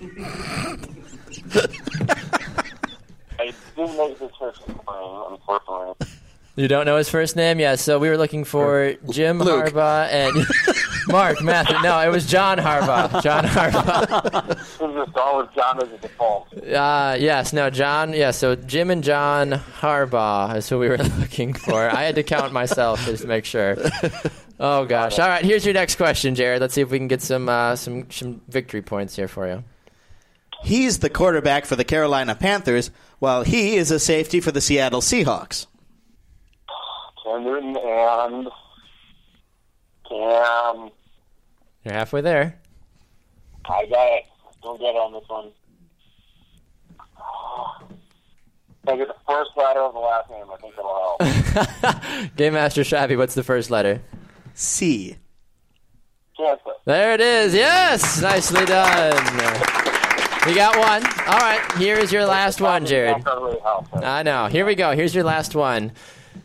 I 3.38 3.52
didn't 3.76 3.96
make 3.96 4.18
this 4.18 4.30
first 4.38 4.68
name, 4.68 4.76
unfortunately. 4.86 6.06
You 6.54 6.68
don't 6.68 6.84
know 6.84 6.96
his 6.98 7.08
first 7.08 7.34
name? 7.34 7.58
Yeah, 7.58 7.76
so 7.76 7.98
we 7.98 8.08
were 8.10 8.18
looking 8.18 8.44
for 8.44 8.94
Jim 9.10 9.38
Luke. 9.38 9.66
Harbaugh 9.72 10.08
and 10.10 10.36
Mark 11.08 11.42
Matthew. 11.42 11.78
No, 11.82 11.98
it 12.00 12.08
was 12.10 12.26
John 12.26 12.58
Harbaugh. 12.58 13.22
John 13.22 13.44
Harbaugh. 13.44 14.48
This 14.48 14.58
is 14.58 14.78
just 14.78 15.16
all 15.16 15.38
with 15.38 15.54
John 15.54 15.82
as 15.82 15.90
a 15.92 15.98
default. 15.98 16.48
Uh, 16.58 17.16
yes, 17.18 17.52
no, 17.52 17.70
John. 17.70 18.12
Yeah, 18.12 18.30
so 18.30 18.54
Jim 18.54 18.90
and 18.90 19.02
John 19.02 19.50
Harbaugh 19.80 20.56
is 20.56 20.68
who 20.68 20.78
we 20.78 20.88
were 20.88 20.98
looking 21.18 21.54
for. 21.54 21.88
I 21.90 22.02
had 22.02 22.14
to 22.16 22.22
count 22.22 22.52
myself 22.52 23.04
just 23.04 23.22
to 23.22 23.28
make 23.28 23.44
sure. 23.44 23.76
Oh 24.60 24.84
gosh! 24.84 25.18
All 25.18 25.28
right, 25.28 25.44
here's 25.44 25.64
your 25.64 25.74
next 25.74 25.96
question, 25.96 26.34
Jared. 26.34 26.60
Let's 26.60 26.74
see 26.74 26.82
if 26.82 26.90
we 26.90 26.98
can 26.98 27.08
get 27.08 27.20
some 27.22 27.48
uh, 27.48 27.74
some 27.74 28.10
some 28.10 28.40
victory 28.48 28.82
points 28.82 29.16
here 29.16 29.26
for 29.28 29.48
you. 29.48 29.64
He's 30.62 31.00
the 31.00 31.10
quarterback 31.10 31.66
for 31.66 31.74
the 31.74 31.84
Carolina 31.84 32.36
Panthers, 32.36 32.92
while 33.18 33.42
he 33.42 33.74
is 33.74 33.90
a 33.90 33.98
safety 33.98 34.40
for 34.40 34.52
the 34.52 34.60
Seattle 34.60 35.00
Seahawks. 35.00 35.66
Cam 37.24 37.42
Newton 37.42 37.76
and 37.76 38.48
Cam. 40.12 40.76
Um, 40.76 40.90
You're 41.84 41.94
halfway 41.94 42.20
there. 42.20 42.58
I 43.64 43.86
got 43.86 44.12
it. 44.12 44.24
Don't 44.62 44.78
get 44.78 44.94
it 44.94 44.98
on 44.98 45.12
this 45.12 45.28
one. 45.28 45.50
I 48.88 48.96
get 48.96 49.08
the 49.08 49.14
first 49.26 49.50
letter 49.56 49.80
of 49.80 49.94
the 49.94 50.00
last 50.00 50.30
name. 50.30 50.44
I 50.52 50.56
think 50.56 50.74
it'll 50.76 51.16
help. 52.18 52.36
Game 52.36 52.54
Master 52.54 52.82
Shabby, 52.84 53.16
what's 53.16 53.34
the 53.34 53.44
first 53.44 53.70
letter? 53.70 54.02
C. 54.54 55.16
Chancellor. 56.36 56.74
There 56.84 57.14
it 57.14 57.20
is. 57.20 57.54
Yes, 57.54 58.20
nicely 58.20 58.64
done. 58.64 59.14
You 60.48 60.56
got 60.56 60.76
one. 60.76 61.04
All 61.28 61.38
right, 61.38 61.60
here 61.76 61.96
is 61.96 62.10
your 62.10 62.26
last 62.26 62.60
one, 62.60 62.84
Jared. 62.84 63.22
That 63.24 63.36
really 63.36 63.60
helps. 63.60 63.88
I 63.94 64.24
know. 64.24 64.46
Here 64.48 64.66
we 64.66 64.74
go. 64.74 64.92
Here's 64.96 65.14
your 65.14 65.24
last 65.24 65.54
one. 65.54 65.92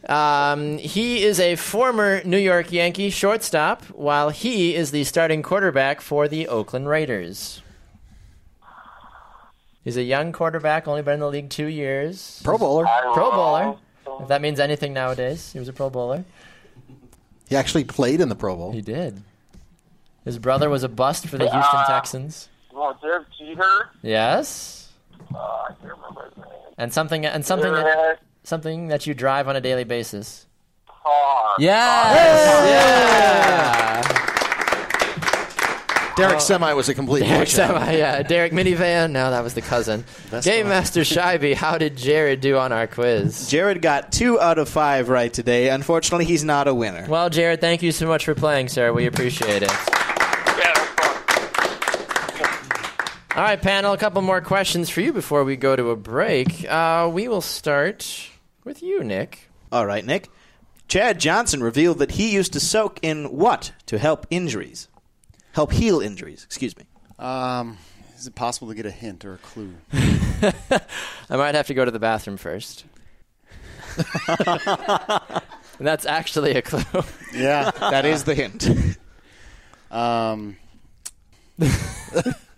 Um, 0.09 0.77
he 0.77 1.23
is 1.23 1.39
a 1.39 1.55
former 1.55 2.21
New 2.23 2.37
York 2.37 2.71
Yankee 2.71 3.09
shortstop, 3.09 3.83
while 3.85 4.29
he 4.29 4.75
is 4.75 4.91
the 4.91 5.03
starting 5.03 5.43
quarterback 5.43 6.01
for 6.01 6.27
the 6.27 6.47
Oakland 6.47 6.87
Raiders. 6.87 7.61
He's 9.83 9.97
a 9.97 10.03
young 10.03 10.31
quarterback, 10.33 10.87
only 10.87 11.01
been 11.01 11.15
in 11.15 11.19
the 11.21 11.29
league 11.29 11.49
two 11.49 11.67
years. 11.67 12.41
Pro 12.43 12.57
Bowler. 12.57 12.85
Pro 13.13 13.31
bowler. 13.31 13.77
If 14.21 14.27
that 14.29 14.41
means 14.41 14.59
anything 14.59 14.93
nowadays, 14.93 15.51
he 15.53 15.59
was 15.59 15.67
a 15.69 15.73
Pro 15.73 15.89
Bowler. 15.89 16.25
He 17.47 17.55
actually 17.55 17.85
played 17.85 18.19
in 18.19 18.27
the 18.29 18.35
Pro 18.35 18.55
Bowl. 18.55 18.71
He 18.73 18.81
did. 18.81 19.21
His 20.25 20.39
brother 20.39 20.69
was 20.69 20.83
a 20.83 20.89
bust 20.89 21.27
for 21.27 21.37
the 21.37 21.49
Houston 21.49 21.85
Texans. 21.87 22.49
Well, 22.73 22.97
Derek 23.01 23.27
Jeter. 23.37 23.89
Yes, 24.01 24.89
Uh, 25.33 25.37
I 25.37 25.67
can't 25.81 25.93
remember 25.95 26.25
his 26.25 26.37
name. 26.37 26.45
and 26.77 26.93
something 26.93 27.25
and 27.25 27.45
something 27.45 27.71
that, 27.71 27.83
Derek 27.83 28.19
something 28.47 28.87
that 28.87 29.05
you 29.05 29.13
drive 29.13 29.47
on 29.49 29.55
a 29.57 29.61
daily 29.61 29.83
basis. 29.83 30.45
Carr. 30.87 31.55
Yes. 31.59 32.15
Yeah. 32.69 34.13
Derek 36.15 36.41
Semi 36.41 36.73
was 36.73 36.89
a 36.89 36.95
complete 36.95 37.19
Derek 37.19 37.41
washout. 37.41 37.77
Semi, 37.77 37.97
yeah. 37.97 38.23
Derek 38.23 38.51
Minivan. 38.51 39.11
No, 39.11 39.29
that 39.29 39.43
was 39.43 39.53
the 39.53 39.61
cousin. 39.61 40.03
Game 40.41 40.67
Master 40.67 41.01
Scheibe, 41.01 41.53
how 41.53 41.77
did 41.77 41.95
Jared 41.95 42.41
do 42.41 42.57
on 42.57 42.71
our 42.71 42.87
quiz? 42.87 43.47
Jared 43.49 43.83
got 43.83 44.11
two 44.11 44.39
out 44.39 44.57
of 44.57 44.67
five 44.67 45.09
right 45.09 45.31
today. 45.31 45.69
Unfortunately, 45.69 46.25
he's 46.25 46.43
not 46.43 46.67
a 46.67 46.73
winner. 46.73 47.05
Well, 47.07 47.29
Jared, 47.29 47.61
thank 47.61 47.83
you 47.83 47.91
so 47.91 48.07
much 48.07 48.25
for 48.25 48.33
playing, 48.33 48.69
sir. 48.69 48.91
We 48.93 49.05
appreciate 49.05 49.61
it. 49.61 49.69
Yeah, 49.69 50.73
no 50.73 50.85
problem. 50.95 51.27
All 53.35 53.43
right, 53.43 53.61
panel, 53.61 53.93
a 53.93 53.97
couple 53.97 54.23
more 54.23 54.41
questions 54.41 54.89
for 54.89 55.01
you 55.01 55.13
before 55.13 55.43
we 55.43 55.55
go 55.55 55.75
to 55.75 55.91
a 55.91 55.95
break. 55.95 56.65
Uh, 56.67 57.11
we 57.13 57.27
will 57.27 57.41
start 57.41 58.29
with 58.67 58.83
you, 58.83 59.03
Nick. 59.03 59.49
All 59.71 59.85
right, 59.85 60.05
Nick. 60.05 60.29
Chad 60.89 61.19
Johnson 61.19 61.63
revealed 61.63 61.99
that 61.99 62.11
he 62.11 62.33
used 62.33 62.53
to 62.53 62.59
soak 62.59 62.99
in 63.01 63.25
what 63.25 63.71
to 63.87 63.97
help 63.97 64.27
injuries? 64.29 64.89
Help 65.53 65.71
heal 65.71 66.01
injuries, 66.01 66.43
excuse 66.43 66.77
me. 66.77 66.83
Um, 67.17 67.77
is 68.17 68.27
it 68.27 68.35
possible 68.35 68.67
to 68.67 68.75
get 68.75 68.85
a 68.85 68.91
hint 68.91 69.25
or 69.25 69.35
a 69.35 69.37
clue? 69.37 69.73
I 69.93 71.35
might 71.37 71.55
have 71.55 71.67
to 71.67 71.73
go 71.73 71.85
to 71.85 71.91
the 71.91 71.99
bathroom 71.99 72.37
first. 72.37 72.83
and 74.27 75.41
that's 75.79 76.05
actually 76.05 76.51
a 76.51 76.61
clue. 76.61 77.03
Yeah. 77.33 77.71
That 77.71 78.05
is 78.05 78.25
the 78.25 78.35
hint. 78.35 78.69
Um, 79.89 80.57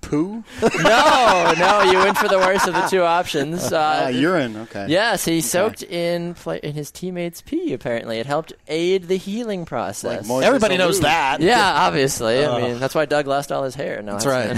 poo? 0.10 0.44
no, 0.62 1.54
no, 1.58 1.82
you 1.92 1.98
went 2.00 2.18
for 2.18 2.28
the 2.28 2.38
worst 2.40 2.68
of 2.68 2.74
the 2.74 2.82
two 2.90 3.04
options. 3.04 3.72
Uh, 3.72 3.78
Uh, 4.00 4.08
urine. 4.10 4.56
Okay. 4.56 4.86
Yes, 4.90 5.26
he 5.26 5.42
soaked 5.42 5.84
in 5.84 6.34
play, 6.34 6.60
in 6.64 6.74
his 6.74 6.92
teammates' 6.92 7.42
pee. 7.42 7.74
Apparently, 7.74 8.20
it 8.20 8.26
helped 8.26 8.54
aid 8.68 9.08
the 9.08 9.18
healing 9.18 9.66
process. 9.66 10.28
Like 10.30 10.44
Everybody 10.46 10.78
knows 10.78 11.00
Alou. 11.00 11.04
that. 11.04 11.42
yeah, 11.42 11.74
obviously. 11.88 12.46
I 12.46 12.62
mean, 12.62 12.80
that's 12.80 12.96
why 12.96 13.06
Doug 13.06 13.28
lost 13.28 13.52
all 13.52 13.64
his 13.64 13.76
hair. 13.76 14.02
No, 14.02 14.14
That's 14.14 14.26
right. 14.26 14.52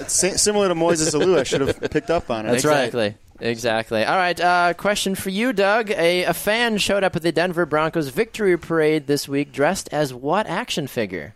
It's 0.00 0.42
similar 0.42 0.68
to 0.68 0.74
Moises 0.74 1.14
Alou. 1.14 1.38
I 1.38 1.42
should 1.44 1.60
have 1.62 1.80
picked 1.90 2.10
up 2.10 2.30
on 2.30 2.46
it. 2.46 2.52
That's 2.52 2.64
right. 2.64 2.84
exactly. 2.84 3.14
Exactly. 3.40 4.04
All 4.04 4.16
right. 4.16 4.38
Uh, 4.40 4.74
question 4.74 5.14
for 5.14 5.30
you, 5.30 5.52
Doug. 5.52 5.90
A, 5.90 6.24
a 6.24 6.34
fan 6.34 6.78
showed 6.78 7.04
up 7.04 7.16
at 7.16 7.22
the 7.22 7.32
Denver 7.32 7.66
Broncos 7.66 8.08
victory 8.08 8.56
parade 8.58 9.06
this 9.06 9.28
week, 9.28 9.52
dressed 9.52 9.88
as 9.92 10.12
what 10.14 10.46
action 10.46 10.86
figure? 10.86 11.34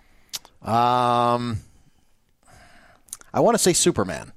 Um, 0.62 1.58
I 3.32 3.40
want 3.40 3.54
to 3.56 3.62
say 3.62 3.72
Superman. 3.72 4.32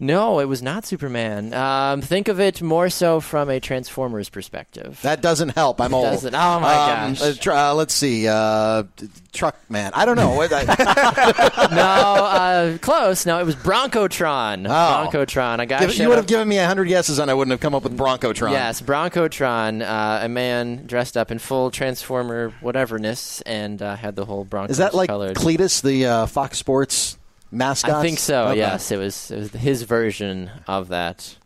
No, 0.00 0.40
it 0.40 0.46
was 0.46 0.62
not 0.62 0.84
Superman. 0.84 1.54
Um, 1.54 2.00
think 2.02 2.26
of 2.26 2.40
it 2.40 2.60
more 2.60 2.90
so 2.90 3.20
from 3.20 3.48
a 3.48 3.60
Transformers 3.60 4.28
perspective. 4.28 4.98
That 5.02 5.20
doesn't 5.22 5.50
help. 5.50 5.80
I'm 5.80 5.94
old. 5.94 6.06
doesn't. 6.06 6.34
Oh, 6.34 6.58
my 6.58 6.74
Um, 6.74 7.12
gosh. 7.14 7.22
uh, 7.22 7.34
tr- 7.40 7.52
uh, 7.52 7.74
let's 7.74 7.94
see. 7.94 8.26
Uh, 8.26 8.82
t- 8.96 9.08
truck 9.32 9.54
man. 9.70 9.92
I 9.94 10.04
don't 10.04 10.16
know. 10.16 10.32
No, 11.72 11.78
uh, 11.82 12.78
close. 12.78 13.26
No, 13.26 13.38
it 13.38 13.46
was 13.46 13.54
Broncotron. 13.54 14.66
Oh. 14.68 14.70
Broncotron. 15.08 15.60
A 15.60 15.66
guy 15.66 15.80
Give- 15.86 15.94
you 15.96 16.08
would 16.08 16.16
have 16.18 16.26
given 16.26 16.48
me 16.48 16.58
a 16.58 16.66
hundred 16.66 16.86
guesses, 16.86 17.20
and 17.20 17.30
I 17.30 17.34
wouldn't 17.34 17.52
have 17.52 17.60
come 17.60 17.74
up 17.74 17.84
with 17.84 17.96
Broncotron. 17.96 18.50
Yes, 18.50 18.80
Broncotron, 18.80 19.82
uh, 19.82 20.24
a 20.24 20.28
man 20.28 20.84
dressed 20.86 21.16
up 21.16 21.30
in 21.30 21.38
full 21.38 21.70
Transformer 21.70 22.52
whateverness 22.60 23.42
and 23.46 23.80
uh, 23.80 23.94
had 23.94 24.16
the 24.16 24.24
whole 24.24 24.44
Broncos 24.44 24.72
Is 24.72 24.78
that 24.78 24.94
like 24.94 25.08
colored. 25.08 25.36
Cleatus, 25.36 25.80
the 25.80 26.06
uh, 26.06 26.26
Fox 26.26 26.58
Sports 26.58 27.16
mascot? 27.52 27.94
I 27.94 28.02
think 28.02 28.18
so. 28.18 28.48
Okay. 28.48 28.58
Yes, 28.58 28.90
it 28.90 28.96
was, 28.96 29.30
it 29.30 29.38
was 29.38 29.50
his 29.52 29.82
version 29.82 30.50
of 30.66 30.88
that. 30.88 31.36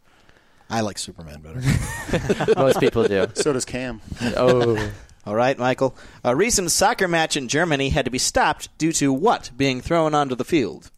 I 0.70 0.80
like 0.80 0.98
Superman 0.98 1.42
better. 1.42 2.54
Most 2.56 2.80
people 2.80 3.06
do. 3.06 3.28
So 3.34 3.52
does 3.52 3.64
Cam. 3.64 4.00
Oh, 4.20 4.92
All 5.26 5.34
right, 5.34 5.58
Michael. 5.58 5.96
A 6.22 6.36
recent 6.36 6.70
soccer 6.70 7.08
match 7.08 7.36
in 7.36 7.48
Germany 7.48 7.88
had 7.88 8.04
to 8.04 8.12
be 8.12 8.18
stopped 8.18 8.76
due 8.78 8.92
to 8.92 9.12
what 9.12 9.50
being 9.56 9.80
thrown 9.80 10.14
onto 10.14 10.36
the 10.36 10.44
field? 10.44 10.90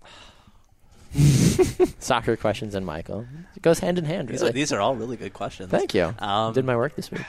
soccer 1.98 2.36
questions 2.36 2.74
and 2.74 2.84
Michael. 2.84 3.26
It 3.56 3.62
goes 3.62 3.78
hand 3.78 3.98
in 3.98 4.04
hand. 4.04 4.28
These 4.28 4.42
are, 4.42 4.52
these 4.52 4.70
are 4.70 4.80
all 4.80 4.94
really 4.94 5.16
good 5.16 5.32
questions. 5.32 5.70
Thank 5.70 5.94
you. 5.94 6.14
Um, 6.18 6.52
Did 6.52 6.66
my 6.66 6.76
work 6.76 6.94
this 6.94 7.10
week. 7.10 7.24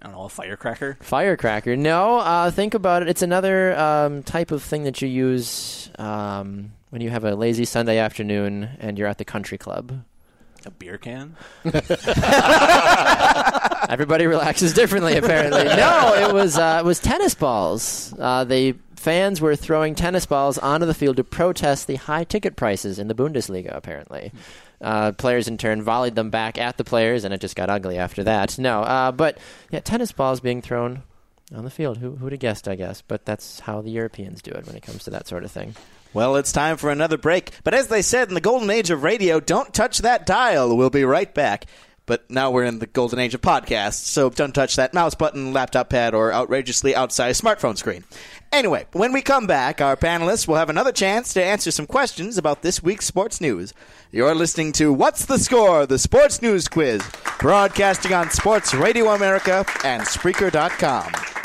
I 0.00 0.04
don't 0.04 0.12
know, 0.12 0.22
a 0.24 0.28
firecracker? 0.28 0.98
Firecracker. 1.00 1.76
No, 1.76 2.18
uh, 2.18 2.50
think 2.50 2.74
about 2.74 3.02
it. 3.02 3.08
It's 3.08 3.22
another 3.22 3.76
um, 3.78 4.22
type 4.22 4.50
of 4.50 4.62
thing 4.62 4.84
that 4.84 5.00
you 5.02 5.08
use 5.08 5.90
um, 5.98 6.72
when 6.90 7.00
you 7.02 7.10
have 7.10 7.24
a 7.24 7.34
lazy 7.34 7.64
Sunday 7.64 7.98
afternoon 7.98 8.68
and 8.78 8.98
you're 8.98 9.08
at 9.08 9.18
the 9.18 9.24
country 9.24 9.58
club. 9.58 10.04
A 10.64 10.70
beer 10.70 10.98
can? 10.98 11.36
Everybody 13.88 14.26
relaxes 14.26 14.74
differently, 14.74 15.16
apparently. 15.16 15.64
No, 15.76 16.14
it 16.14 16.32
was 16.32 16.58
uh, 16.58 16.78
it 16.80 16.84
was 16.84 16.98
tennis 16.98 17.34
balls. 17.34 18.12
Uh, 18.18 18.42
they 18.44 18.72
fans 18.96 19.40
were 19.40 19.54
throwing 19.54 19.94
tennis 19.94 20.26
balls 20.26 20.58
onto 20.58 20.84
the 20.86 20.94
field 20.94 21.16
to 21.18 21.24
protest 21.24 21.86
the 21.86 21.94
high 21.96 22.24
ticket 22.24 22.56
prices 22.56 22.98
in 22.98 23.06
the 23.06 23.14
Bundesliga. 23.14 23.76
Apparently, 23.76 24.32
uh, 24.80 25.12
players 25.12 25.48
in 25.48 25.58
turn 25.58 25.82
volleyed 25.82 26.14
them 26.14 26.30
back 26.30 26.58
at 26.58 26.76
the 26.76 26.84
players, 26.84 27.24
and 27.24 27.32
it 27.32 27.40
just 27.40 27.56
got 27.56 27.70
ugly 27.70 27.98
after 27.98 28.24
that. 28.24 28.58
No, 28.58 28.82
uh, 28.82 29.12
but 29.12 29.38
yeah, 29.70 29.80
tennis 29.80 30.12
balls 30.12 30.40
being 30.40 30.62
thrown 30.62 31.02
on 31.54 31.64
the 31.64 31.70
field. 31.70 31.98
Who 31.98 32.16
who'd 32.16 32.32
have 32.32 32.40
guessed? 32.40 32.68
I 32.68 32.76
guess, 32.76 33.02
but 33.02 33.24
that's 33.24 33.60
how 33.60 33.80
the 33.80 33.90
Europeans 33.90 34.42
do 34.42 34.50
it 34.52 34.66
when 34.66 34.76
it 34.76 34.82
comes 34.82 35.04
to 35.04 35.10
that 35.10 35.26
sort 35.28 35.44
of 35.44 35.50
thing. 35.50 35.74
Well, 36.12 36.36
it's 36.36 36.52
time 36.52 36.78
for 36.78 36.90
another 36.90 37.18
break. 37.18 37.50
But 37.62 37.74
as 37.74 37.88
they 37.88 38.00
said 38.00 38.28
in 38.28 38.34
the 38.34 38.40
golden 38.40 38.70
age 38.70 38.90
of 38.90 39.02
radio, 39.02 39.38
don't 39.38 39.74
touch 39.74 39.98
that 39.98 40.24
dial. 40.24 40.74
We'll 40.74 40.88
be 40.88 41.04
right 41.04 41.32
back. 41.32 41.66
But 42.06 42.30
now 42.30 42.52
we're 42.52 42.64
in 42.64 42.78
the 42.78 42.86
golden 42.86 43.18
age 43.18 43.34
of 43.34 43.40
podcasts, 43.42 43.94
so 43.94 44.30
don't 44.30 44.54
touch 44.54 44.76
that 44.76 44.94
mouse 44.94 45.16
button, 45.16 45.52
laptop 45.52 45.90
pad, 45.90 46.14
or 46.14 46.32
outrageously 46.32 46.92
outsized 46.94 47.42
smartphone 47.42 47.76
screen. 47.76 48.04
Anyway, 48.56 48.86
when 48.92 49.12
we 49.12 49.20
come 49.20 49.46
back, 49.46 49.82
our 49.82 49.96
panelists 49.98 50.48
will 50.48 50.54
have 50.54 50.70
another 50.70 50.90
chance 50.90 51.34
to 51.34 51.44
answer 51.44 51.70
some 51.70 51.86
questions 51.86 52.38
about 52.38 52.62
this 52.62 52.82
week's 52.82 53.04
sports 53.04 53.38
news. 53.38 53.74
You're 54.10 54.34
listening 54.34 54.72
to 54.72 54.94
What's 54.94 55.26
the 55.26 55.38
Score? 55.38 55.84
The 55.84 55.98
Sports 55.98 56.40
News 56.40 56.66
Quiz, 56.66 57.02
broadcasting 57.38 58.14
on 58.14 58.30
Sports 58.30 58.72
Radio 58.72 59.08
America 59.08 59.66
and 59.84 60.00
Spreaker.com. 60.04 61.35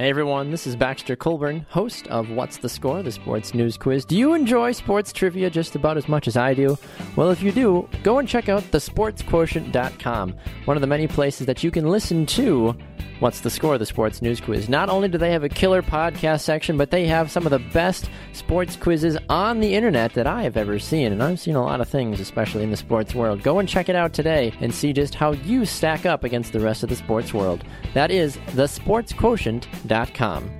Hey 0.00 0.08
everyone, 0.08 0.50
this 0.50 0.66
is 0.66 0.76
Baxter 0.76 1.14
Colburn, 1.14 1.66
host 1.68 2.06
of 2.06 2.30
What's 2.30 2.56
the 2.56 2.70
Score, 2.70 3.02
the 3.02 3.12
sports 3.12 3.52
news 3.52 3.76
quiz. 3.76 4.06
Do 4.06 4.16
you 4.16 4.32
enjoy 4.32 4.72
sports 4.72 5.12
trivia 5.12 5.50
just 5.50 5.74
about 5.74 5.98
as 5.98 6.08
much 6.08 6.26
as 6.26 6.38
I 6.38 6.54
do? 6.54 6.78
Well, 7.16 7.28
if 7.28 7.42
you 7.42 7.52
do, 7.52 7.86
go 8.02 8.18
and 8.18 8.26
check 8.26 8.48
out 8.48 8.62
thesportsquotient.com, 8.62 10.34
one 10.64 10.76
of 10.78 10.80
the 10.80 10.86
many 10.86 11.06
places 11.06 11.46
that 11.46 11.62
you 11.62 11.70
can 11.70 11.86
listen 11.86 12.24
to 12.24 12.74
What's 13.20 13.40
the 13.40 13.50
Score, 13.50 13.74
of 13.74 13.80
the 13.80 13.86
sports 13.86 14.22
news 14.22 14.40
quiz. 14.40 14.68
Not 14.68 14.88
only 14.88 15.06
do 15.06 15.18
they 15.18 15.30
have 15.32 15.44
a 15.44 15.48
killer 15.48 15.82
podcast 15.82 16.40
section, 16.40 16.76
but 16.78 16.90
they 16.90 17.06
have 17.06 17.30
some 17.30 17.46
of 17.46 17.50
the 17.50 17.58
best 17.58 18.08
sports 18.32 18.76
quizzes 18.76 19.18
on 19.28 19.60
the 19.60 19.74
internet 19.74 20.14
that 20.14 20.26
I 20.26 20.42
have 20.42 20.56
ever 20.56 20.78
seen, 20.78 21.12
and 21.12 21.22
I've 21.22 21.38
seen 21.38 21.54
a 21.54 21.62
lot 21.62 21.82
of 21.82 21.88
things, 21.88 22.18
especially 22.18 22.62
in 22.62 22.70
the 22.70 22.78
sports 22.78 23.14
world. 23.14 23.42
Go 23.42 23.58
and 23.58 23.68
check 23.68 23.90
it 23.90 23.96
out 23.96 24.14
today 24.14 24.54
and 24.60 24.74
see 24.74 24.94
just 24.94 25.14
how 25.14 25.32
you 25.32 25.66
stack 25.66 26.06
up 26.06 26.24
against 26.24 26.54
the 26.54 26.60
rest 26.60 26.82
of 26.82 26.88
the 26.88 26.96
sports 26.96 27.34
world. 27.34 27.62
That 27.92 28.10
is 28.10 28.38
thesportsquotient.com. 28.52 30.59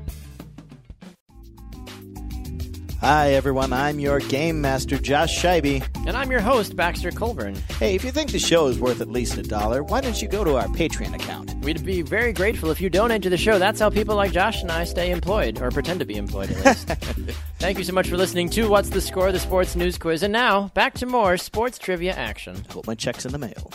Hi, 3.01 3.33
everyone. 3.33 3.73
I'm 3.73 3.99
your 3.99 4.21
game 4.21 4.61
master, 4.61 4.99
Josh 4.99 5.43
Scheibe. 5.43 5.83
And 6.07 6.15
I'm 6.15 6.31
your 6.31 6.43
host, 6.43 6.77
Baxter 6.77 7.11
Colburn. 7.11 7.55
Hey, 7.79 7.95
if 7.95 8.05
you 8.05 8.11
think 8.11 8.31
the 8.31 8.39
show 8.39 8.67
is 8.67 8.79
worth 8.79 9.01
at 9.01 9.09
least 9.09 9.39
a 9.39 9.43
dollar, 9.43 9.83
why 9.83 10.03
don't 10.03 10.21
you 10.21 10.29
go 10.29 10.45
to 10.45 10.57
our 10.57 10.67
Patreon 10.67 11.15
account? 11.15 11.55
We'd 11.65 11.83
be 11.83 12.03
very 12.03 12.35
grateful 12.35 12.71
if 12.71 12.79
you 12.79 12.91
donate 12.91 13.23
to 13.23 13.31
the 13.31 13.39
show. 13.39 13.59
That's 13.59 13.81
how 13.81 13.89
people 13.89 14.17
like 14.17 14.33
Josh 14.33 14.61
and 14.61 14.71
I 14.71 14.85
stay 14.85 15.13
employed, 15.13 15.63
or 15.63 15.71
pretend 15.71 16.01
to 16.01 16.07
be 16.07 16.17
employed 16.17 16.51
at 16.51 16.63
least. 16.63 16.89
Thank 17.59 17.79
you 17.79 17.85
so 17.85 17.95
much 17.95 18.07
for 18.07 18.19
listening 18.19 18.51
to 18.51 18.69
What's 18.69 18.91
the 18.91 19.01
Score, 19.01 19.33
the 19.33 19.41
sports 19.41 19.75
news 19.75 19.97
quiz. 19.97 20.23
And 20.23 20.33
now, 20.35 20.69
back 20.75 20.93
to 20.95 21.07
more 21.07 21.39
sports 21.39 21.79
trivia 21.79 22.13
action. 22.13 22.63
Hope 22.69 22.87
my 22.87 22.95
check's 22.95 23.25
in 23.25 23.33
the 23.33 23.39
mail. 23.39 23.73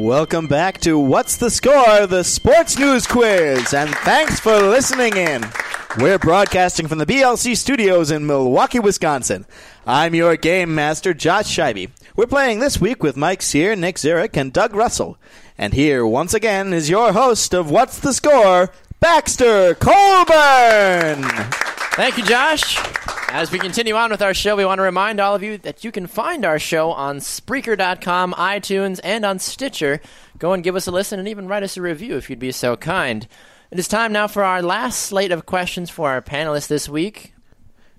Welcome 0.00 0.46
back 0.46 0.80
to 0.80 0.98
What's 0.98 1.36
the 1.36 1.50
Score, 1.50 2.06
the 2.06 2.24
sports 2.24 2.78
news 2.78 3.06
quiz, 3.06 3.74
and 3.74 3.90
thanks 3.96 4.40
for 4.40 4.56
listening 4.56 5.14
in. 5.14 5.44
We're 5.98 6.18
broadcasting 6.18 6.88
from 6.88 6.96
the 6.96 7.04
BLC 7.04 7.54
studios 7.54 8.10
in 8.10 8.26
Milwaukee, 8.26 8.78
Wisconsin. 8.78 9.44
I'm 9.86 10.14
your 10.14 10.38
game 10.38 10.74
master, 10.74 11.12
Josh 11.12 11.54
Scheibe. 11.54 11.90
We're 12.16 12.26
playing 12.26 12.60
this 12.60 12.80
week 12.80 13.02
with 13.02 13.18
Mike 13.18 13.42
Sear, 13.42 13.76
Nick 13.76 13.98
Zurich, 13.98 14.38
and 14.38 14.54
Doug 14.54 14.74
Russell. 14.74 15.18
And 15.58 15.74
here, 15.74 16.06
once 16.06 16.32
again, 16.32 16.72
is 16.72 16.88
your 16.88 17.12
host 17.12 17.52
of 17.52 17.70
What's 17.70 17.98
the 17.98 18.14
Score, 18.14 18.72
Baxter 19.00 19.74
Colburn. 19.74 21.26
Thank 22.00 22.16
you, 22.16 22.24
Josh. 22.24 22.78
As 23.28 23.52
we 23.52 23.58
continue 23.58 23.94
on 23.94 24.10
with 24.10 24.22
our 24.22 24.32
show, 24.32 24.56
we 24.56 24.64
want 24.64 24.78
to 24.78 24.82
remind 24.82 25.20
all 25.20 25.34
of 25.34 25.42
you 25.42 25.58
that 25.58 25.84
you 25.84 25.92
can 25.92 26.06
find 26.06 26.46
our 26.46 26.58
show 26.58 26.92
on 26.92 27.18
Spreaker.com, 27.18 28.32
iTunes, 28.38 29.00
and 29.04 29.26
on 29.26 29.38
Stitcher. 29.38 30.00
Go 30.38 30.54
and 30.54 30.64
give 30.64 30.76
us 30.76 30.86
a 30.86 30.90
listen 30.90 31.18
and 31.18 31.28
even 31.28 31.46
write 31.46 31.62
us 31.62 31.76
a 31.76 31.82
review 31.82 32.16
if 32.16 32.30
you'd 32.30 32.38
be 32.38 32.52
so 32.52 32.74
kind. 32.74 33.28
It 33.70 33.78
is 33.78 33.86
time 33.86 34.12
now 34.12 34.28
for 34.28 34.42
our 34.42 34.62
last 34.62 35.02
slate 35.02 35.30
of 35.30 35.44
questions 35.44 35.90
for 35.90 36.08
our 36.08 36.22
panelists 36.22 36.68
this 36.68 36.88
week. 36.88 37.34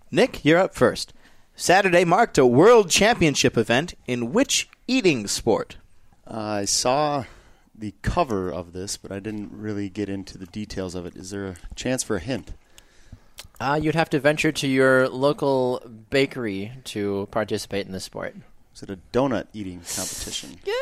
Nick, 0.10 0.44
you're 0.44 0.58
up 0.58 0.74
first. 0.74 1.14
Saturday 1.56 2.04
marked 2.04 2.40
a 2.40 2.46
world 2.48 2.90
championship 2.90 3.56
event 3.56 3.94
in 4.08 4.34
which 4.34 4.68
eating 4.88 5.28
sport? 5.28 5.78
Uh, 6.26 6.40
I 6.40 6.66
saw 6.66 7.26
the 7.76 7.94
cover 8.02 8.52
of 8.52 8.74
this, 8.74 8.98
but 8.98 9.12
I 9.12 9.20
didn't 9.20 9.52
really 9.52 9.90
get 9.90 10.10
into 10.10 10.40
the 10.40 10.48
details 10.48 10.96
of 10.96 11.06
it. 11.06 11.16
Is 11.16 11.30
there 11.30 11.46
a 11.46 11.56
chance 11.76 12.02
for 12.02 12.16
a 12.16 12.20
hint? 12.20 12.54
Uh, 13.62 13.76
you'd 13.76 13.93
have 13.93 14.10
to 14.10 14.19
venture 14.19 14.52
to 14.52 14.67
your 14.67 15.08
local 15.08 15.84
bakery 16.10 16.71
to 16.84 17.28
participate 17.30 17.86
in 17.86 17.91
the 17.91 18.00
sport. 18.00 18.36
Is 18.76 18.82
it 18.82 18.89
a 18.89 18.97
donut 19.13 19.45
eating 19.54 19.82
competition? 19.82 20.58
Yeah, 20.65 20.74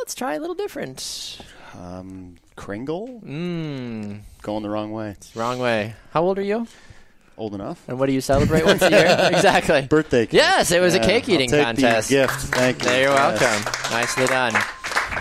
let's 0.00 0.14
try 0.14 0.34
a 0.34 0.38
little 0.38 0.54
different. 0.54 1.38
Um, 1.74 2.36
Kringle? 2.56 3.22
Mmm, 3.24 4.20
Going 4.42 4.62
the 4.62 4.68
wrong 4.68 4.92
way. 4.92 5.16
wrong 5.34 5.58
way. 5.58 5.94
How 6.10 6.22
old 6.22 6.38
are 6.38 6.42
you? 6.42 6.66
Old 7.38 7.54
enough? 7.54 7.82
And 7.88 7.98
what 7.98 8.06
do 8.06 8.12
you 8.12 8.20
celebrate 8.20 8.66
once 8.66 8.82
a 8.82 8.90
year? 8.90 9.30
exactly. 9.32 9.82
Birthday 9.88 10.26
cake. 10.26 10.34
Yes, 10.34 10.70
it 10.72 10.80
was 10.80 10.94
a 10.94 11.00
cake 11.00 11.26
eating 11.28 11.48
contest. 11.50 12.10
The 12.10 12.14
gift. 12.16 12.34
Thank 12.34 12.80
you. 12.82 12.84
There, 12.90 13.02
you're 13.04 13.12
Yes. 13.12 13.40
welcome. 13.40 13.72
Nicely 13.92 14.26
done. 14.26 14.52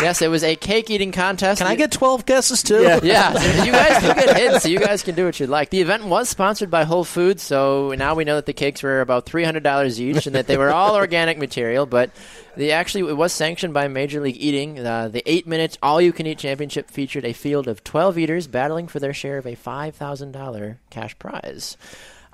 Yes, 0.02 0.22
it 0.22 0.30
was 0.30 0.44
a 0.44 0.56
cake 0.56 0.90
eating 0.90 1.12
contest. 1.12 1.60
Can 1.60 1.68
I 1.68 1.76
get 1.76 1.92
12 1.92 2.26
guesses 2.26 2.64
too? 2.64 2.82
Yeah. 2.84 3.00
Yeah, 3.04 3.64
you 3.64 3.72
guys 3.72 4.00
can 4.00 4.16
get 4.16 4.38
hints, 4.38 4.64
so 4.64 4.70
you 4.70 4.80
guys 4.80 5.04
can 5.04 5.16
do 5.16 5.26
what 5.26 5.40
you'd 5.40 5.50
like. 5.50 5.70
The 5.70 5.82
event 5.82 6.06
was 6.06 6.30
sponsored 6.30 6.70
by 6.72 6.84
Whole 6.84 7.04
Foods, 7.04 7.44
so 7.44 7.94
now 7.98 8.16
we 8.16 8.24
know 8.24 8.36
that 8.36 8.46
the 8.46 8.54
cakes 8.54 8.84
were 8.84 9.02
about 9.02 9.26
three 9.26 9.44
hundred 9.44 9.64
dollars 9.64 10.02
each, 10.02 10.26
and 10.28 10.36
that 10.36 10.48
they 10.48 10.58
were 10.58 10.72
all 10.72 10.96
organic 10.96 11.38
material. 11.38 11.86
But 11.86 12.12
the 12.58 12.72
actually 12.74 13.10
it 13.10 13.18
was 13.18 13.34
sanctioned 13.34 13.74
by 13.74 13.88
Major 13.88 14.20
League 14.20 14.38
Eating. 14.40 14.80
Uh, 14.80 15.08
the 15.08 15.24
eight 15.26 15.48
minutes 15.48 15.78
all 15.82 16.02
you 16.02 16.12
can 16.14 16.28
eat 16.28 16.38
championship 16.40 16.90
featured 16.90 17.26
a 17.26 17.34
field 17.34 17.68
of 17.68 17.84
twelve 17.84 18.18
eaters 18.18 18.48
battling 18.48 18.88
for 18.88 19.00
their 19.00 19.14
share 19.14 19.38
of 19.38 19.48
a 19.48 19.56
five 19.56 19.96
thousand 19.96 20.32
dollar 20.32 20.80
cash 20.90 21.18
prize. 21.20 21.78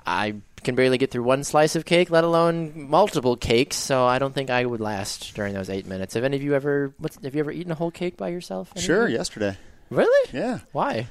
I 0.06 0.36
can 0.62 0.74
barely 0.74 0.98
get 0.98 1.10
through 1.10 1.22
one 1.24 1.44
slice 1.44 1.76
of 1.76 1.84
cake, 1.84 2.10
let 2.10 2.24
alone 2.24 2.88
multiple 2.88 3.36
cakes. 3.36 3.76
So 3.76 4.06
I 4.06 4.18
don't 4.18 4.34
think 4.34 4.50
I 4.50 4.64
would 4.64 4.80
last 4.80 5.34
during 5.34 5.54
those 5.54 5.70
eight 5.70 5.86
minutes. 5.86 6.14
Have 6.14 6.24
any 6.24 6.36
of 6.36 6.42
you 6.42 6.54
ever? 6.54 6.94
What's, 6.98 7.18
have 7.22 7.34
you 7.34 7.40
ever 7.40 7.52
eaten 7.52 7.72
a 7.72 7.76
whole 7.76 7.90
cake 7.90 8.16
by 8.16 8.28
yourself? 8.28 8.72
Any 8.74 8.84
Sure, 8.84 9.08
yesterday. 9.08 9.56
Really? 9.90 10.30
Yeah. 10.32 10.60
Why? 10.72 11.08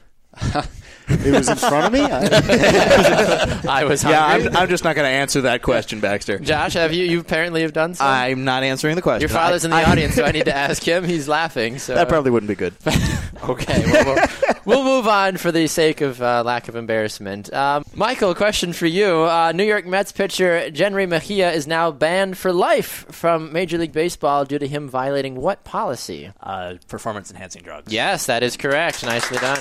It 1.11 1.33
was 1.33 1.49
in 1.49 1.57
front 1.57 1.87
of 1.87 1.91
me. 1.91 2.01
I, 2.01 3.61
I 3.81 3.83
was 3.83 4.03
Yeah, 4.03 4.29
hungry. 4.29 4.49
I'm, 4.49 4.57
I'm 4.57 4.69
just 4.69 4.83
not 4.83 4.95
going 4.95 5.05
to 5.07 5.11
answer 5.11 5.41
that 5.41 5.63
question, 5.63 5.99
Baxter. 6.01 6.37
Josh, 6.37 6.73
have 6.73 6.93
you? 6.93 7.03
You 7.03 7.19
apparently 7.19 7.63
have 7.63 7.73
done 7.73 7.95
so. 7.95 8.05
I'm 8.05 8.43
not 8.45 8.61
answering 8.61 8.95
the 8.95 9.01
question. 9.01 9.21
Your 9.21 9.29
father's 9.35 9.65
in 9.65 9.71
the 9.71 9.77
I- 9.77 9.85
audience, 9.91 10.13
so 10.13 10.23
I 10.23 10.31
need 10.31 10.45
to 10.45 10.55
ask 10.55 10.83
him. 10.83 11.03
He's 11.03 11.27
laughing. 11.27 11.79
So 11.79 11.95
That 11.95 12.09
probably 12.09 12.29
wouldn't 12.29 12.47
be 12.47 12.53
good. 12.53 12.75
okay. 13.43 13.83
Well, 13.91 14.15
we'll, 14.15 14.83
we'll 14.83 14.83
move 14.83 15.07
on 15.07 15.37
for 15.37 15.51
the 15.51 15.65
sake 15.65 16.01
of 16.01 16.21
uh, 16.21 16.43
lack 16.45 16.67
of 16.67 16.75
embarrassment. 16.75 17.51
Um, 17.51 17.83
Michael, 17.95 18.35
question 18.35 18.71
for 18.71 18.85
you: 18.85 19.23
uh, 19.23 19.51
New 19.53 19.63
York 19.65 19.87
Mets 19.87 20.11
pitcher 20.11 20.69
Jenry 20.69 21.07
Mejia 21.09 21.51
is 21.51 21.65
now 21.65 21.89
banned 21.89 22.37
for 22.37 22.53
life 22.53 23.07
from 23.09 23.51
Major 23.51 23.79
League 23.79 23.93
Baseball 23.93 24.45
due 24.45 24.59
to 24.59 24.67
him 24.67 24.87
violating 24.87 25.33
what 25.41 25.63
policy? 25.63 26.31
Uh, 26.39 26.75
performance 26.87 27.31
enhancing 27.31 27.63
drugs. 27.63 27.91
Yes, 27.91 28.27
that 28.27 28.43
is 28.43 28.55
correct. 28.57 29.03
Nicely 29.03 29.39
done. 29.39 29.59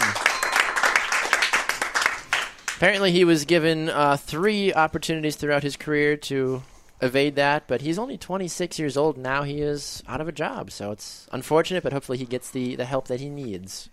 Apparently, 2.78 3.10
he 3.10 3.24
was 3.24 3.44
given 3.44 3.88
uh, 3.88 4.16
three 4.16 4.72
opportunities 4.72 5.34
throughout 5.34 5.64
his 5.64 5.76
career 5.76 6.16
to 6.16 6.62
evade 7.02 7.34
that, 7.34 7.66
but 7.66 7.80
he's 7.80 7.98
only 7.98 8.16
26 8.16 8.78
years 8.78 8.96
old 8.96 9.18
now. 9.18 9.42
He 9.42 9.60
is 9.60 10.00
out 10.06 10.20
of 10.20 10.28
a 10.28 10.32
job, 10.32 10.70
so 10.70 10.92
it's 10.92 11.26
unfortunate, 11.32 11.82
but 11.82 11.92
hopefully 11.92 12.18
he 12.18 12.24
gets 12.24 12.52
the, 12.52 12.76
the 12.76 12.84
help 12.84 13.08
that 13.08 13.18
he 13.18 13.28
needs. 13.28 13.90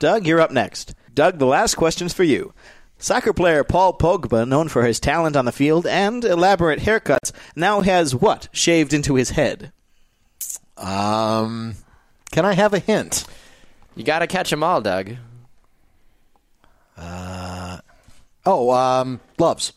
Doug, 0.00 0.26
you're 0.26 0.40
up 0.40 0.50
next. 0.50 0.96
Doug, 1.14 1.38
the 1.38 1.46
last 1.46 1.76
question's 1.76 2.12
for 2.12 2.24
you. 2.24 2.52
Soccer 2.98 3.32
player 3.32 3.62
Paul 3.62 3.96
Pogba, 3.96 4.48
known 4.48 4.66
for 4.66 4.84
his 4.84 4.98
talent 4.98 5.36
on 5.36 5.44
the 5.44 5.52
field 5.52 5.86
and 5.86 6.24
elaborate 6.24 6.80
haircuts, 6.80 7.30
now 7.54 7.82
has 7.82 8.16
what 8.16 8.48
shaved 8.50 8.94
into 8.94 9.14
his 9.14 9.30
head? 9.30 9.70
Um, 10.76 11.76
can 12.32 12.44
I 12.44 12.54
have 12.54 12.74
a 12.74 12.80
hint? 12.80 13.26
You 13.94 14.02
got 14.02 14.18
to 14.18 14.26
catch 14.26 14.50
them 14.50 14.64
all, 14.64 14.80
Doug. 14.80 15.18
Oh, 18.46 18.70
um, 18.70 19.20
gloves. 19.36 19.72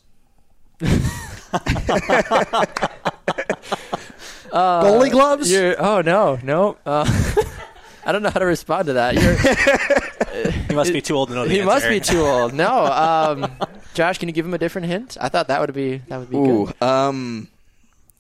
Goalie 4.52 5.12
gloves? 5.12 5.52
You're, 5.52 5.76
oh, 5.82 6.02
no, 6.02 6.40
no. 6.44 6.78
Uh, 6.86 7.06
I 8.06 8.12
don't 8.12 8.24
know 8.24 8.30
how 8.30 8.40
to 8.40 8.46
respond 8.46 8.88
to 8.88 8.94
that. 8.94 9.16
You're, 9.16 10.54
He 10.68 10.74
must 10.74 10.94
be 10.94 11.02
too 11.02 11.16
old 11.16 11.30
to 11.30 11.36
know 11.36 11.44
the 11.46 11.50
he 11.54 11.60
answer. 11.60 11.66
must 11.74 11.88
be 11.90 12.00
too 12.00 12.22
old. 12.22 12.54
No. 12.54 12.86
Um, 13.00 13.52
Josh, 13.96 14.18
can 14.20 14.30
you 14.30 14.34
give 14.34 14.46
him 14.46 14.54
a 14.54 14.58
different 14.58 14.88
hint? 14.88 15.18
I 15.20 15.30
thought 15.30 15.48
that 15.48 15.60
would 15.60 15.74
be 15.74 15.98
that 16.08 16.20
would 16.20 16.30
be 16.30 16.38
Ooh, 16.38 16.68
good. 16.68 16.82
um, 16.84 17.48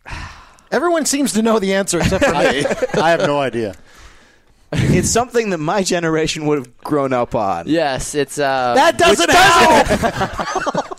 Everyone 0.71 1.05
seems 1.05 1.33
to 1.33 1.41
know 1.41 1.59
the 1.59 1.73
answer 1.75 1.99
except 1.99 2.25
for 2.25 2.31
me. 2.31 2.65
I 3.01 3.11
have 3.11 3.21
no 3.21 3.39
idea. 3.39 3.75
It's 4.71 5.09
something 5.09 5.49
that 5.51 5.57
my 5.57 5.83
generation 5.83 6.45
would 6.45 6.57
have 6.59 6.77
grown 6.77 7.13
up 7.13 7.35
on. 7.35 7.67
Yes, 7.67 8.15
it's 8.15 8.37
uh, 8.39 8.73
that 8.75 8.97
doesn't 8.97 9.29
help. 9.29 10.95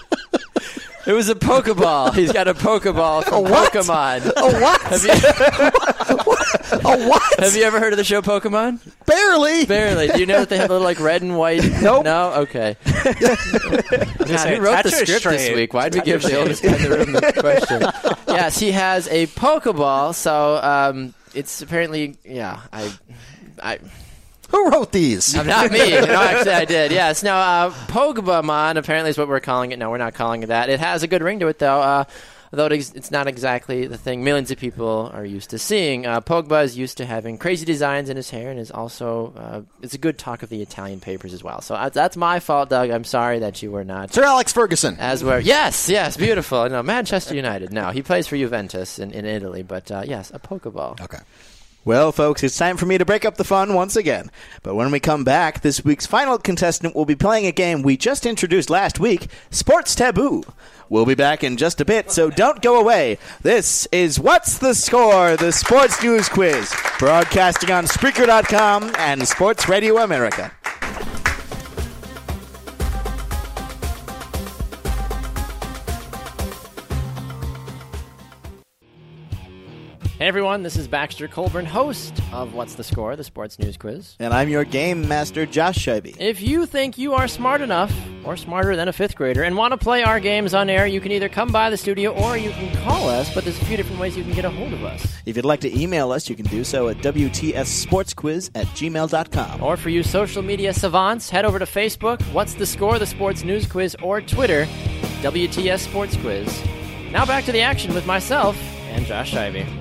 It 1.11 1.15
was 1.15 1.29
a 1.29 1.35
Pokeball. 1.35 2.15
He's 2.15 2.31
got 2.31 2.47
a 2.47 2.55
Pokeball 2.55 3.25
from 3.25 3.43
what? 3.43 3.73
Pokemon. 3.73 4.27
A 4.27 4.61
what? 4.61 4.81
Have 4.83 5.05
you, 5.05 5.11
a 6.89 7.09
what? 7.09 7.41
have 7.41 7.57
you 7.57 7.65
ever 7.65 7.81
heard 7.81 7.93
of 7.93 7.97
the 7.97 8.05
show 8.05 8.23
Pokemon? 8.23 8.79
Barely. 9.07 9.67
Barely. 9.67 10.07
Do 10.07 10.21
you 10.21 10.27
know 10.27 10.39
that 10.39 10.49
they 10.51 10.59
have 10.59 10.71
a 10.71 10.75
little 10.75 10.85
like 10.85 11.01
red 11.01 11.23
and 11.23 11.37
white? 11.37 11.65
Nope. 11.83 12.05
No. 12.05 12.33
Okay. 12.35 12.77
God, 12.85 13.03
who 13.03 14.61
wrote 14.61 14.85
the 14.85 14.91
script 15.05 15.25
this 15.25 15.53
week? 15.53 15.75
Why'd 15.75 15.97
we 15.97 16.01
give 16.03 16.23
the 16.23 16.39
oldest 16.39 16.63
guy 16.63 16.77
in 16.77 16.83
the 16.89 16.91
room 16.91 17.13
the 17.13 17.33
question? 17.41 17.83
Yes, 18.29 18.61
he 18.61 18.71
has 18.71 19.09
a 19.09 19.27
Pokeball. 19.27 20.15
So 20.15 20.61
um, 20.63 21.13
it's 21.35 21.61
apparently 21.61 22.19
yeah. 22.25 22.61
I. 22.73 22.93
I, 23.61 23.79
Who 24.51 24.71
wrote 24.71 24.93
these? 24.93 25.37
I'm 25.37 25.47
not 25.47 25.71
me. 25.71 25.91
No, 25.91 26.21
actually, 26.21 26.53
I 26.53 26.65
did. 26.65 26.93
Yes. 26.93 27.23
Now, 27.23 27.39
uh, 27.39 27.71
Pokemon 27.87 28.77
apparently 28.77 29.11
is 29.11 29.19
what 29.19 29.29
we're 29.29 29.41
calling 29.41 29.73
it. 29.73 29.79
No, 29.79 29.91
we're 29.91 29.99
not 29.99 30.15
calling 30.15 30.43
it 30.43 30.47
that. 30.47 30.69
It 30.69 30.81
has 30.81 31.03
a 31.03 31.07
good 31.09 31.23
ring 31.23 31.39
to 31.41 31.49
it, 31.49 31.59
though. 31.59 31.81
Uh, 31.81 32.05
though 32.51 32.67
it 32.67 32.73
ex- 32.73 32.93
it's 32.95 33.11
not 33.11 33.29
exactly 33.29 33.87
the 33.87 33.97
thing 33.97 34.25
millions 34.25 34.51
of 34.51 34.59
people 34.59 35.11
are 35.15 35.25
used 35.25 35.51
to 35.51 35.59
seeing. 35.59 36.07
Uh, 36.07 36.21
Pogba 36.21 36.65
is 36.65 36.77
used 36.77 36.97
to 36.99 37.07
having 37.07 37.39
crazy 37.39 37.65
designs 37.65 38.11
in 38.11 38.17
his 38.17 38.31
hair, 38.31 38.51
and 38.51 38.59
is 38.59 38.71
also 38.71 39.33
uh, 39.37 39.61
it's 39.83 39.95
a 39.95 39.99
good 39.99 40.19
talk 40.19 40.43
of 40.43 40.49
the 40.49 40.61
Italian 40.63 41.01
papers 41.01 41.33
as 41.33 41.45
well. 41.45 41.61
So 41.61 41.75
uh, 41.75 41.89
that's 41.89 42.17
my 42.17 42.41
fault, 42.41 42.71
Doug. 42.71 42.91
I'm 42.91 43.05
sorry 43.05 43.39
that 43.41 43.63
you 43.63 43.71
were 43.71 43.85
not. 43.85 44.13
Sir 44.13 44.25
Alex 44.25 44.53
Ferguson. 44.53 44.97
As 44.99 45.23
were 45.23 45.39
yes, 45.39 45.89
yes, 45.89 46.17
beautiful. 46.17 46.69
No, 46.69 46.83
Manchester 46.83 47.35
United. 47.35 47.73
No, 47.73 47.91
he 47.91 48.03
plays 48.03 48.27
for 48.27 48.37
Juventus 48.37 48.99
in, 48.99 49.13
in 49.13 49.25
Italy, 49.25 49.63
but 49.63 49.91
uh, 49.91 50.03
yes, 50.05 50.31
a 50.35 50.39
Pokeball. 50.39 51.01
Okay. 51.01 51.19
Well, 51.83 52.13
folks, 52.13 52.43
it's 52.43 52.59
time 52.59 52.77
for 52.77 52.85
me 52.85 52.99
to 52.99 53.07
break 53.07 53.25
up 53.25 53.37
the 53.37 53.45
fun 53.45 53.73
once 53.73 53.97
again. 53.97 54.31
But 54.63 54.75
when 54.75 54.91
we 54.91 55.01
come 55.01 55.25
back, 55.25 55.63
this 55.63 55.83
week's 55.83 56.05
final 56.05 56.37
contestant 56.37 56.95
will 56.95 57.07
be 57.07 57.15
playing 57.15 57.47
a 57.47 57.53
game 57.53 57.81
we 57.81 57.97
just 57.97 58.27
introduced 58.27 58.69
last 58.69 59.01
week 59.01 59.29
Sports 59.51 59.95
Taboo. 59.95 60.43
We'll 60.91 61.07
be 61.07 61.15
back 61.15 61.43
in 61.43 61.57
just 61.57 61.81
a 61.81 61.87
bit, 61.87 62.11
so 62.11 62.29
don't 62.29 62.61
go 62.61 62.79
away. 62.79 63.17
This 63.41 63.87
is 63.93 64.21
What's 64.21 64.59
the 64.59 64.75
Score, 64.75 65.37
the 65.37 65.53
sports 65.53 66.03
news 66.03 66.29
quiz, 66.29 66.71
broadcasting 66.99 67.71
on 67.71 67.85
Spreaker.com 67.85 68.93
and 68.99 69.27
Sports 69.27 69.67
Radio 69.69 69.99
America. 69.99 70.53
And 80.21 80.27
everyone, 80.27 80.63
this 80.63 80.77
is 80.77 80.87
Baxter 80.87 81.29
Colburn, 81.29 81.65
host 81.65 82.13
of 82.31 82.53
What's 82.53 82.75
the 82.75 82.85
Score, 82.85 83.17
the 83.17 83.25
sports 83.25 83.59
news 83.59 83.79
quiz. 83.79 84.17
And 84.19 84.35
I'm 84.35 84.51
your 84.51 84.65
game 84.65 85.09
master, 85.09 85.47
Josh 85.47 85.79
Scheibe. 85.79 86.15
If 86.21 86.43
you 86.43 86.67
think 86.67 86.99
you 86.99 87.15
are 87.15 87.27
smart 87.27 87.63
enough, 87.63 87.91
or 88.27 88.37
smarter 88.37 88.77
than 88.77 88.87
a 88.87 88.93
fifth 88.93 89.17
grader, 89.17 89.45
and 89.45 89.57
want 89.57 89.73
to 89.73 89.79
play 89.79 90.03
our 90.03 90.21
games 90.21 90.53
on 90.53 90.69
air, 90.69 90.87
you 90.87 91.01
can 91.01 91.11
either 91.11 91.31
come 91.31 91.51
by 91.51 91.71
the 91.71 91.79
studio 91.79 92.13
or 92.13 92.37
you 92.37 92.51
can 92.51 92.71
call 92.85 93.09
us, 93.09 93.35
but 93.35 93.45
there's 93.45 93.59
a 93.63 93.65
few 93.65 93.79
different 93.79 93.99
ways 93.99 94.15
you 94.15 94.23
can 94.23 94.35
get 94.35 94.45
a 94.45 94.51
hold 94.51 94.75
of 94.75 94.85
us. 94.85 95.11
If 95.25 95.37
you'd 95.37 95.47
like 95.47 95.61
to 95.61 95.75
email 95.75 96.13
us, 96.13 96.29
you 96.29 96.37
can 96.37 96.45
do 96.49 96.65
so 96.65 96.89
at 96.89 96.99
WTSSportsQuiz 96.99 98.51
at 98.55 98.67
gmail.com. 98.67 99.63
Or 99.63 99.79
for 99.79 99.89
you 99.89 100.03
social 100.03 100.43
media 100.43 100.75
savants, 100.75 101.31
head 101.31 101.47
over 101.47 101.59
to 101.59 101.65
Facebook, 101.65 102.21
What's 102.35 102.53
the 102.53 102.67
Score, 102.67 102.99
the 102.99 103.07
sports 103.07 103.43
news 103.43 103.67
quiz, 103.67 103.97
or 104.03 104.21
Twitter, 104.21 104.67
WTS 105.23 105.79
Sports 105.79 106.15
Quiz. 106.19 106.63
Now 107.11 107.25
back 107.25 107.47
to 107.47 107.53
the 107.53 107.63
action 107.63 107.95
with 107.95 108.05
myself 108.05 108.55
and 108.91 109.07
Josh 109.07 109.33
Scheibe. 109.33 109.80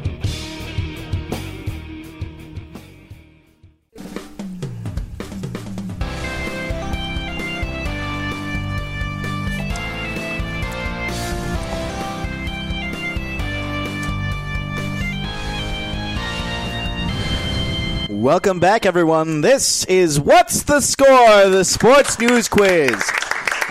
Welcome 18.19 18.59
back, 18.59 18.85
everyone. 18.85 19.39
This 19.39 19.85
is 19.85 20.19
What's 20.19 20.63
the 20.63 20.81
Score? 20.81 21.47
The 21.47 21.63
Sports 21.63 22.19
News 22.19 22.49
Quiz. 22.49 23.01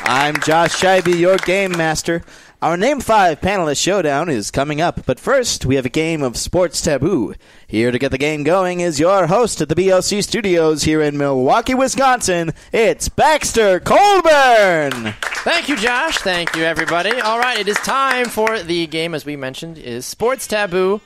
I'm 0.05 0.41
Josh 0.41 0.75
Scheibe, 0.75 1.19
your 1.19 1.37
game 1.37 1.73
master. 1.73 2.23
Our 2.63 2.79
Name 2.79 3.01
5 3.01 3.43
panelist 3.43 3.83
showdown 3.83 4.31
is 4.31 4.51
coming 4.51 4.81
up, 4.81 5.05
but 5.05 5.21
first 5.21 5.67
we 5.67 5.75
have 5.75 5.85
a 5.85 5.91
game 5.91 6.23
of 6.23 6.39
Sports 6.39 6.81
Taboo. 6.81 7.35
Here 7.67 7.91
to 7.91 7.99
get 7.99 8.11
the 8.11 8.17
game 8.17 8.43
going 8.43 8.81
is 8.81 8.99
your 8.99 9.27
host 9.27 9.61
at 9.61 9.69
the 9.69 9.75
BLC 9.75 10.25
studios 10.25 10.85
here 10.85 11.03
in 11.03 11.19
Milwaukee, 11.19 11.75
Wisconsin. 11.75 12.55
It's 12.73 13.11
Baxter 13.11 13.79
Colburn. 13.81 15.13
Thank 15.45 15.69
you, 15.69 15.77
Josh. 15.77 16.17
Thank 16.17 16.57
you, 16.57 16.65
everybody. 16.65 17.21
All 17.21 17.39
right, 17.39 17.59
it 17.59 17.69
is 17.69 17.77
time 17.81 18.31
for 18.31 18.61
the 18.61 18.87
game, 18.87 19.15
as 19.15 19.27
we 19.27 19.37
mentioned, 19.37 19.77
is 19.77 20.07
Sports 20.07 20.47
Taboo. 20.47 21.03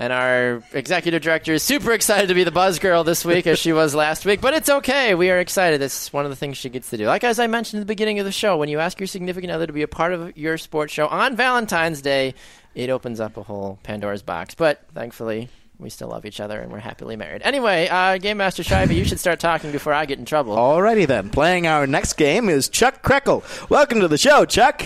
And 0.00 0.12
our 0.12 0.62
executive 0.72 1.22
director 1.22 1.52
is 1.52 1.64
super 1.64 1.90
excited 1.90 2.28
to 2.28 2.34
be 2.34 2.44
the 2.44 2.52
buzz 2.52 2.78
girl 2.78 3.02
this 3.02 3.24
week, 3.24 3.48
as 3.48 3.58
she 3.58 3.72
was 3.72 3.96
last 3.96 4.24
week. 4.24 4.40
But 4.40 4.54
it's 4.54 4.68
okay. 4.68 5.16
We 5.16 5.28
are 5.30 5.40
excited. 5.40 5.82
It's 5.82 6.12
one 6.12 6.24
of 6.24 6.30
the 6.30 6.36
things 6.36 6.56
she 6.56 6.68
gets 6.68 6.90
to 6.90 6.96
do. 6.96 7.06
Like 7.06 7.24
as 7.24 7.40
I 7.40 7.48
mentioned 7.48 7.80
at 7.80 7.82
the 7.82 7.92
beginning 7.92 8.20
of 8.20 8.24
the 8.24 8.30
show, 8.30 8.56
when 8.56 8.68
you 8.68 8.78
ask 8.78 9.00
your 9.00 9.08
significant 9.08 9.52
other 9.52 9.66
to 9.66 9.72
be 9.72 9.82
a 9.82 9.88
part 9.88 10.12
of 10.12 10.38
your 10.38 10.56
sports 10.56 10.92
show 10.92 11.08
on 11.08 11.34
Valentine's 11.34 12.00
Day, 12.00 12.34
it 12.76 12.90
opens 12.90 13.18
up 13.18 13.36
a 13.36 13.42
whole 13.42 13.80
Pandora's 13.82 14.22
box. 14.22 14.54
But 14.54 14.86
thankfully, 14.94 15.48
we 15.80 15.90
still 15.90 16.08
love 16.08 16.24
each 16.24 16.38
other 16.38 16.60
and 16.60 16.70
we're 16.70 16.78
happily 16.78 17.16
married. 17.16 17.42
Anyway, 17.42 17.88
uh, 17.88 18.18
Game 18.18 18.36
Master 18.36 18.62
Scheibe, 18.62 18.94
you 18.94 19.04
should 19.04 19.18
start 19.18 19.40
talking 19.40 19.72
before 19.72 19.92
I 19.92 20.06
get 20.06 20.20
in 20.20 20.24
trouble. 20.24 20.54
Alrighty 20.54 21.08
then. 21.08 21.30
Playing 21.30 21.66
our 21.66 21.88
next 21.88 22.12
game 22.12 22.48
is 22.48 22.68
Chuck 22.68 23.02
Krekel. 23.02 23.42
Welcome 23.68 23.98
to 23.98 24.06
the 24.06 24.18
show, 24.18 24.44
Chuck. 24.44 24.80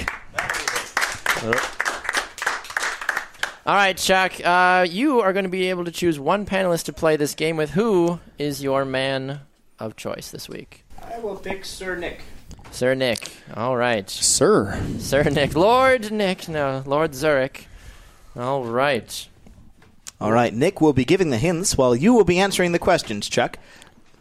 All 3.65 3.77
right, 3.77 3.97
Chuck. 3.97 4.33
Uh, 4.45 4.85
you 4.91 5.21
are 5.21 5.33
going 5.33 5.45
to 5.45 5.49
be 5.49 5.71
able 5.71 5.85
to 5.85 5.93
choose 5.93 6.19
one 6.19 6.45
panelist 6.45 6.87
to 6.87 6.93
play 6.93 7.15
this 7.17 7.37
game 7.37 7.57
with. 7.57 7.71
Who 7.71 8.19
is 8.37 8.61
your 8.61 8.85
man 8.85 9.43
of 9.79 9.95
choice 9.95 10.33
this 10.33 10.49
week? 10.49 10.85
I 11.01 11.21
will 11.21 11.37
pick 11.37 11.65
Sir 11.65 11.95
Nick. 11.95 12.23
Sir 12.73 12.95
Nick. 12.95 13.31
All 13.55 13.77
right. 13.77 14.11
Sir. 14.11 14.83
Sir 14.99 15.23
Nick. 15.25 15.55
Lord 15.55 16.11
Nick. 16.11 16.49
No, 16.49 16.83
Lord 16.87 17.15
Zurich. 17.15 17.69
All 18.35 18.65
right. 18.65 19.29
All 20.21 20.33
right, 20.33 20.53
Nick 20.53 20.81
will 20.81 20.93
be 20.93 21.05
giving 21.05 21.31
the 21.31 21.39
hints 21.39 21.77
while 21.77 21.95
you 21.95 22.15
will 22.15 22.25
be 22.25 22.39
answering 22.41 22.73
the 22.73 22.79
questions, 22.79 23.29
Chuck. 23.29 23.59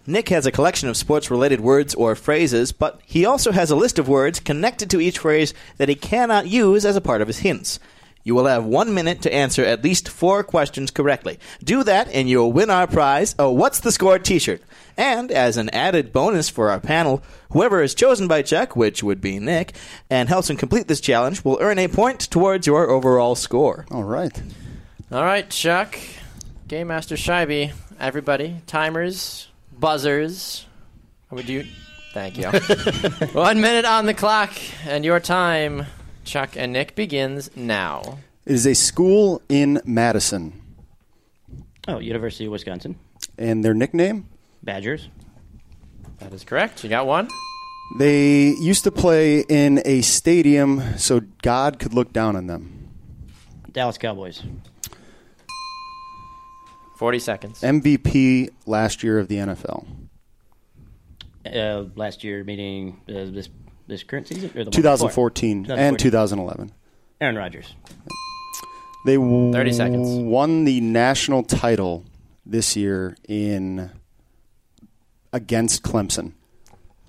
Nick 0.05 0.29
has 0.29 0.45
a 0.45 0.51
collection 0.51 0.87
of 0.89 0.97
sports 0.97 1.31
related 1.31 1.61
words 1.61 1.95
or 1.95 2.15
phrases, 2.15 2.71
but 2.71 2.99
he 3.05 3.25
also 3.25 3.51
has 3.51 3.71
a 3.71 3.75
list 3.75 3.97
of 3.97 4.07
words 4.07 4.39
connected 4.39 4.89
to 4.89 4.99
each 4.99 5.19
phrase 5.19 5.53
that 5.77 5.89
he 5.89 5.95
cannot 5.95 6.47
use 6.47 6.85
as 6.85 6.95
a 6.95 7.01
part 7.01 7.21
of 7.21 7.27
his 7.27 7.39
hints. 7.39 7.79
You 8.23 8.35
will 8.35 8.45
have 8.45 8.65
one 8.65 8.93
minute 8.93 9.21
to 9.23 9.33
answer 9.33 9.63
at 9.63 9.83
least 9.83 10.09
four 10.09 10.43
questions 10.43 10.91
correctly. 10.91 11.39
Do 11.63 11.83
that, 11.83 12.07
and 12.09 12.29
you'll 12.29 12.51
win 12.51 12.69
our 12.69 12.87
prize 12.87 13.35
a 13.39 13.51
What's 13.51 13.79
the 13.79 13.91
Score 13.91 14.19
t 14.19 14.39
shirt. 14.39 14.61
And 14.97 15.31
as 15.31 15.57
an 15.57 15.69
added 15.69 16.11
bonus 16.11 16.49
for 16.49 16.69
our 16.69 16.79
panel, 16.79 17.23
whoever 17.51 17.81
is 17.81 17.95
chosen 17.95 18.27
by 18.27 18.41
Chuck, 18.41 18.75
which 18.75 19.01
would 19.01 19.21
be 19.21 19.39
Nick, 19.39 19.73
and 20.09 20.29
helps 20.29 20.49
him 20.49 20.57
complete 20.57 20.87
this 20.87 21.01
challenge 21.01 21.43
will 21.43 21.57
earn 21.61 21.79
a 21.79 21.87
point 21.87 22.19
towards 22.19 22.67
your 22.67 22.89
overall 22.89 23.35
score. 23.35 23.85
All 23.89 24.03
right. 24.03 24.41
All 25.11 25.23
right, 25.23 25.49
Chuck. 25.49 25.97
Game 26.67 26.87
Master 26.87 27.15
Scheibe. 27.15 27.73
Everybody. 27.99 28.61
Timers. 28.67 29.47
Buzzers. 29.77 30.65
How 31.29 31.37
would 31.37 31.49
you? 31.49 31.65
Thank 32.13 32.37
you. 32.37 32.47
one 33.31 33.61
minute 33.61 33.85
on 33.85 34.05
the 34.05 34.13
clock, 34.13 34.51
and 34.85 35.05
your 35.05 35.19
time, 35.19 35.85
Chuck 36.23 36.55
and 36.55 36.73
Nick, 36.73 36.95
begins 36.95 37.49
now. 37.55 38.19
It 38.45 38.53
is 38.53 38.65
a 38.65 38.73
school 38.73 39.41
in 39.49 39.81
Madison. 39.85 40.61
Oh, 41.87 41.99
University 41.99 42.45
of 42.45 42.51
Wisconsin. 42.51 42.97
And 43.37 43.63
their 43.63 43.73
nickname? 43.73 44.29
Badgers. 44.63 45.09
That 46.19 46.33
is 46.33 46.43
correct. 46.43 46.83
You 46.83 46.89
got 46.89 47.07
one? 47.07 47.27
They 47.97 48.49
used 48.61 48.83
to 48.85 48.91
play 48.91 49.41
in 49.41 49.81
a 49.85 50.01
stadium 50.01 50.97
so 50.97 51.21
God 51.41 51.79
could 51.79 51.93
look 51.93 52.13
down 52.13 52.35
on 52.35 52.47
them. 52.47 52.89
Dallas 53.71 53.97
Cowboys. 53.97 54.43
40 56.97 57.19
seconds. 57.19 57.61
MVP 57.61 58.49
last 58.65 59.03
year 59.03 59.17
of 59.17 59.27
the 59.27 59.37
NFL. 59.37 59.87
Uh, 61.43 61.85
last 61.95 62.23
year, 62.23 62.43
meaning 62.43 63.01
uh, 63.09 63.25
this 63.31 63.49
this 63.91 64.03
current 64.03 64.25
season 64.27 64.49
or 64.55 64.63
the 64.63 64.71
2014 64.71 65.69
and 65.69 65.99
2011. 65.99 66.71
Aaron 67.19 67.35
Rodgers. 67.35 67.75
They 69.05 69.17
30 69.17 69.73
seconds. 69.73 70.07
won 70.09 70.63
the 70.63 70.79
national 70.79 71.43
title 71.43 72.05
this 72.45 72.75
year 72.77 73.17
in 73.27 73.91
against 75.33 75.83
Clemson. 75.83 76.31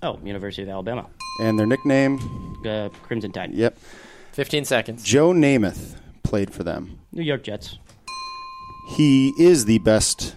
Oh, 0.01 0.19
University 0.23 0.63
of 0.63 0.69
Alabama. 0.69 1.07
And 1.39 1.57
their 1.57 1.65
nickname, 1.65 2.19
Uh, 2.65 2.89
Crimson 3.03 3.31
Tide. 3.31 3.53
yep, 3.53 3.77
15 4.33 4.65
seconds. 4.65 5.03
Joe 5.03 5.31
Namath 5.31 5.95
played 6.23 6.53
for 6.53 6.63
them. 6.63 6.99
New 7.13 7.23
York 7.23 7.43
Jets. 7.43 7.77
He 8.97 9.33
is 9.39 9.65
the 9.65 9.77
best 9.79 10.35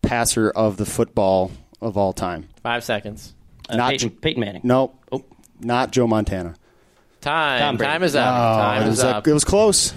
passer 0.00 0.50
of 0.50 0.78
the 0.78 0.86
football 0.86 1.50
of 1.82 1.96
all 1.98 2.12
time. 2.14 2.48
Five 2.62 2.82
seconds. 2.84 3.34
Uh, 3.72 3.76
Not 3.76 3.90
Peyton, 3.90 4.08
J- 4.10 4.14
Peyton 4.20 4.40
Manning. 4.40 4.60
Nope. 4.64 4.94
Oh. 5.10 5.24
Not 5.60 5.90
Joe 5.92 6.06
Montana. 6.06 6.54
Time. 7.20 7.60
Tom 7.60 7.76
Brady. 7.76 7.92
Time 7.92 8.02
is 8.02 8.14
up. 8.16 8.24
Time 8.26 8.82
it, 8.82 8.84
is 8.86 8.90
was 8.90 9.02
a- 9.04 9.08
up. 9.16 9.26
it 9.28 9.32
was 9.32 9.44
close. 9.44 9.94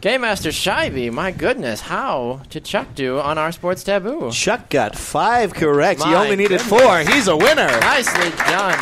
Game 0.00 0.20
Master 0.20 0.50
Scheibe, 0.50 1.10
my 1.10 1.30
goodness, 1.30 1.80
how 1.80 2.42
did 2.50 2.64
Chuck 2.66 2.94
do 2.94 3.18
on 3.18 3.38
our 3.38 3.50
sports 3.50 3.82
taboo? 3.82 4.30
Chuck 4.30 4.68
got 4.68 4.94
five 4.94 5.54
correct. 5.54 6.02
he 6.02 6.14
only 6.14 6.36
needed 6.36 6.60
goodness. 6.60 6.68
four. 6.82 6.98
He's 6.98 7.28
a 7.28 7.36
winner. 7.36 7.66
Nicely 7.80 8.28
done. 8.30 8.78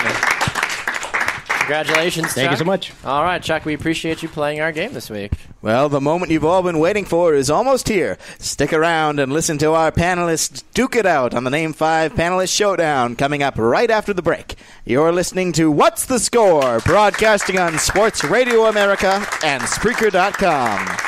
Congratulations, 1.64 2.34
Thank 2.34 2.50
Chuck. 2.50 2.52
you 2.52 2.56
so 2.58 2.64
much. 2.64 2.92
All 3.06 3.24
right, 3.24 3.42
Chuck, 3.42 3.64
we 3.64 3.72
appreciate 3.72 4.22
you 4.22 4.28
playing 4.28 4.60
our 4.60 4.70
game 4.70 4.92
this 4.92 5.08
week. 5.08 5.32
Well, 5.62 5.88
the 5.88 6.00
moment 6.00 6.30
you've 6.30 6.44
all 6.44 6.62
been 6.62 6.78
waiting 6.78 7.06
for 7.06 7.32
is 7.32 7.48
almost 7.48 7.88
here. 7.88 8.18
Stick 8.38 8.70
around 8.74 9.18
and 9.18 9.32
listen 9.32 9.56
to 9.58 9.72
our 9.72 9.90
panelists 9.90 10.62
duke 10.74 10.94
it 10.94 11.06
out 11.06 11.32
on 11.32 11.44
the 11.44 11.50
Name 11.50 11.72
5 11.72 12.12
Panelist 12.12 12.54
Showdown 12.54 13.16
coming 13.16 13.42
up 13.42 13.54
right 13.56 13.90
after 13.90 14.12
the 14.12 14.20
break. 14.20 14.56
You're 14.84 15.10
listening 15.10 15.52
to 15.52 15.70
What's 15.70 16.04
the 16.04 16.18
Score? 16.18 16.80
Broadcasting 16.80 17.58
on 17.58 17.78
Sports 17.78 18.22
Radio 18.24 18.64
America 18.66 19.26
and 19.42 19.62
Spreaker.com. 19.62 20.98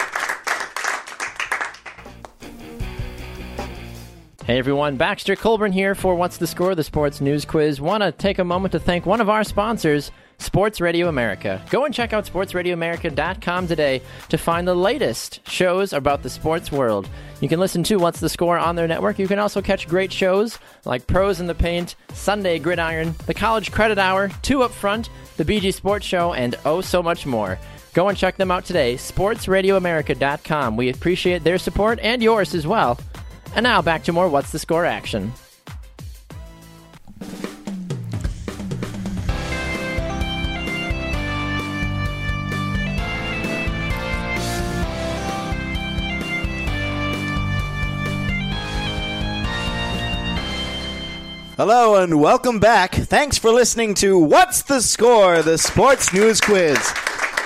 Hey 4.46 4.58
everyone, 4.58 4.96
Baxter 4.96 5.34
Colburn 5.34 5.72
here 5.72 5.94
for 5.96 6.14
What's 6.14 6.36
the 6.36 6.46
Score, 6.46 6.74
the 6.76 6.84
sports 6.84 7.20
news 7.20 7.44
quiz. 7.44 7.80
Want 7.80 8.04
to 8.04 8.12
take 8.12 8.38
a 8.38 8.44
moment 8.44 8.72
to 8.72 8.78
thank 8.78 9.04
one 9.04 9.20
of 9.20 9.28
our 9.28 9.42
sponsors, 9.42 10.12
Sports 10.38 10.80
Radio 10.80 11.08
America. 11.08 11.62
Go 11.70 11.84
and 11.84 11.94
check 11.94 12.12
out 12.12 12.26
sportsradioamerica.com 12.26 13.66
today 13.66 14.02
to 14.28 14.38
find 14.38 14.68
the 14.68 14.74
latest 14.74 15.46
shows 15.48 15.92
about 15.92 16.22
the 16.22 16.30
sports 16.30 16.70
world. 16.70 17.08
You 17.40 17.48
can 17.48 17.60
listen 17.60 17.82
to 17.84 17.96
What's 17.96 18.20
the 18.20 18.28
Score 18.28 18.58
on 18.58 18.76
their 18.76 18.88
network. 18.88 19.18
You 19.18 19.28
can 19.28 19.38
also 19.38 19.62
catch 19.62 19.88
great 19.88 20.12
shows 20.12 20.58
like 20.84 21.06
Pros 21.06 21.40
in 21.40 21.46
the 21.46 21.54
Paint, 21.54 21.96
Sunday 22.12 22.58
Gridiron, 22.58 23.14
the 23.26 23.34
College 23.34 23.72
Credit 23.72 23.98
Hour, 23.98 24.30
Two 24.42 24.62
Up 24.62 24.70
Front, 24.72 25.10
the 25.36 25.44
BG 25.44 25.72
Sports 25.74 26.06
Show, 26.06 26.32
and 26.32 26.54
oh 26.64 26.80
so 26.80 27.02
much 27.02 27.26
more. 27.26 27.58
Go 27.94 28.08
and 28.08 28.18
check 28.18 28.36
them 28.36 28.50
out 28.50 28.64
today, 28.66 28.94
sportsradioamerica.com. 28.96 30.76
We 30.76 30.90
appreciate 30.90 31.44
their 31.44 31.58
support 31.58 31.98
and 32.02 32.22
yours 32.22 32.54
as 32.54 32.66
well. 32.66 32.98
And 33.54 33.64
now 33.64 33.80
back 33.80 34.04
to 34.04 34.12
more 34.12 34.28
What's 34.28 34.52
the 34.52 34.58
Score 34.58 34.84
action. 34.84 35.32
Hello 51.56 51.94
and 52.02 52.20
welcome 52.20 52.58
back. 52.58 52.94
Thanks 52.94 53.38
for 53.38 53.50
listening 53.50 53.94
to 53.94 54.18
What's 54.18 54.60
the 54.60 54.82
Score, 54.82 55.40
the 55.40 55.56
sports 55.56 56.12
news 56.12 56.38
quiz. 56.38 56.76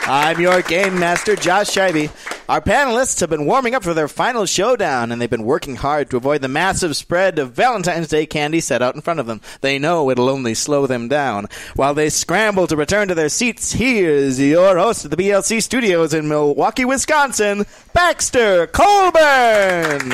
I'm 0.03 0.41
your 0.41 0.63
game 0.63 0.99
master, 0.99 1.37
Josh 1.37 1.71
Scheibe. 1.71 2.11
Our 2.51 2.61
panelists 2.61 3.21
have 3.21 3.31
been 3.31 3.47
warming 3.47 3.77
up 3.77 3.85
for 3.85 3.95
their 3.95 4.09
final 4.09 4.45
showdown, 4.45 5.13
and 5.13 5.23
they've 5.23 5.31
been 5.31 5.45
working 5.45 5.77
hard 5.77 6.11
to 6.11 6.17
avoid 6.17 6.43
the 6.43 6.49
massive 6.49 6.97
spread 6.97 7.39
of 7.39 7.53
Valentine's 7.53 8.09
Day 8.09 8.27
candy 8.27 8.59
set 8.59 8.83
out 8.83 8.97
in 8.97 9.03
front 9.03 9.21
of 9.21 9.27
them. 9.27 9.41
They 9.61 9.79
know 9.79 10.11
it'll 10.11 10.29
only 10.29 10.55
slow 10.55 10.89
them 10.89 11.07
down. 11.07 11.47
While 11.77 11.95
they 11.95 12.11
scramble 12.11 12.67
to 12.67 12.75
return 12.75 13.07
to 13.07 13.15
their 13.15 13.29
seats, 13.29 13.71
here's 13.71 14.41
your 14.41 14.79
host 14.79 15.05
of 15.05 15.13
the 15.13 15.17
BLC 15.17 15.63
studios 15.63 16.13
in 16.13 16.27
Milwaukee, 16.27 16.85
Wisconsin, 16.85 17.67
Baxter 17.93 18.67
Colburn. 18.67 20.11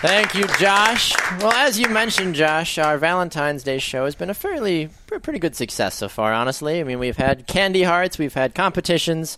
Thank 0.00 0.34
you, 0.34 0.46
Josh. 0.58 1.14
Well, 1.38 1.52
as 1.52 1.78
you 1.78 1.90
mentioned, 1.90 2.34
Josh, 2.34 2.78
our 2.78 2.96
Valentine's 2.96 3.62
Day 3.62 3.78
show 3.78 4.06
has 4.06 4.14
been 4.14 4.30
a 4.30 4.34
fairly 4.34 4.88
pretty 5.06 5.38
good 5.38 5.54
success 5.54 5.96
so 5.96 6.08
far, 6.08 6.32
honestly. 6.32 6.80
I 6.80 6.84
mean, 6.84 6.98
we've 6.98 7.18
had 7.18 7.46
candy 7.46 7.82
hearts, 7.82 8.16
we've 8.16 8.32
had 8.32 8.54
competitions, 8.54 9.36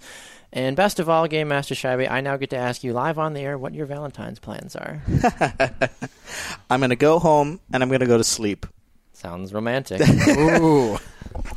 and 0.57 0.75
best 0.75 1.01
of 1.01 1.11
all, 1.11 1.29
Game 1.29 1.49
Master 1.49 1.75
Scheibe, 1.75 2.11
I 2.11 2.23
now 2.23 2.39
get 2.39 2.49
to 2.51 2.57
ask 2.57 2.83
you 2.83 2.95
live 2.95 3.19
on 3.19 3.35
the 3.35 3.41
air 3.41 3.59
what 3.59 3.75
your 3.75 3.85
Valentine's 3.85 4.39
plans 4.39 4.75
are. 4.75 5.03
I'm 6.71 6.81
going 6.81 6.89
to 6.89 6.97
go 6.97 7.19
home 7.19 7.61
and 7.75 7.83
I'm 7.83 7.91
going 7.91 8.01
to 8.01 8.07
go 8.07 8.17
to 8.17 8.25
sleep. 8.25 8.65
Sounds 9.13 9.53
romantic. 9.53 10.01
Ooh. 10.29 10.97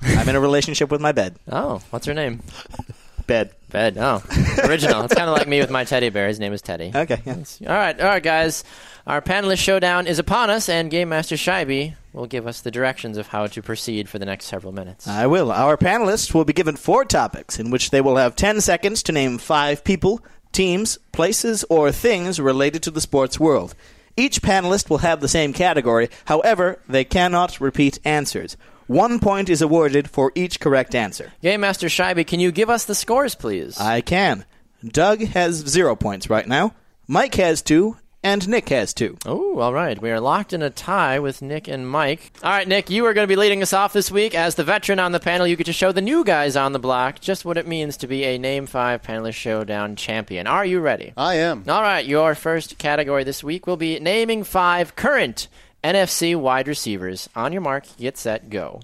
I'm 0.04 0.28
in 0.28 0.36
a 0.36 0.40
relationship 0.42 0.92
with 0.92 1.00
my 1.00 1.14
bed. 1.14 1.38
oh, 1.50 1.82
what's 1.92 2.08
her 2.08 2.14
name? 2.14 2.42
Bed. 3.30 3.52
Bed. 3.70 3.98
Oh, 4.00 4.24
original. 4.64 5.04
it's 5.04 5.14
kind 5.14 5.30
of 5.30 5.38
like 5.38 5.48
me 5.48 5.60
with 5.60 5.70
my 5.70 5.84
teddy 5.84 6.10
bear. 6.10 6.28
His 6.28 6.40
name 6.40 6.52
is 6.52 6.62
Teddy. 6.64 6.92
Okay. 6.94 7.22
yeah. 7.26 7.36
All 7.68 7.76
right, 7.76 8.00
all 8.02 8.08
right, 8.08 8.24
guys. 8.24 8.64
Our 9.06 9.22
panelist 9.22 9.60
showdown 9.60 10.08
is 10.08 10.18
upon 10.18 10.50
us, 10.50 10.68
and 10.68 10.90
Game 10.90 11.10
Master 11.10 11.36
Scheibe 11.36 11.96
will 12.12 12.26
give 12.26 12.48
us 12.48 12.62
the 12.62 12.72
directions 12.72 13.18
of 13.18 13.28
how 13.28 13.46
to 13.46 13.62
proceed 13.62 14.10
for 14.10 14.18
the 14.18 14.26
next 14.26 14.46
several 14.46 14.74
minutes. 14.74 15.08
I 15.08 15.28
will. 15.28 15.52
Our 15.52 15.78
panelists 15.78 16.34
will 16.34 16.44
be 16.44 16.54
given 16.54 16.76
four 16.76 17.06
topics 17.06 17.60
in 17.60 17.70
which 17.70 17.92
they 17.92 18.02
will 18.02 18.18
have 18.18 18.36
10 18.36 18.62
seconds 18.62 19.04
to 19.04 19.12
name 19.12 19.38
five 19.38 19.84
people, 19.84 20.22
teams, 20.52 20.98
places, 21.12 21.64
or 21.70 21.92
things 21.92 22.40
related 22.40 22.82
to 22.84 22.92
the 22.92 23.02
sports 23.02 23.40
world. 23.40 23.76
Each 24.18 24.42
panelist 24.42 24.90
will 24.90 24.98
have 25.00 25.22
the 25.22 25.28
same 25.28 25.54
category, 25.54 26.10
however, 26.26 26.80
they 26.90 27.04
cannot 27.04 27.62
repeat 27.62 28.00
answers. 28.04 28.58
One 28.90 29.20
point 29.20 29.50
is 29.50 29.62
awarded 29.62 30.10
for 30.10 30.32
each 30.34 30.60
correct 30.60 30.96
answer. 30.96 31.32
Game 31.44 31.62
Master 31.62 31.90
Scheibe, 31.90 32.26
can 32.26 32.40
you 32.40 32.52
give 32.52 32.72
us 32.72 32.86
the 32.86 32.96
scores, 32.96 33.36
please? 33.36 33.80
I 33.80 34.02
can. 34.02 34.46
Doug 34.84 35.22
has 35.22 35.58
zero 35.58 35.96
points 35.96 36.28
right 36.28 36.48
now. 36.48 36.74
Mike 37.08 37.36
has 37.36 37.62
two, 37.62 37.98
and 38.24 38.50
Nick 38.50 38.70
has 38.70 38.96
two. 38.96 39.20
Oh, 39.28 39.60
all 39.60 39.76
right. 39.76 40.02
We 40.02 40.10
are 40.10 40.20
locked 40.20 40.54
in 40.54 40.64
a 40.64 40.72
tie 40.72 41.20
with 41.20 41.44
Nick 41.44 41.68
and 41.68 41.88
Mike. 41.88 42.32
All 42.42 42.50
right, 42.50 42.68
Nick, 42.68 42.90
you 42.90 43.06
are 43.06 43.14
going 43.14 43.28
to 43.28 43.32
be 43.32 43.36
leading 43.36 43.62
us 43.62 43.74
off 43.74 43.94
this 43.94 44.10
week. 44.10 44.34
As 44.34 44.56
the 44.56 44.64
veteran 44.64 44.98
on 44.98 45.12
the 45.12 45.20
panel, 45.20 45.46
you 45.46 45.56
get 45.56 45.68
to 45.68 45.74
show 45.74 45.92
the 45.92 46.02
new 46.02 46.24
guys 46.24 46.56
on 46.56 46.74
the 46.74 46.80
block 46.80 47.22
just 47.22 47.46
what 47.46 47.58
it 47.58 47.68
means 47.68 47.96
to 47.98 48.08
be 48.08 48.24
a 48.24 48.40
Name 48.40 48.66
5 48.66 49.04
Panelist 49.04 49.36
Showdown 49.36 49.98
champion. 49.98 50.48
Are 50.48 50.66
you 50.66 50.80
ready? 50.80 51.14
I 51.16 51.36
am. 51.36 51.64
All 51.68 51.84
right, 51.84 52.04
your 52.04 52.34
first 52.34 52.80
category 52.80 53.24
this 53.24 53.44
week 53.44 53.68
will 53.68 53.78
be 53.78 54.00
naming 54.00 54.44
five 54.44 54.96
current 54.96 55.48
NFC 55.84 56.36
wide 56.36 56.68
receivers. 56.68 57.30
On 57.36 57.54
your 57.54 57.62
mark, 57.62 57.86
get 57.98 58.18
set, 58.18 58.50
go. 58.50 58.82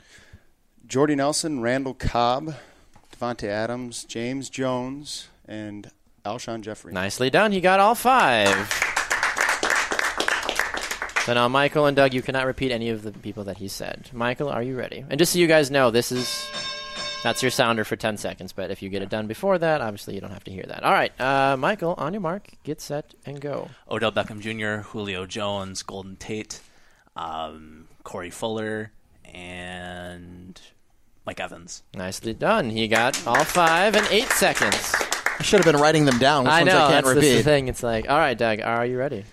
Jordy 0.88 1.16
Nelson, 1.16 1.62
Randall 1.62 1.94
Cobb, 1.94 2.56
Davante 3.12 3.48
Adams, 3.48 4.04
James 4.06 4.50
Jones, 4.50 5.28
and 5.48 5.92
Alshon 6.24 6.62
Jeffery. 6.62 6.94
Nicely 6.94 7.30
done. 7.30 7.52
He 7.52 7.62
got 7.62 7.80
all 7.80 7.96
five. 7.96 8.56
So 11.26 11.34
now, 11.34 11.48
Michael 11.48 11.88
and 11.88 11.96
Doug, 11.96 12.14
you 12.14 12.22
cannot 12.22 12.46
repeat 12.46 12.72
any 12.72 12.90
of 12.90 13.02
the 13.02 13.12
people 13.12 13.46
that 13.46 13.58
he 13.58 13.68
said. 13.68 14.10
Michael, 14.14 14.48
are 14.48 14.62
you 14.62 14.78
ready? 14.78 15.04
And 15.10 15.18
just 15.18 15.34
so 15.34 15.40
you 15.40 15.48
guys 15.48 15.72
know, 15.72 15.90
this 15.90 16.12
is 16.12 16.48
that's 17.24 17.42
your 17.42 17.50
sounder 17.50 17.84
for 17.84 17.96
10 17.96 18.18
seconds, 18.18 18.54
but 18.54 18.70
if 18.70 18.84
you 18.84 18.90
get 18.90 19.02
it 19.02 19.10
done 19.10 19.26
before 19.26 19.58
that, 19.58 19.82
obviously 19.82 20.14
you 20.14 20.22
don't 20.22 20.30
have 20.30 20.44
to 20.44 20.52
hear 20.52 20.66
that. 20.68 20.84
All 20.84 20.92
right, 20.92 21.20
uh, 21.20 21.58
Michael, 21.58 21.96
on 21.98 22.14
your 22.14 22.22
mark, 22.22 22.50
get 22.64 22.80
set, 22.80 23.16
and 23.26 23.42
go. 23.42 23.70
Odell 23.90 24.12
Beckham 24.12 24.40
Jr., 24.40 24.88
Julio 24.90 25.26
Jones, 25.26 25.82
Golden 25.82 26.16
Tate, 26.18 26.62
um, 27.16 27.88
Corey 28.04 28.30
Fuller, 28.30 28.92
and 29.26 30.60
Mike 31.26 31.40
Evans. 31.40 31.84
Nicely 31.94 32.34
done. 32.34 32.70
He 32.70 32.88
got 32.88 33.26
all 33.28 33.44
five 33.44 33.96
in 33.96 34.06
eight 34.10 34.30
seconds. 34.30 34.94
I 35.40 35.44
should 35.44 35.64
have 35.64 35.72
been 35.72 35.82
writing 35.82 36.06
them 36.06 36.18
down. 36.18 36.46
Which 36.46 36.54
I 36.54 36.60
ones 36.62 36.68
know, 36.68 36.78
I 36.78 36.92
can't 36.92 37.06
that's, 37.06 37.16
that's 37.16 37.36
the 37.38 37.44
thing. 37.44 37.68
It's 37.68 37.84
like, 37.84 38.10
all 38.10 38.18
right, 38.18 38.38
Doug, 38.38 38.62
are 38.62 38.86
you 38.86 38.98
ready? 38.98 39.26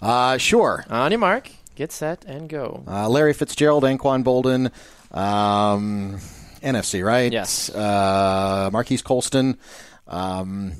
Uh, 0.00 0.38
sure. 0.38 0.84
On 0.88 1.10
your 1.10 1.18
mark, 1.18 1.50
get 1.74 1.92
set, 1.92 2.24
and 2.24 2.48
go. 2.48 2.82
Uh, 2.86 3.08
Larry 3.08 3.32
Fitzgerald, 3.34 3.84
Anquan 3.84 4.24
Boldin, 4.24 4.70
um, 5.16 6.18
NFC, 6.62 7.04
right? 7.04 7.32
Yes. 7.32 7.70
Uh, 7.70 8.70
Marquise 8.72 9.02
Colston. 9.02 9.58
Um, 10.06 10.72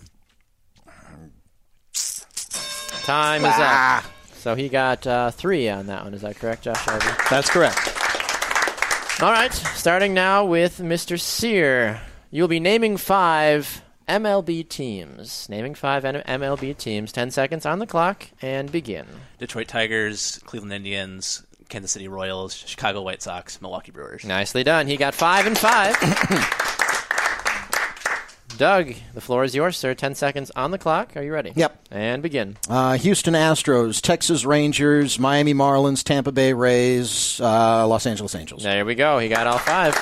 Time 3.04 3.44
is 3.44 3.54
up. 3.56 4.04
So 4.42 4.56
he 4.56 4.68
got 4.68 5.06
uh, 5.06 5.30
three 5.30 5.68
on 5.68 5.86
that 5.86 6.02
one. 6.02 6.14
Is 6.14 6.22
that 6.22 6.34
correct, 6.34 6.64
Josh? 6.64 6.76
Harvey? 6.78 7.06
That's 7.30 7.48
correct. 7.48 7.78
All 9.22 9.30
right, 9.30 9.52
starting 9.52 10.14
now 10.14 10.44
with 10.44 10.78
Mr. 10.78 11.20
Sear. 11.20 12.00
You'll 12.32 12.48
be 12.48 12.58
naming 12.58 12.96
five 12.96 13.82
MLB 14.08 14.68
teams. 14.68 15.48
Naming 15.48 15.76
five 15.76 16.02
MLB 16.02 16.76
teams. 16.76 17.12
Ten 17.12 17.30
seconds 17.30 17.64
on 17.64 17.78
the 17.78 17.86
clock, 17.86 18.26
and 18.42 18.72
begin. 18.72 19.06
Detroit 19.38 19.68
Tigers, 19.68 20.40
Cleveland 20.44 20.72
Indians, 20.72 21.46
Kansas 21.68 21.92
City 21.92 22.08
Royals, 22.08 22.52
Chicago 22.52 23.02
White 23.02 23.22
Sox, 23.22 23.62
Milwaukee 23.62 23.92
Brewers. 23.92 24.24
Nicely 24.24 24.64
done. 24.64 24.88
He 24.88 24.96
got 24.96 25.14
five 25.14 25.46
and 25.46 25.56
five. 25.56 25.94
Doug, 28.58 28.94
the 29.14 29.20
floor 29.20 29.44
is 29.44 29.54
yours, 29.54 29.76
sir. 29.76 29.94
Ten 29.94 30.14
seconds 30.14 30.50
on 30.54 30.70
the 30.70 30.78
clock. 30.78 31.16
Are 31.16 31.22
you 31.22 31.32
ready? 31.32 31.52
Yep. 31.56 31.88
And 31.90 32.22
begin. 32.22 32.56
uh, 32.68 32.96
Houston 32.98 33.34
Astros, 33.34 34.00
Texas 34.00 34.44
Rangers, 34.44 35.18
Miami 35.18 35.54
Marlins, 35.54 36.04
Tampa 36.04 36.30
Bay 36.32 36.52
Rays, 36.52 37.40
uh, 37.40 37.86
Los 37.86 38.06
Angeles 38.06 38.34
Angels. 38.34 38.62
There 38.62 38.84
we 38.84 38.94
go. 38.94 39.18
He 39.18 39.28
got 39.28 39.46
all 39.46 39.58
five. 39.58 39.94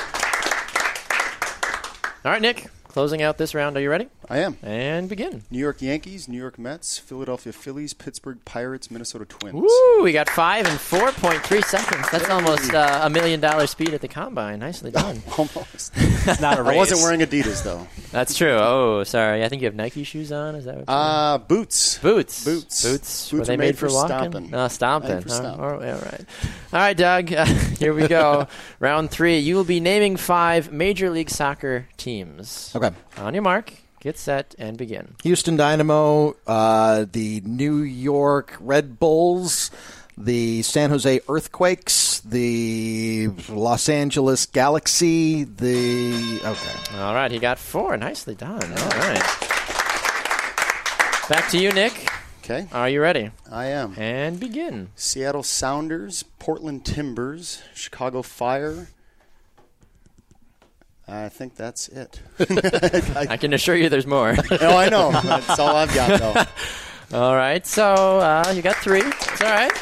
All 2.24 2.32
right, 2.32 2.42
Nick. 2.42 2.66
Closing 2.88 3.22
out 3.22 3.38
this 3.38 3.54
round. 3.54 3.76
Are 3.76 3.80
you 3.80 3.88
ready? 3.90 4.08
I 4.30 4.38
am. 4.38 4.56
And 4.62 5.08
begin. 5.08 5.42
New 5.50 5.58
York 5.58 5.82
Yankees, 5.82 6.28
New 6.28 6.38
York 6.38 6.56
Mets, 6.56 6.98
Philadelphia 6.98 7.52
Phillies, 7.52 7.92
Pittsburgh 7.92 8.38
Pirates, 8.44 8.88
Minnesota 8.88 9.24
Twins. 9.24 9.54
Woo! 9.54 10.02
We 10.04 10.12
got 10.12 10.28
five 10.30 10.66
in 10.66 10.72
4.3 10.74 11.64
seconds. 11.64 12.08
That's 12.12 12.30
almost 12.30 12.72
uh, 12.72 13.00
a 13.02 13.10
million 13.10 13.40
dollar 13.40 13.66
speed 13.66 13.92
at 13.92 14.02
the 14.02 14.06
combine. 14.06 14.60
Nicely 14.60 14.92
done. 14.92 15.20
Almost. 15.36 15.92
It's 15.96 16.40
not 16.40 16.60
a 16.60 16.62
race. 16.62 16.72
I 16.74 16.76
wasn't 16.76 17.00
wearing 17.00 17.20
Adidas 17.20 17.64
though. 17.64 17.88
That's 18.12 18.36
true. 18.36 18.52
Oh, 18.52 19.02
sorry. 19.02 19.42
I 19.42 19.48
think 19.48 19.62
you 19.62 19.66
have 19.66 19.74
Nike 19.74 20.04
shoes 20.04 20.30
on. 20.30 20.54
Is 20.54 20.64
that 20.66 20.76
what? 20.76 20.84
Uh, 20.88 21.38
boots. 21.38 21.98
Boots. 21.98 22.44
boots. 22.44 22.84
Boots. 22.84 23.32
Were 23.32 23.38
Boots 23.38 23.48
they 23.48 23.54
are 23.54 23.58
made, 23.58 23.66
made 23.66 23.78
for, 23.78 23.88
for 23.88 23.94
walking? 23.94 24.30
stomping. 24.30 24.54
Uh, 24.54 24.68
stomping. 24.68 25.22
Huh? 25.22 25.28
stomping. 25.28 25.64
All 25.64 25.76
right. 25.76 25.88
All 25.92 26.00
right. 26.02 26.24
All 26.72 26.78
right, 26.78 26.96
Doug. 26.96 27.28
here 27.80 27.92
we 27.92 28.06
go. 28.06 28.46
Round 28.78 29.10
three. 29.10 29.38
You 29.40 29.56
will 29.56 29.64
be 29.64 29.80
naming 29.80 30.16
five 30.16 30.70
Major 30.70 31.10
League 31.10 31.30
Soccer 31.30 31.88
teams. 31.96 32.72
Okay. 32.76 32.90
On 33.16 33.34
your 33.34 33.42
mark, 33.42 33.72
get 34.00 34.18
set, 34.18 34.54
and 34.58 34.76
begin. 34.76 35.14
Houston 35.22 35.56
Dynamo, 35.56 36.36
uh, 36.46 37.06
the 37.10 37.40
New 37.44 37.78
York 37.78 38.56
Red 38.60 38.98
Bulls, 38.98 39.70
the 40.16 40.62
San 40.62 40.90
Jose 40.90 41.20
Earthquakes, 41.28 42.20
the 42.20 43.28
Los 43.48 43.88
Angeles 43.88 44.46
Galaxy, 44.46 45.44
the 45.44 46.40
okay. 46.44 46.98
All 46.98 47.14
right. 47.14 47.30
He 47.30 47.38
got 47.38 47.58
four. 47.58 47.96
Nicely 47.96 48.34
done. 48.34 48.62
All 48.62 48.88
right. 48.98 49.22
Back 51.28 51.48
to 51.50 51.58
you, 51.58 51.70
Nick. 51.72 52.08
Okay, 52.42 52.66
Are 52.72 52.88
you 52.88 53.00
ready? 53.00 53.30
I 53.52 53.66
am. 53.66 53.94
And 53.96 54.40
begin. 54.40 54.88
Seattle 54.96 55.44
Sounders, 55.44 56.24
Portland 56.40 56.84
Timbers, 56.84 57.62
Chicago 57.74 58.22
Fire. 58.22 58.88
I 61.10 61.28
think 61.28 61.56
that's 61.56 61.88
it. 61.88 62.20
I 63.28 63.36
can 63.36 63.52
assure 63.52 63.74
you 63.74 63.88
there's 63.88 64.06
more. 64.06 64.36
oh, 64.60 64.76
I 64.76 64.88
know. 64.88 65.10
That's 65.10 65.58
all 65.58 65.74
I've 65.74 65.92
got 65.92 66.20
though. 66.20 67.18
all 67.18 67.34
right, 67.34 67.66
so 67.66 68.20
uh, 68.20 68.52
you 68.54 68.62
got 68.62 68.76
three. 68.76 69.00
It's 69.02 69.42
all 69.42 69.50
right. 69.50 69.72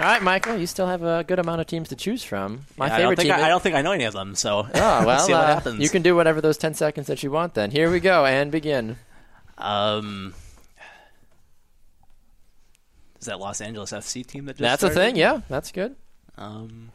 All 0.00 0.06
right, 0.06 0.22
Michael, 0.22 0.56
you 0.56 0.66
still 0.66 0.86
have 0.86 1.02
a 1.02 1.24
good 1.24 1.38
amount 1.38 1.60
of 1.60 1.66
teams 1.66 1.88
to 1.88 1.96
choose 1.96 2.22
from. 2.22 2.66
My 2.76 2.86
Yeah, 2.86 2.96
favorite 2.96 3.16
don't 3.16 3.26
team. 3.26 3.34
I, 3.34 3.42
I 3.44 3.48
don't 3.48 3.62
think 3.62 3.74
I 3.74 3.82
know 3.82 3.92
any 3.92 4.04
of 4.04 4.12
them. 4.12 4.34
So 4.36 4.58
oh 4.58 4.70
well, 4.72 5.06
let's 5.06 5.26
see 5.26 5.32
what 5.32 5.42
uh, 5.44 5.54
happens. 5.54 5.80
you 5.80 5.88
can 5.88 6.02
do 6.02 6.14
whatever 6.14 6.40
those 6.40 6.56
ten 6.58 6.74
seconds 6.74 7.08
that 7.08 7.22
you 7.22 7.30
want. 7.30 7.54
Then 7.54 7.70
here 7.70 7.90
we 7.90 7.98
go 8.00 8.24
and 8.24 8.52
begin. 8.52 8.96
Um, 9.58 10.34
is 13.20 13.26
that 13.26 13.40
Los 13.40 13.60
Angeles 13.60 13.92
FC 13.92 14.24
team 14.26 14.44
that 14.46 14.52
just 14.56 14.60
That's 14.60 14.82
a 14.82 14.90
thing. 14.90 15.16
Yeah, 15.16 15.40
that's 15.48 15.72
good. 15.72 15.96
Um, 16.36 16.90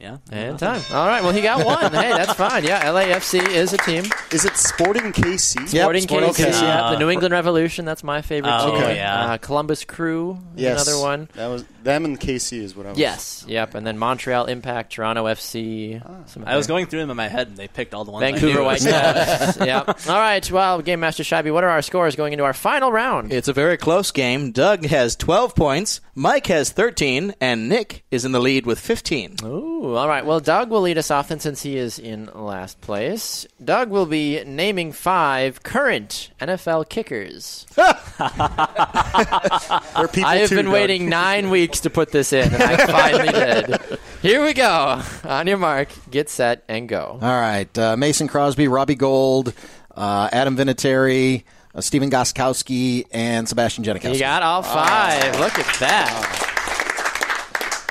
Yeah. 0.00 0.16
And 0.32 0.58
time. 0.58 0.80
All 0.92 1.06
right. 1.06 1.22
Well, 1.22 1.32
he 1.32 1.42
got 1.42 1.64
one. 1.64 1.92
hey, 1.92 2.10
that's 2.12 2.32
fine. 2.34 2.64
Yeah, 2.64 2.84
LAFC 2.86 3.46
is 3.48 3.72
a 3.72 3.76
team. 3.78 4.04
Is 4.32 4.44
it 4.44 4.56
Sporting 4.56 5.12
KC? 5.12 5.56
Yep, 5.72 5.82
Sporting 5.82 6.02
Sporting 6.02 6.30
KC. 6.30 6.50
KC. 6.50 6.62
yeah. 6.62 6.90
The 6.92 6.98
New 6.98 7.10
England 7.10 7.32
Revolution. 7.32 7.84
That's 7.84 8.02
my 8.02 8.22
favorite 8.22 8.50
Oh, 8.56 8.66
team. 8.72 8.82
okay. 8.82 8.96
yeah. 8.96 9.32
Uh, 9.32 9.36
Columbus 9.38 9.84
Crew. 9.84 10.38
Yes. 10.56 10.86
Another 10.86 11.02
one. 11.02 11.28
That 11.34 11.48
was 11.48 11.64
them 11.82 12.04
and 12.04 12.18
KC 12.20 12.60
is 12.62 12.74
what 12.76 12.86
I 12.86 12.90
was. 12.90 12.98
Yes. 12.98 13.44
Yep. 13.46 13.74
And 13.74 13.86
then 13.86 13.98
Montreal 13.98 14.46
Impact, 14.46 14.92
Toronto 14.92 15.24
FC. 15.26 16.02
Ah. 16.04 16.24
I 16.46 16.56
was 16.56 16.66
going 16.66 16.86
through 16.86 17.00
them 17.00 17.10
in 17.10 17.16
my 17.16 17.28
head, 17.28 17.48
and 17.48 17.56
they 17.56 17.68
picked 17.68 17.94
all 17.94 18.04
the 18.04 18.10
ones 18.10 18.22
I 18.24 18.32
Vancouver 18.32 18.58
knew. 18.60 18.64
Whitecaps. 18.64 19.56
yep. 19.60 19.88
All 20.08 20.18
right. 20.18 20.50
Well, 20.50 20.80
Game 20.82 21.00
Master 21.00 21.24
Shabby, 21.24 21.50
what 21.50 21.64
are 21.64 21.70
our 21.70 21.82
scores 21.82 22.16
going 22.16 22.32
into 22.32 22.44
our 22.44 22.52
final 22.54 22.90
round? 22.92 23.32
It's 23.32 23.48
a 23.48 23.52
very 23.52 23.76
close 23.76 24.10
game. 24.10 24.52
Doug 24.52 24.84
has 24.86 25.16
12 25.16 25.54
points, 25.54 26.00
Mike 26.14 26.46
has 26.46 26.70
13, 26.70 27.34
and 27.40 27.68
Nick 27.68 28.04
is 28.10 28.24
in 28.24 28.32
the 28.32 28.40
lead 28.40 28.66
with 28.66 28.78
15. 28.78 29.36
Ooh, 29.44 29.89
all 29.96 30.08
right. 30.08 30.24
Well, 30.24 30.40
Doug 30.40 30.70
will 30.70 30.82
lead 30.82 30.98
us 30.98 31.10
off 31.10 31.28
then 31.28 31.40
since 31.40 31.62
he 31.62 31.76
is 31.76 31.98
in 31.98 32.30
last 32.34 32.80
place. 32.80 33.46
Doug 33.64 33.90
will 33.90 34.06
be 34.06 34.42
naming 34.44 34.92
five 34.92 35.62
current 35.62 36.30
NFL 36.40 36.88
kickers. 36.88 37.66
I 37.78 37.96
have 40.40 40.48
too, 40.48 40.56
been 40.56 40.66
Doug. 40.66 40.74
waiting 40.74 41.08
nine 41.08 41.50
weeks 41.50 41.80
to 41.80 41.90
put 41.90 42.12
this 42.12 42.32
in, 42.32 42.52
and 42.52 42.62
I 42.62 42.86
finally 42.86 43.32
did. 43.32 43.98
Here 44.22 44.44
we 44.44 44.52
go. 44.52 45.00
On 45.24 45.46
your 45.46 45.58
mark, 45.58 45.88
get 46.10 46.28
set, 46.28 46.64
and 46.68 46.88
go. 46.88 47.18
All 47.20 47.40
right. 47.40 47.76
Uh, 47.78 47.96
Mason 47.96 48.28
Crosby, 48.28 48.68
Robbie 48.68 48.94
Gould, 48.96 49.54
uh, 49.96 50.28
Adam 50.32 50.56
Vinatieri, 50.56 51.44
uh, 51.74 51.80
Stephen 51.80 52.10
Gostkowski, 52.10 53.06
and 53.12 53.48
Sebastian 53.48 53.84
Janikowski. 53.84 54.14
You 54.14 54.20
got 54.20 54.42
all 54.42 54.62
five. 54.62 55.38
Look 55.38 55.58
at 55.58 55.80
that. 55.80 56.46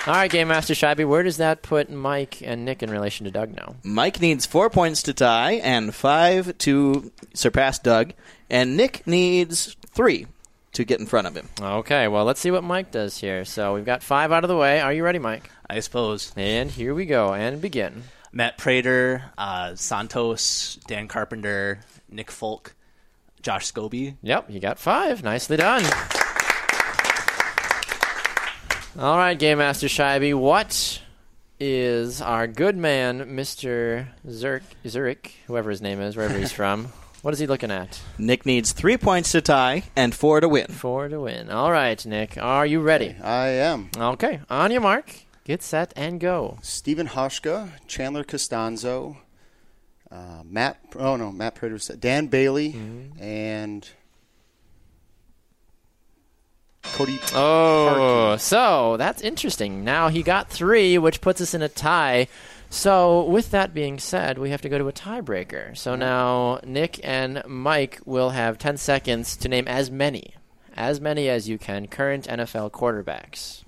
All 0.08 0.14
right, 0.16 0.32
Game 0.32 0.47
Master 0.47 0.74
Shabby, 0.74 1.04
where 1.06 1.24
does 1.24 1.38
that 1.38 1.62
put 1.62 1.89
Mike 1.89 2.41
and 2.41 2.66
Nick 2.66 2.82
in 2.82 2.89
relation 2.89 3.26
to 3.26 3.32
Doug 3.32 3.56
now? 3.56 3.76
Mike 3.84 4.20
needs 4.22 4.45
four 4.45 4.70
points 4.70 5.04
to 5.04 5.14
tie 5.14 5.54
and 5.54 5.93
five 5.93 6.58
to 6.60 7.12
surpass 7.34 7.78
Doug, 7.80 8.14
and 8.50 8.76
Nick 8.76 9.06
needs 9.06 9.76
three 9.88 10.26
to 10.72 10.84
get 10.84 11.00
in 11.00 11.06
front 11.06 11.28
of 11.28 11.36
him. 11.36 11.50
Okay, 11.62 12.08
well, 12.08 12.26
let's 12.26 12.39
see 12.39 12.50
what 12.50 12.64
Mike 12.64 12.91
does 12.91 13.20
here. 13.20 13.43
So 13.45 13.76
we've 13.76 13.86
got 13.86 14.02
five 14.02 14.32
out 14.32 14.43
of 14.43 14.47
the 14.47 14.58
way. 14.58 14.80
Are 14.80 14.93
you 14.93 15.04
ready, 15.04 15.20
Mike? 15.20 15.52
I 15.70 15.80
suppose. 15.82 16.34
And 16.36 16.72
here 16.72 16.95
we 16.95 17.06
go, 17.06 17.34
and 17.34 17.62
begin. 17.62 18.04
Matt 18.32 18.58
Prater, 18.58 19.26
uh, 19.38 19.76
Santos, 19.76 20.80
Dan 20.88 21.08
Carpenter, 21.08 21.82
Nick 22.10 22.32
Folk, 22.32 22.74
Josh 23.41 23.72
Scobee. 23.72 24.16
Yep, 24.24 24.50
you 24.50 24.60
got 24.60 24.80
five. 24.80 25.24
Nicely 25.24 25.58
done. 25.58 25.84
All 28.98 29.18
right, 29.18 29.38
Game 29.38 29.60
Master 29.60 29.88
Scheibe, 29.88 30.34
what 30.38 31.02
is 31.60 32.22
our 32.22 32.48
good 32.48 32.76
man, 32.76 33.36
Mr. 33.36 34.08
Zurich, 34.30 34.64
Zurich, 34.88 35.36
whoever 35.48 35.70
his 35.70 35.82
name 35.82 36.02
is, 36.02 36.16
wherever 36.18 36.38
he's 36.38 36.52
from, 36.60 36.86
what 37.22 37.34
is 37.34 37.40
he 37.40 37.48
looking 37.48 37.72
at? 37.72 38.02
Nick 38.18 38.46
needs 38.46 38.72
three 38.72 38.98
points 38.98 39.32
to 39.34 39.42
tie 39.42 39.84
and 39.96 40.14
four 40.16 40.42
to 40.42 40.50
win. 40.50 40.68
Four 40.68 41.08
to 41.08 41.22
win. 41.22 41.50
All 41.50 41.72
right, 41.72 42.04
Nick, 42.06 42.38
are 42.38 42.66
you 42.66 42.82
ready? 42.82 43.16
I 43.22 43.48
am. 43.50 43.90
Okay, 43.98 44.42
on 44.50 44.72
your 44.72 44.82
mark, 44.82 45.14
get 45.46 45.62
set, 45.62 45.94
and 45.96 46.20
go. 46.20 46.58
Steven 46.62 47.08
Hauschka, 47.10 47.70
Chandler 47.88 48.24
Catanzaro, 48.24 49.18
uh, 50.12 50.42
Matt. 50.44 50.78
Oh 50.98 51.16
no, 51.16 51.32
Matt 51.32 51.56
Prater. 51.56 51.78
said- 51.78 52.02
Dan 52.02 52.28
Bailey 52.28 52.74
Mm-hmm. 52.74 53.22
and 53.22 53.88
Cody. 56.84 57.20
Oh, 57.34 58.38
so 58.38 58.98
that's 58.98 59.22
interesting. 59.22 59.84
Now 59.84 60.08
he 60.10 60.24
got 60.24 60.50
three, 60.50 60.98
which 60.98 61.22
puts 61.22 61.42
us 61.42 61.54
in 61.54 61.62
a 61.62 61.70
tie. 61.70 62.28
So, 62.72 63.24
with 63.24 63.50
that 63.50 63.74
being 63.74 63.98
said, 63.98 64.38
we 64.38 64.52
have 64.52 64.62
to 64.62 64.70
go 64.70 64.78
to 64.78 64.88
a 64.88 64.94
tiebreaker. 64.94 65.76
So 65.76 65.92
mm-hmm. 65.92 66.00
now 66.00 66.60
Nick 66.64 67.00
and 67.04 67.42
Mike 67.48 68.00
will 68.06 68.30
have 68.30 68.60
10 68.60 68.78
seconds 68.78 69.36
to 69.38 69.50
name 69.50 69.68
as 69.68 69.90
many, 69.90 70.36
as 70.78 71.02
many 71.02 71.30
as 71.30 71.50
you 71.50 71.58
can, 71.58 71.88
current 71.88 72.28
NFL 72.28 72.72
quarterbacks. 72.72 73.64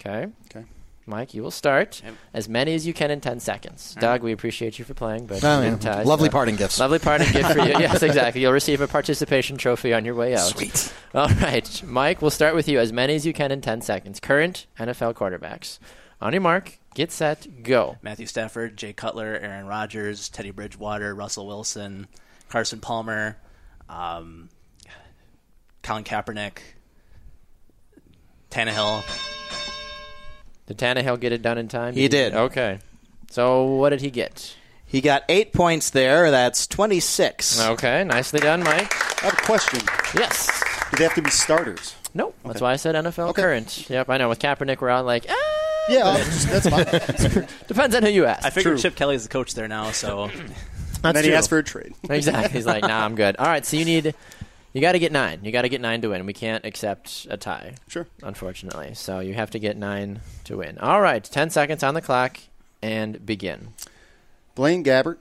Okay? 0.00 0.32
Okay. 0.46 0.64
Mike, 1.08 1.34
you 1.34 1.42
will 1.42 1.50
start. 1.50 2.02
As 2.34 2.48
many 2.48 2.74
as 2.74 2.86
you 2.86 2.92
can 2.94 3.10
in 3.10 3.20
10 3.20 3.40
seconds. 3.40 3.96
Doug, 3.98 4.22
we 4.22 4.32
appreciate 4.32 4.78
you 4.78 4.84
for 4.84 4.94
playing, 4.94 5.26
but 5.26 5.42
Oh, 5.42 5.60
yeah. 5.62 5.74
didn't 5.76 6.06
Lovely 6.06 6.28
so- 6.28 6.32
parting 6.32 6.56
gifts. 6.56 6.78
Lovely 6.78 6.98
parting 6.98 7.32
gift 7.32 7.50
for 7.52 7.58
you. 7.60 7.74
Yes, 7.78 8.02
exactly. 8.02 8.42
You'll 8.42 8.52
receive 8.52 8.80
a 8.80 8.86
participation 8.88 9.56
trophy 9.56 9.92
on 9.94 10.04
your 10.04 10.14
way 10.14 10.34
out. 10.34 10.48
Sweet. 10.48 10.92
All 11.14 11.28
right, 11.28 11.82
Mike, 11.86 12.20
we'll 12.20 12.30
start 12.30 12.54
with 12.54 12.68
you. 12.68 12.78
As 12.78 12.92
many 12.92 13.14
as 13.14 13.24
you 13.26 13.32
can 13.32 13.50
in 13.50 13.60
10 13.60 13.80
seconds. 13.80 14.20
Current 14.20 14.66
NFL 14.78 15.14
quarterbacks. 15.14 15.78
On 16.20 16.32
your 16.32 16.42
mark, 16.42 16.78
get 16.94 17.12
set, 17.12 17.62
go. 17.62 17.96
Matthew 18.02 18.26
Stafford, 18.26 18.76
Jay 18.76 18.92
Cutler, 18.92 19.38
Aaron 19.40 19.66
Rodgers, 19.66 20.28
Teddy 20.28 20.50
Bridgewater, 20.50 21.14
Russell 21.14 21.46
Wilson, 21.46 22.08
Carson 22.48 22.80
Palmer, 22.80 23.38
um, 23.88 24.48
Colin 25.82 26.02
Kaepernick, 26.04 26.58
Tannehill. 28.50 29.04
Did 30.68 30.78
Tannehill 30.78 31.18
get 31.18 31.32
it 31.32 31.42
done 31.42 31.58
in 31.58 31.66
time? 31.68 31.94
He 31.94 32.06
did. 32.08 32.34
Okay. 32.34 32.78
So 33.30 33.64
what 33.64 33.90
did 33.90 34.00
he 34.00 34.10
get? 34.10 34.54
He 34.86 35.00
got 35.00 35.24
eight 35.28 35.52
points 35.52 35.90
there. 35.90 36.30
That's 36.30 36.66
26. 36.66 37.60
Okay, 37.60 38.04
nicely 38.04 38.40
done, 38.40 38.62
Mike. 38.62 38.90
I 39.22 39.26
have 39.26 39.32
a 39.34 39.36
question. 39.36 39.80
Yes. 40.14 40.62
Do 40.90 40.96
they 40.98 41.04
have 41.04 41.14
to 41.14 41.22
be 41.22 41.30
starters? 41.30 41.94
Nope. 42.14 42.34
That's 42.44 42.60
why 42.62 42.72
I 42.72 42.76
said 42.76 42.94
NFL 42.94 43.30
Okay. 43.30 43.42
current. 43.42 43.90
Yep, 43.90 44.08
I 44.08 44.16
know. 44.16 44.28
With 44.30 44.38
Kaepernick, 44.38 44.80
we're 44.80 44.88
all 44.88 45.04
like, 45.04 45.26
ah, 45.28 45.34
Yeah, 45.90 46.04
I'll 46.06 46.16
just, 46.16 46.48
that's 46.48 46.68
fine. 46.68 47.46
depends 47.68 47.94
on 47.94 48.02
who 48.02 48.08
you 48.08 48.24
ask. 48.24 48.46
I 48.46 48.50
figured 48.50 48.74
True. 48.74 48.82
Chip 48.82 48.96
Kelly's 48.96 49.24
the 49.24 49.28
coach 49.28 49.54
there 49.54 49.68
now, 49.68 49.90
so 49.90 50.28
That's 51.02 51.14
then 51.14 51.24
he 51.24 51.34
asked 51.34 51.50
for 51.50 51.58
a 51.58 51.62
trade. 51.62 51.92
exactly. 52.08 52.52
He's 52.56 52.64
like, 52.66 52.82
nah, 52.82 53.04
I'm 53.04 53.14
good. 53.14 53.36
All 53.36 53.46
right, 53.46 53.64
so 53.66 53.76
you 53.76 53.84
need, 53.84 54.14
you 54.72 54.80
got 54.80 54.92
to 54.92 54.98
get 54.98 55.12
nine. 55.12 55.40
You 55.42 55.52
got 55.52 55.62
to 55.62 55.68
get 55.68 55.80
nine 55.80 56.00
to 56.02 56.08
win. 56.08 56.26
We 56.26 56.32
can't 56.32 56.64
accept 56.64 57.26
a 57.30 57.36
tie. 57.36 57.74
Sure. 57.88 58.06
unfortunately. 58.22 58.94
So 58.94 59.20
you 59.20 59.34
have 59.34 59.50
to 59.50 59.58
get 59.58 59.76
nine 59.76 60.20
to 60.44 60.58
win. 60.58 60.78
All 60.78 61.00
right, 61.00 61.22
10 61.22 61.50
seconds 61.50 61.82
on 61.82 61.94
the 61.94 62.02
clock 62.02 62.38
and 62.82 63.24
begin. 63.24 63.74
Blaine 64.54 64.84
Gabbert, 64.84 65.18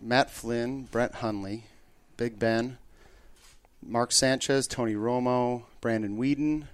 Matt 0.00 0.30
Flynn, 0.30 0.84
Brett 0.84 1.16
Hundley, 1.16 1.64
Big 2.16 2.38
Ben, 2.38 2.78
Mark 3.84 4.12
Sanchez, 4.12 4.66
Tony 4.66 4.94
Romo, 4.94 5.64
Brandon 5.80 6.16
Weeden, 6.16 6.68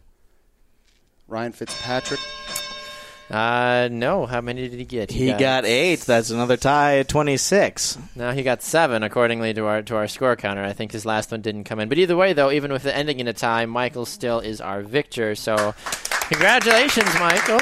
Ryan 1.27 1.53
Fitzpatrick. 1.53 2.21
Uh, 3.31 3.89
no. 3.91 4.27
How 4.27 4.41
many 4.41 4.69
did 4.69 4.79
he 4.79 4.85
get? 4.85 5.11
He 5.11 5.33
got 5.33 5.65
eight. 5.65 6.01
That's 6.01 6.31
another 6.31 6.57
tie 6.57 6.99
at 6.99 7.09
26. 7.09 7.99
Now 8.17 8.33
he 8.33 8.43
got 8.43 8.63
seven, 8.63 9.03
accordingly 9.03 9.53
to 9.55 9.67
our 9.67 9.83
to 9.83 9.97
our 9.97 10.09
score 10.09 10.37
counter. 10.37 10.65
I 10.65 10.73
think 10.73 10.93
his 10.93 11.05
last 11.05 11.31
one 11.31 11.43
didn't 11.43 11.65
come 11.65 11.79
in. 11.81 11.89
But 11.89 11.99
either 11.99 12.17
way, 12.17 12.33
though, 12.33 12.51
even 12.51 12.73
with 12.73 12.85
the 12.85 12.97
ending 12.97 13.21
in 13.21 13.29
a 13.29 13.33
tie, 13.33 13.67
Michael 13.67 14.07
still 14.07 14.41
is 14.41 14.61
our 14.61 14.83
victor. 14.83 15.35
So, 15.35 15.75
congratulations, 16.29 17.13
Michael. 17.19 17.61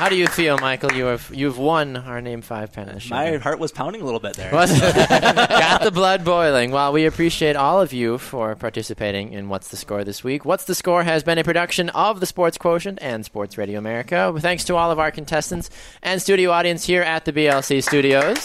How 0.00 0.08
do 0.08 0.16
you 0.16 0.28
feel, 0.28 0.56
Michael? 0.56 0.94
You 0.94 1.04
have 1.04 1.30
you've 1.30 1.58
won 1.58 1.94
our 1.94 2.22
name 2.22 2.40
five 2.40 2.72
pen. 2.72 2.98
my 3.10 3.36
heart 3.36 3.58
was 3.58 3.70
pounding 3.70 4.00
a 4.00 4.04
little 4.06 4.18
bit 4.18 4.32
there. 4.32 4.50
Got 4.50 5.82
the 5.82 5.90
blood 5.90 6.24
boiling. 6.24 6.70
Well, 6.70 6.90
we 6.94 7.04
appreciate 7.04 7.54
all 7.54 7.82
of 7.82 7.92
you 7.92 8.16
for 8.16 8.56
participating 8.56 9.34
in 9.34 9.50
What's 9.50 9.68
the 9.68 9.76
Score 9.76 10.02
this 10.02 10.24
week. 10.24 10.46
What's 10.46 10.64
the 10.64 10.74
Score 10.74 11.02
has 11.02 11.22
been 11.22 11.36
a 11.36 11.44
production 11.44 11.90
of 11.90 12.18
the 12.18 12.24
Sports 12.24 12.56
Quotient 12.56 12.98
and 13.02 13.26
Sports 13.26 13.58
Radio 13.58 13.78
America. 13.78 14.34
Thanks 14.38 14.64
to 14.64 14.76
all 14.76 14.90
of 14.90 14.98
our 14.98 15.10
contestants 15.10 15.68
and 16.02 16.22
studio 16.22 16.50
audience 16.50 16.86
here 16.86 17.02
at 17.02 17.26
the 17.26 17.32
BLC 17.34 17.82
studios. 17.82 18.38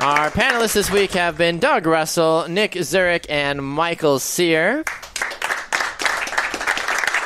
Our 0.00 0.30
panelists 0.30 0.72
this 0.72 0.90
week 0.90 1.10
have 1.10 1.36
been 1.36 1.58
Doug 1.58 1.84
Russell, 1.84 2.48
Nick 2.48 2.78
Zurich, 2.82 3.26
and 3.28 3.62
Michael 3.62 4.18
Sear. 4.18 4.84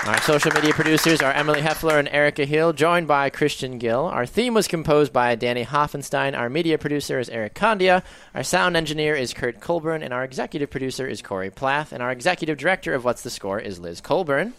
Our 0.07 0.21
social 0.21 0.53
media 0.53 0.75
producers 0.75 1.23
are 1.23 1.33
Emily 1.33 1.63
Heffler 1.63 1.99
and 1.99 2.09
Erica 2.09 2.45
Hill, 2.45 2.75
joined 2.75 3.09
by 3.09 3.31
Christian 3.31 3.79
Gill. 3.79 4.05
Our 4.05 4.27
theme 4.27 4.53
was 4.53 4.69
composed 4.69 5.15
by 5.15 5.35
Danny 5.35 5.65
Hoffenstein. 5.65 6.39
Our 6.39 6.51
media 6.51 6.77
producer 6.77 7.19
is 7.19 7.31
Eric 7.31 7.55
Condia. 7.55 8.03
Our 8.35 8.43
sound 8.43 8.77
engineer 8.77 9.15
is 9.15 9.33
Kurt 9.33 9.61
Colburn. 9.61 10.03
And 10.03 10.13
our 10.13 10.23
executive 10.23 10.69
producer 10.69 11.07
is 11.07 11.23
Corey 11.23 11.49
Plath. 11.49 11.91
And 11.91 12.03
our 12.03 12.13
executive 12.13 12.59
director 12.59 12.93
of 12.93 13.03
What's 13.03 13.23
the 13.23 13.31
Score 13.31 13.59
is 13.59 13.81
Liz 13.81 14.03
Colburn. 14.03 14.53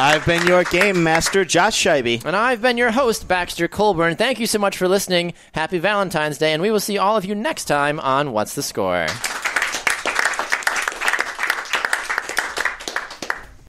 I've 0.00 0.26
been 0.26 0.44
your 0.48 0.64
game 0.64 1.04
master, 1.04 1.44
Josh 1.44 1.80
Scheibe. 1.80 2.24
And 2.24 2.34
I've 2.34 2.60
been 2.60 2.76
your 2.78 2.90
host, 2.90 3.28
Baxter 3.28 3.68
Colburn. 3.68 4.16
Thank 4.16 4.40
you 4.40 4.46
so 4.48 4.58
much 4.58 4.76
for 4.76 4.88
listening. 4.88 5.34
Happy 5.52 5.78
Valentine's 5.78 6.38
Day. 6.38 6.52
And 6.52 6.60
we 6.60 6.72
will 6.72 6.80
see 6.80 6.98
all 6.98 7.16
of 7.16 7.24
you 7.24 7.36
next 7.36 7.66
time 7.66 8.00
on 8.00 8.32
What's 8.32 8.56
the 8.56 8.62
Score. 8.64 9.06